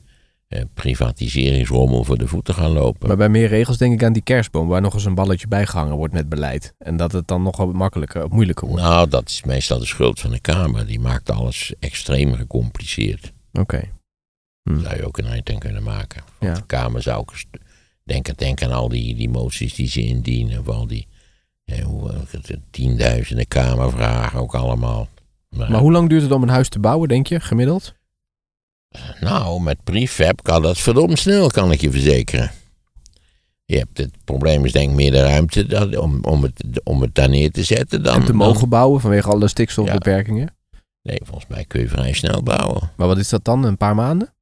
eh, 0.48 0.62
privatiseringsrommel 0.74 2.04
voor 2.04 2.18
de 2.18 2.26
voeten 2.28 2.54
gaan 2.54 2.70
lopen. 2.70 3.08
Maar 3.08 3.16
bij 3.16 3.28
meer 3.28 3.48
regels 3.48 3.76
denk 3.78 3.92
ik 3.92 4.02
aan 4.02 4.12
die 4.12 4.22
kerstboom, 4.22 4.68
waar 4.68 4.80
nog 4.80 4.94
eens 4.94 5.04
een 5.04 5.14
balletje 5.14 5.48
bijgehangen 5.48 5.96
wordt 5.96 6.12
met 6.14 6.28
beleid. 6.28 6.74
En 6.78 6.96
dat 6.96 7.12
het 7.12 7.28
dan 7.28 7.42
nogal 7.42 7.72
makkelijker 7.72 8.24
of 8.24 8.30
moeilijker 8.30 8.66
wordt. 8.68 8.82
Nou, 8.82 9.08
dat 9.08 9.28
is 9.28 9.42
meestal 9.44 9.78
de 9.78 9.86
schuld 9.86 10.20
van 10.20 10.30
de 10.30 10.40
Kamer. 10.40 10.86
Die 10.86 11.00
maakt 11.00 11.30
alles 11.30 11.72
extreem 11.78 12.34
gecompliceerd. 12.34 13.32
Oké. 13.52 13.82
Daar 14.62 14.80
zou 14.80 14.96
je 14.96 15.06
ook 15.06 15.18
een 15.18 15.26
eind 15.26 15.50
aan 15.50 15.58
kunnen 15.58 15.82
maken. 15.82 16.22
Want 16.38 16.52
Ja. 16.52 16.60
de 16.60 16.66
Kamer 16.66 17.02
zou 17.02 17.18
ook 17.18 17.32
denken, 18.04 18.34
denk 18.36 18.62
aan 18.62 18.72
al 18.72 18.88
die, 18.88 19.14
die 19.14 19.28
moties 19.28 19.74
die 19.74 19.88
ze 19.88 20.02
indienen. 20.02 20.58
Of 20.60 20.68
al 20.68 20.86
die 20.86 21.06
tienduizenden 22.70 23.48
Kamervragen 23.48 24.40
ook 24.40 24.54
allemaal. 24.54 25.08
Maar, 25.48 25.70
Maar 25.70 25.80
hoe 25.80 25.92
lang 25.92 26.08
duurt 26.08 26.22
het 26.22 26.32
om 26.32 26.42
een 26.42 26.48
huis 26.48 26.68
te 26.68 26.78
bouwen, 26.78 27.08
denk 27.08 27.26
je, 27.26 27.40
gemiddeld? 27.40 27.94
Nou, 29.20 29.62
met 29.62 29.84
prefab 29.84 30.42
kan 30.42 30.62
dat 30.62 30.78
verdomd 30.78 31.18
snel, 31.18 31.48
kan 31.48 31.72
ik 31.72 31.80
je 31.80 31.90
verzekeren. 31.90 32.50
Je 33.64 33.78
hebt 33.78 33.98
het 33.98 34.14
probleem 34.24 34.64
is 34.64 34.72
denk 34.72 34.90
ik 34.90 34.96
meer 34.96 35.10
de 35.10 35.22
ruimte 35.22 35.66
dat, 35.66 35.96
om, 35.96 36.24
om, 36.24 36.42
het, 36.42 36.80
om 36.84 37.00
het 37.02 37.14
daar 37.14 37.28
neer 37.28 37.50
te 37.50 37.62
zetten 37.64 38.02
dan... 38.02 38.14
en 38.14 38.20
te 38.20 38.26
dan- 38.26 38.36
mogen 38.36 38.68
bouwen 38.68 39.00
vanwege 39.00 39.28
alle 39.28 39.48
stikstofbeperkingen. 39.48 40.54
Nee, 41.02 41.20
volgens 41.24 41.46
mij 41.46 41.64
kun 41.64 41.80
je 41.80 41.88
vrij 41.88 42.12
snel 42.12 42.42
bouwen. 42.42 42.90
Maar 42.96 43.06
wat 43.06 43.18
is 43.18 43.28
dat 43.28 43.44
dan? 43.44 43.64
Een 43.64 43.76
paar 43.76 43.94
maanden? 43.94 44.34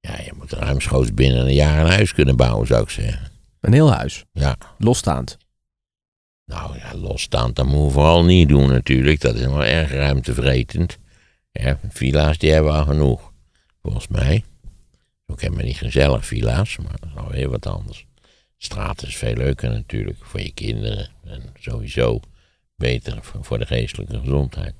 Ja, 0.00 0.16
je 0.24 0.32
moet 0.36 0.52
ruimschoots 0.52 1.14
binnen 1.14 1.40
een 1.46 1.54
jaar 1.54 1.84
een 1.84 1.90
huis 1.90 2.14
kunnen 2.14 2.36
bouwen, 2.36 2.66
zou 2.66 2.82
ik 2.82 2.90
zeggen. 2.90 3.30
Een 3.60 3.72
heel 3.72 3.92
huis. 3.92 4.24
Ja. 4.32 4.56
Losstaand. 4.78 5.36
Nou 6.48 6.78
ja, 6.78 6.94
losstaand, 6.94 7.56
dat 7.56 7.66
moeten 7.66 7.86
we 7.86 7.92
vooral 7.92 8.24
niet 8.24 8.48
doen 8.48 8.68
natuurlijk. 8.68 9.20
Dat 9.20 9.34
is 9.34 9.46
wel 9.46 9.64
erg 9.64 9.90
ruimtevretend. 9.90 10.98
Ja, 11.52 11.78
villa's 11.88 12.38
die 12.38 12.52
hebben 12.52 12.72
we 12.72 12.78
al 12.78 12.84
genoeg, 12.84 13.32
volgens 13.82 14.08
mij. 14.08 14.44
Ook 15.26 15.40
hebben 15.40 15.64
niet 15.64 15.76
gezellig 15.76 16.26
villa's, 16.26 16.76
maar 16.76 16.96
dat 17.00 17.30
is 17.30 17.36
heel 17.36 17.50
wat 17.50 17.66
anders. 17.66 18.06
Straat 18.56 19.02
is 19.02 19.16
veel 19.16 19.34
leuker 19.34 19.70
natuurlijk 19.70 20.18
voor 20.20 20.40
je 20.40 20.52
kinderen. 20.52 21.08
En 21.24 21.42
sowieso 21.58 22.20
beter 22.76 23.18
voor, 23.22 23.58
de 23.58 23.66
geestelijke 23.66 24.18
gezondheid. 24.18 24.74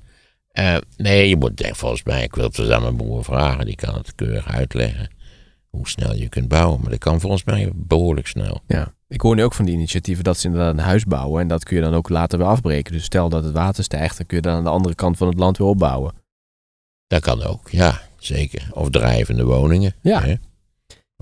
Eh, 0.51 0.77
nee, 0.97 1.29
je 1.29 1.35
moet 1.35 1.69
volgens 1.71 2.03
mij, 2.03 2.23
ik 2.23 2.35
wil 2.35 2.43
het 2.43 2.55
dus 2.55 2.69
aan 2.69 2.81
mijn 2.81 2.95
broer 2.95 3.23
vragen, 3.23 3.65
die 3.65 3.75
kan 3.75 3.95
het 3.95 4.15
keurig 4.15 4.47
uitleggen. 4.47 5.09
Hoe 5.69 5.89
snel 5.89 6.15
je 6.15 6.29
kunt 6.29 6.47
bouwen, 6.47 6.81
maar 6.81 6.89
dat 6.89 6.99
kan 6.99 7.19
volgens 7.19 7.43
mij 7.43 7.71
behoorlijk 7.73 8.27
snel. 8.27 8.61
Ja. 8.67 8.93
Ik 9.09 9.21
hoor 9.21 9.35
nu 9.35 9.43
ook 9.43 9.53
van 9.53 9.65
die 9.65 9.73
initiatieven 9.73 10.23
dat 10.23 10.37
ze 10.37 10.47
inderdaad 10.47 10.73
een 10.73 10.79
huis 10.79 11.03
bouwen. 11.05 11.41
En 11.41 11.47
dat 11.47 11.63
kun 11.63 11.75
je 11.75 11.81
dan 11.81 11.93
ook 11.93 12.09
later 12.09 12.37
weer 12.39 12.47
afbreken. 12.47 12.93
Dus 12.93 13.03
stel 13.03 13.29
dat 13.29 13.43
het 13.43 13.53
water 13.53 13.83
stijgt, 13.83 14.17
dan 14.17 14.25
kun 14.25 14.37
je 14.37 14.43
dan 14.43 14.55
aan 14.55 14.63
de 14.63 14.69
andere 14.69 14.95
kant 14.95 15.17
van 15.17 15.27
het 15.27 15.37
land 15.39 15.57
weer 15.57 15.67
opbouwen. 15.67 16.13
Dat 17.07 17.21
kan 17.21 17.43
ook, 17.43 17.69
ja, 17.69 18.01
zeker. 18.17 18.69
Of 18.73 18.89
drijvende 18.89 19.43
woningen. 19.43 19.93
Ja. 20.01 20.21
Hè? 20.21 20.31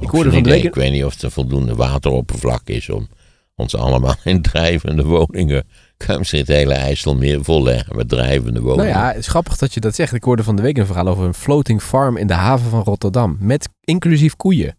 Ik 0.02 0.10
hoorde 0.10 0.32
van 0.32 0.43
de 0.43 0.50
week- 0.50 0.63
Ik 0.63 0.76
weet 0.76 0.91
niet 0.91 1.04
of 1.06 1.21
er 1.21 1.32
voldoende 1.32 1.76
wateroppervlak 1.76 2.67
is 2.67 2.89
om 2.89 3.08
ons 3.56 3.76
allemaal 3.76 4.15
in 4.23 4.41
drijvende 4.41 5.04
woningen. 5.04 5.67
Kan 5.97 6.26
ze 6.26 6.38
het 6.38 6.47
hele 6.47 6.73
IJsselmeer 6.73 7.43
volleggen 7.43 7.95
met 7.95 8.10
drijvende 8.10 8.52
Nou 8.60 8.63
woningen. 8.63 8.91
ja, 8.91 9.08
het 9.08 9.17
is 9.17 9.28
grappig 9.28 9.58
dat 9.58 9.73
je 9.73 9.80
dat 9.80 9.95
zegt. 9.95 10.13
Ik 10.13 10.23
hoorde 10.23 10.43
van 10.43 10.56
de 10.56 10.62
week 10.62 10.78
een 10.78 10.86
verhaal 10.86 11.08
over 11.08 11.26
een 11.26 11.34
floating 11.34 11.82
farm 11.82 12.17
in 12.17 12.28
de 12.28 12.34
haven 12.34 12.69
van 12.69 12.84
Rotterdam. 12.84 13.38
Met 13.39 13.69
inclusief 13.84 14.36
koeien. 14.36 14.78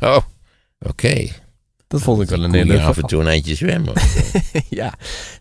Oh, 0.00 0.16
oké. 0.78 1.28
Dat 1.90 2.02
vond 2.02 2.22
ik 2.22 2.28
wel 2.28 2.44
een 2.44 2.54
hele 2.54 2.72
leuk 2.72 2.82
af 2.82 2.96
en 2.96 3.06
toe 3.06 3.20
een 3.20 3.26
eindje 3.26 3.54
zwemmen. 3.54 3.94
ja, 4.80 4.94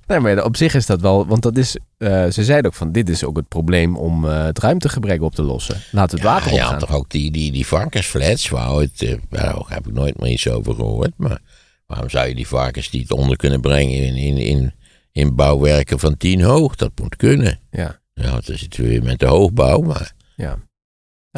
nee, 0.08 0.20
maar 0.20 0.44
op 0.44 0.56
zich 0.56 0.74
is 0.74 0.86
dat 0.86 1.02
wel, 1.02 1.28
want 1.28 1.44
dat 1.44 1.58
is, 1.58 1.78
eh, 1.98 2.30
ze 2.30 2.44
zeiden 2.44 2.72
ook 2.72 2.78
van, 2.78 2.92
dit 2.92 3.10
is 3.10 3.24
ook 3.24 3.36
het 3.36 3.48
probleem 3.48 3.98
om 3.98 4.26
eh, 4.26 4.44
het 4.44 4.60
ruimtegebrek 4.60 5.22
op 5.22 5.36
te 5.36 5.42
lossen. 5.42 5.82
Laat 5.92 6.12
het 6.12 6.22
water 6.22 6.48
ja, 6.48 6.56
je 6.56 6.62
opgaan. 6.62 6.80
had 6.80 6.88
toch 6.88 6.98
ook 6.98 7.10
die, 7.10 7.32
die, 7.32 7.52
die 7.52 7.68
varkensflats, 7.68 8.50
waar 8.50 8.72
ooit, 8.72 9.02
eh, 9.02 9.16
daar 9.30 9.56
heb 9.68 9.88
ik 9.88 9.94
nooit 9.94 10.20
meer 10.20 10.32
iets 10.32 10.48
over 10.48 10.76
gehoord. 10.76 11.12
Maar 11.16 11.40
waarom 11.86 12.10
zou 12.10 12.28
je 12.28 12.36
die 12.36 12.48
varkens 12.48 12.90
niet 12.90 13.12
onder 13.12 13.38
kunnen 13.38 13.62
brengen 13.62 13.98
in, 13.98 14.16
in, 14.16 14.38
in, 14.38 14.74
in 15.12 15.36
bouwwerken 15.36 16.00
van 16.00 16.18
tien 16.18 16.42
hoog? 16.42 16.76
Dat 16.76 16.92
moet 16.96 17.16
kunnen. 17.16 17.60
Ja, 17.72 18.00
Ja, 18.14 18.32
dan 18.32 18.58
zitten 18.58 18.84
we 18.84 18.90
weer 18.90 19.04
met 19.04 19.20
de 19.20 19.26
hoogbouw, 19.26 19.80
maar 19.82 20.14
ja. 20.36 20.58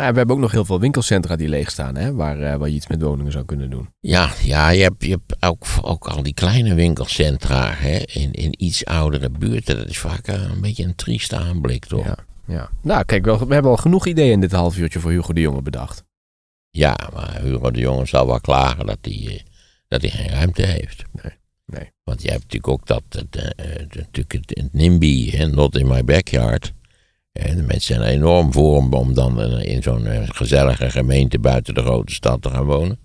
Nou, 0.01 0.13
we 0.13 0.19
hebben 0.19 0.35
ook 0.35 0.41
nog 0.41 0.51
heel 0.51 0.65
veel 0.65 0.79
winkelcentra 0.79 1.35
die 1.35 1.49
leeg 1.49 1.71
staan, 1.71 1.95
hè, 1.95 2.13
waar, 2.13 2.41
eh, 2.41 2.55
waar 2.55 2.69
je 2.69 2.75
iets 2.75 2.87
met 2.87 3.01
woningen 3.01 3.31
zou 3.31 3.45
kunnen 3.45 3.69
doen. 3.69 3.89
Ja, 3.99 4.29
ja 4.43 4.69
je 4.69 4.81
hebt, 4.81 5.03
je 5.03 5.09
hebt 5.09 5.43
ook, 5.43 5.65
ook 5.81 6.07
al 6.07 6.23
die 6.23 6.33
kleine 6.33 6.73
winkelcentra 6.73 7.73
hè, 7.73 7.97
in, 7.97 8.31
in 8.31 8.63
iets 8.63 8.85
oudere 8.85 9.29
buurten. 9.29 9.77
Dat 9.77 9.87
is 9.87 9.97
vaak 9.97 10.27
eh, 10.27 10.41
een 10.41 10.61
beetje 10.61 10.83
een 10.83 10.95
trieste 10.95 11.35
aanblik, 11.37 11.85
toch? 11.85 12.05
Ja, 12.05 12.15
ja. 12.45 12.69
Nou, 12.81 13.03
kijk, 13.03 13.25
wel, 13.25 13.47
we 13.47 13.53
hebben 13.53 13.71
al 13.71 13.77
genoeg 13.77 14.05
ideeën 14.05 14.31
in 14.31 14.39
dit 14.39 14.51
half 14.51 14.77
uurtje 14.77 14.99
voor 14.99 15.11
Hugo 15.11 15.33
de 15.33 15.41
Jonge 15.41 15.61
bedacht. 15.61 16.03
Ja, 16.69 16.97
maar 17.13 17.41
Hugo 17.41 17.71
de 17.71 17.79
Jonge 17.79 18.05
zal 18.05 18.27
wel 18.27 18.39
klagen 18.39 18.85
dat 18.85 18.97
hij, 19.01 19.27
eh, 19.27 19.39
dat 19.87 20.01
hij 20.01 20.09
geen 20.09 20.29
ruimte 20.29 20.65
heeft. 20.65 21.03
Nee, 21.11 21.33
nee. 21.65 21.91
Want 22.03 22.21
je 22.21 22.29
hebt 22.29 22.41
natuurlijk 22.43 22.73
ook 22.73 22.87
dat, 22.87 23.03
dat, 23.09 23.55
natuurlijk 23.93 24.31
het, 24.31 24.51
het 24.53 24.73
NIMBY, 24.73 25.29
hè, 25.29 25.47
not 25.47 25.75
in 25.75 25.87
my 25.87 26.03
backyard. 26.03 26.73
En 27.32 27.56
de 27.56 27.63
mensen 27.63 27.96
zijn 27.96 28.02
er 28.02 28.08
enorm 28.08 28.54
voor 28.54 28.78
om, 28.91 29.13
dan 29.13 29.60
in 29.62 29.84
zo'n 29.84 30.06
eh, 30.06 30.22
gezellige 30.26 30.89
gemeente 30.89 31.39
buiten 31.39 31.74
de 31.74 31.82
grote 31.82 32.13
stad 32.13 32.41
te 32.41 32.50
gaan 32.50 32.65
wonen. 32.65 33.00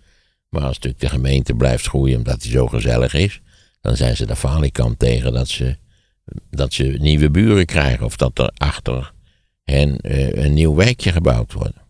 Maar 0.49 0.63
als 0.63 0.75
natuurlijk 0.75 1.03
de 1.03 1.09
gemeente 1.09 1.55
blijft 1.55 1.87
groeien 1.87 2.17
omdat 2.17 2.41
die 2.41 2.51
zo 2.51 2.67
gezellig 2.67 3.15
is, 3.15 3.41
dan 3.81 3.97
zijn 3.97 4.17
ze 4.17 4.27
de 4.27 4.37
falikant 4.37 4.99
tegen 4.99 5.33
dat 5.33 5.49
ze, 5.49 5.77
dat 6.51 6.73
ze 6.73 6.85
nieuwe 6.85 7.31
buren 7.31 7.67
krijgen. 7.67 8.05
Of 8.05 8.17
dat 8.17 8.39
er 8.39 8.53
achter 8.57 9.13
hen 9.65 10.01
eh, 10.01 10.45
een 10.45 10.55
nieuw 10.55 10.75
wijkje 10.75 11.13
gebouwd 11.13 11.53
wordt. 11.53 11.85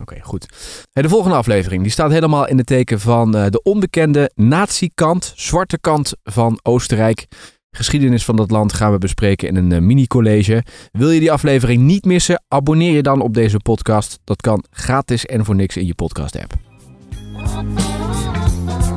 Oké, 0.00 0.20
goed. 0.20 0.46
De 0.92 1.08
volgende 1.08 1.36
aflevering 1.36 1.82
die 1.82 1.90
staat 1.90 2.10
helemaal 2.10 2.46
in 2.46 2.58
het 2.58 2.66
teken 2.66 3.00
van 3.00 3.36
eh, 3.36 3.46
de 3.48 3.62
onbekende 3.62 4.30
nazi-kant, 4.34 5.32
zwarte 5.36 5.78
kant 5.78 6.12
van 6.22 6.58
Oostenrijk. 6.62 7.26
Geschiedenis 7.72 8.24
van 8.24 8.36
dat 8.36 8.50
land 8.50 8.72
gaan 8.72 8.92
we 8.92 8.98
bespreken 8.98 9.48
in 9.48 9.56
een 9.56 9.72
eh, 9.72 9.80
mini-college. 9.80 10.64
Wil 10.92 11.10
je 11.10 11.20
die 11.20 11.32
aflevering 11.32 11.82
niet 11.82 12.04
missen? 12.04 12.42
Abonneer 12.48 12.92
je 12.92 13.02
dan 13.02 13.20
op 13.20 13.34
deze 13.34 13.56
podcast. 13.58 14.18
Dat 14.24 14.40
kan 14.40 14.64
gratis 14.70 15.26
en 15.26 15.44
voor 15.44 15.54
niks 15.54 15.76
in 15.76 15.86
je 15.86 15.94
podcast-app. 15.94 16.52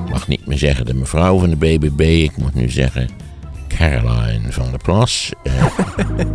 Ik 0.05 0.09
mag 0.09 0.27
niet 0.27 0.47
meer 0.47 0.57
zeggen 0.57 0.85
de 0.85 0.93
mevrouw 0.93 1.39
van 1.39 1.49
de 1.49 1.55
BBB. 1.55 1.99
Ik 1.99 2.37
moet 2.37 2.53
nu 2.53 2.69
zeggen 2.69 3.09
Caroline 3.67 4.51
van 4.51 4.69
der 4.69 4.79
Plas. 4.83 5.31
Eh, 5.43 5.65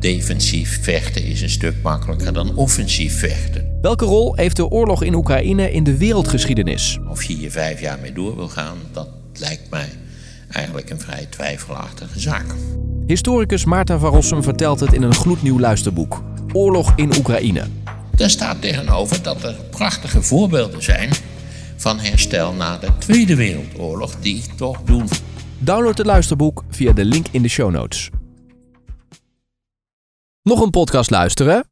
Defensief 0.00 0.82
vechten 0.82 1.24
is 1.24 1.40
een 1.42 1.50
stuk 1.50 1.74
makkelijker 1.82 2.32
dan 2.32 2.56
offensief 2.56 3.18
vechten. 3.18 3.78
Welke 3.82 4.04
rol 4.04 4.34
heeft 4.34 4.56
de 4.56 4.68
oorlog 4.68 5.02
in 5.02 5.14
Oekraïne 5.14 5.72
in 5.72 5.84
de 5.84 5.96
wereldgeschiedenis? 5.96 6.98
Of 7.08 7.22
je 7.22 7.34
hier 7.34 7.50
vijf 7.50 7.80
jaar 7.80 7.98
mee 8.00 8.12
door 8.12 8.36
wil 8.36 8.48
gaan, 8.48 8.76
dat 8.92 9.08
lijkt 9.32 9.70
mij 9.70 9.88
eigenlijk 10.50 10.90
een 10.90 11.00
vrij 11.00 11.26
twijfelachtige 11.30 12.20
zaak. 12.20 12.46
Historicus 13.06 13.64
Maarten 13.64 14.00
van 14.00 14.10
Rossum 14.10 14.42
vertelt 14.42 14.80
het 14.80 14.92
in 14.92 15.02
een 15.02 15.14
gloednieuw 15.14 15.58
luisterboek. 15.58 16.22
Oorlog 16.52 16.92
in 16.96 17.16
Oekraïne. 17.16 17.66
Daar 18.16 18.30
staat 18.30 18.60
tegenover 18.60 19.22
dat 19.22 19.42
er 19.42 19.54
prachtige 19.70 20.22
voorbeelden 20.22 20.82
zijn 20.82 21.10
van 21.76 21.98
herstel 21.98 22.52
na 22.52 22.78
de 22.78 22.88
Tweede 22.98 23.34
Wereldoorlog 23.34 24.16
die 24.20 24.42
toch 24.56 24.82
doen. 24.82 25.08
Download 25.58 25.98
het 25.98 26.06
luisterboek 26.06 26.64
via 26.70 26.92
de 26.92 27.04
link 27.04 27.26
in 27.30 27.42
de 27.42 27.48
show 27.48 27.70
notes. 27.70 28.10
Nog 30.42 30.60
een 30.60 30.70
podcast 30.70 31.10
luisteren? 31.10 31.70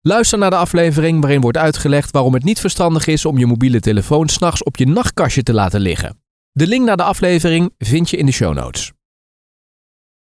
Luister 0.00 0.38
naar 0.38 0.50
de 0.50 0.56
aflevering 0.56 1.20
waarin 1.20 1.40
wordt 1.40 1.56
uitgelegd 1.56 2.10
waarom 2.10 2.34
het 2.34 2.44
niet 2.44 2.60
verstandig 2.60 3.06
is 3.06 3.24
om 3.24 3.38
je 3.38 3.46
mobiele 3.46 3.80
telefoon 3.80 4.28
s'nachts 4.28 4.62
op 4.62 4.76
je 4.76 4.86
nachtkastje 4.86 5.42
te 5.42 5.52
laten 5.52 5.80
liggen. 5.80 6.21
De 6.54 6.66
link 6.66 6.84
naar 6.84 6.96
de 6.96 7.02
aflevering 7.02 7.74
vind 7.78 8.10
je 8.10 8.16
in 8.16 8.26
de 8.26 8.32
show 8.32 8.54
notes. 8.54 8.92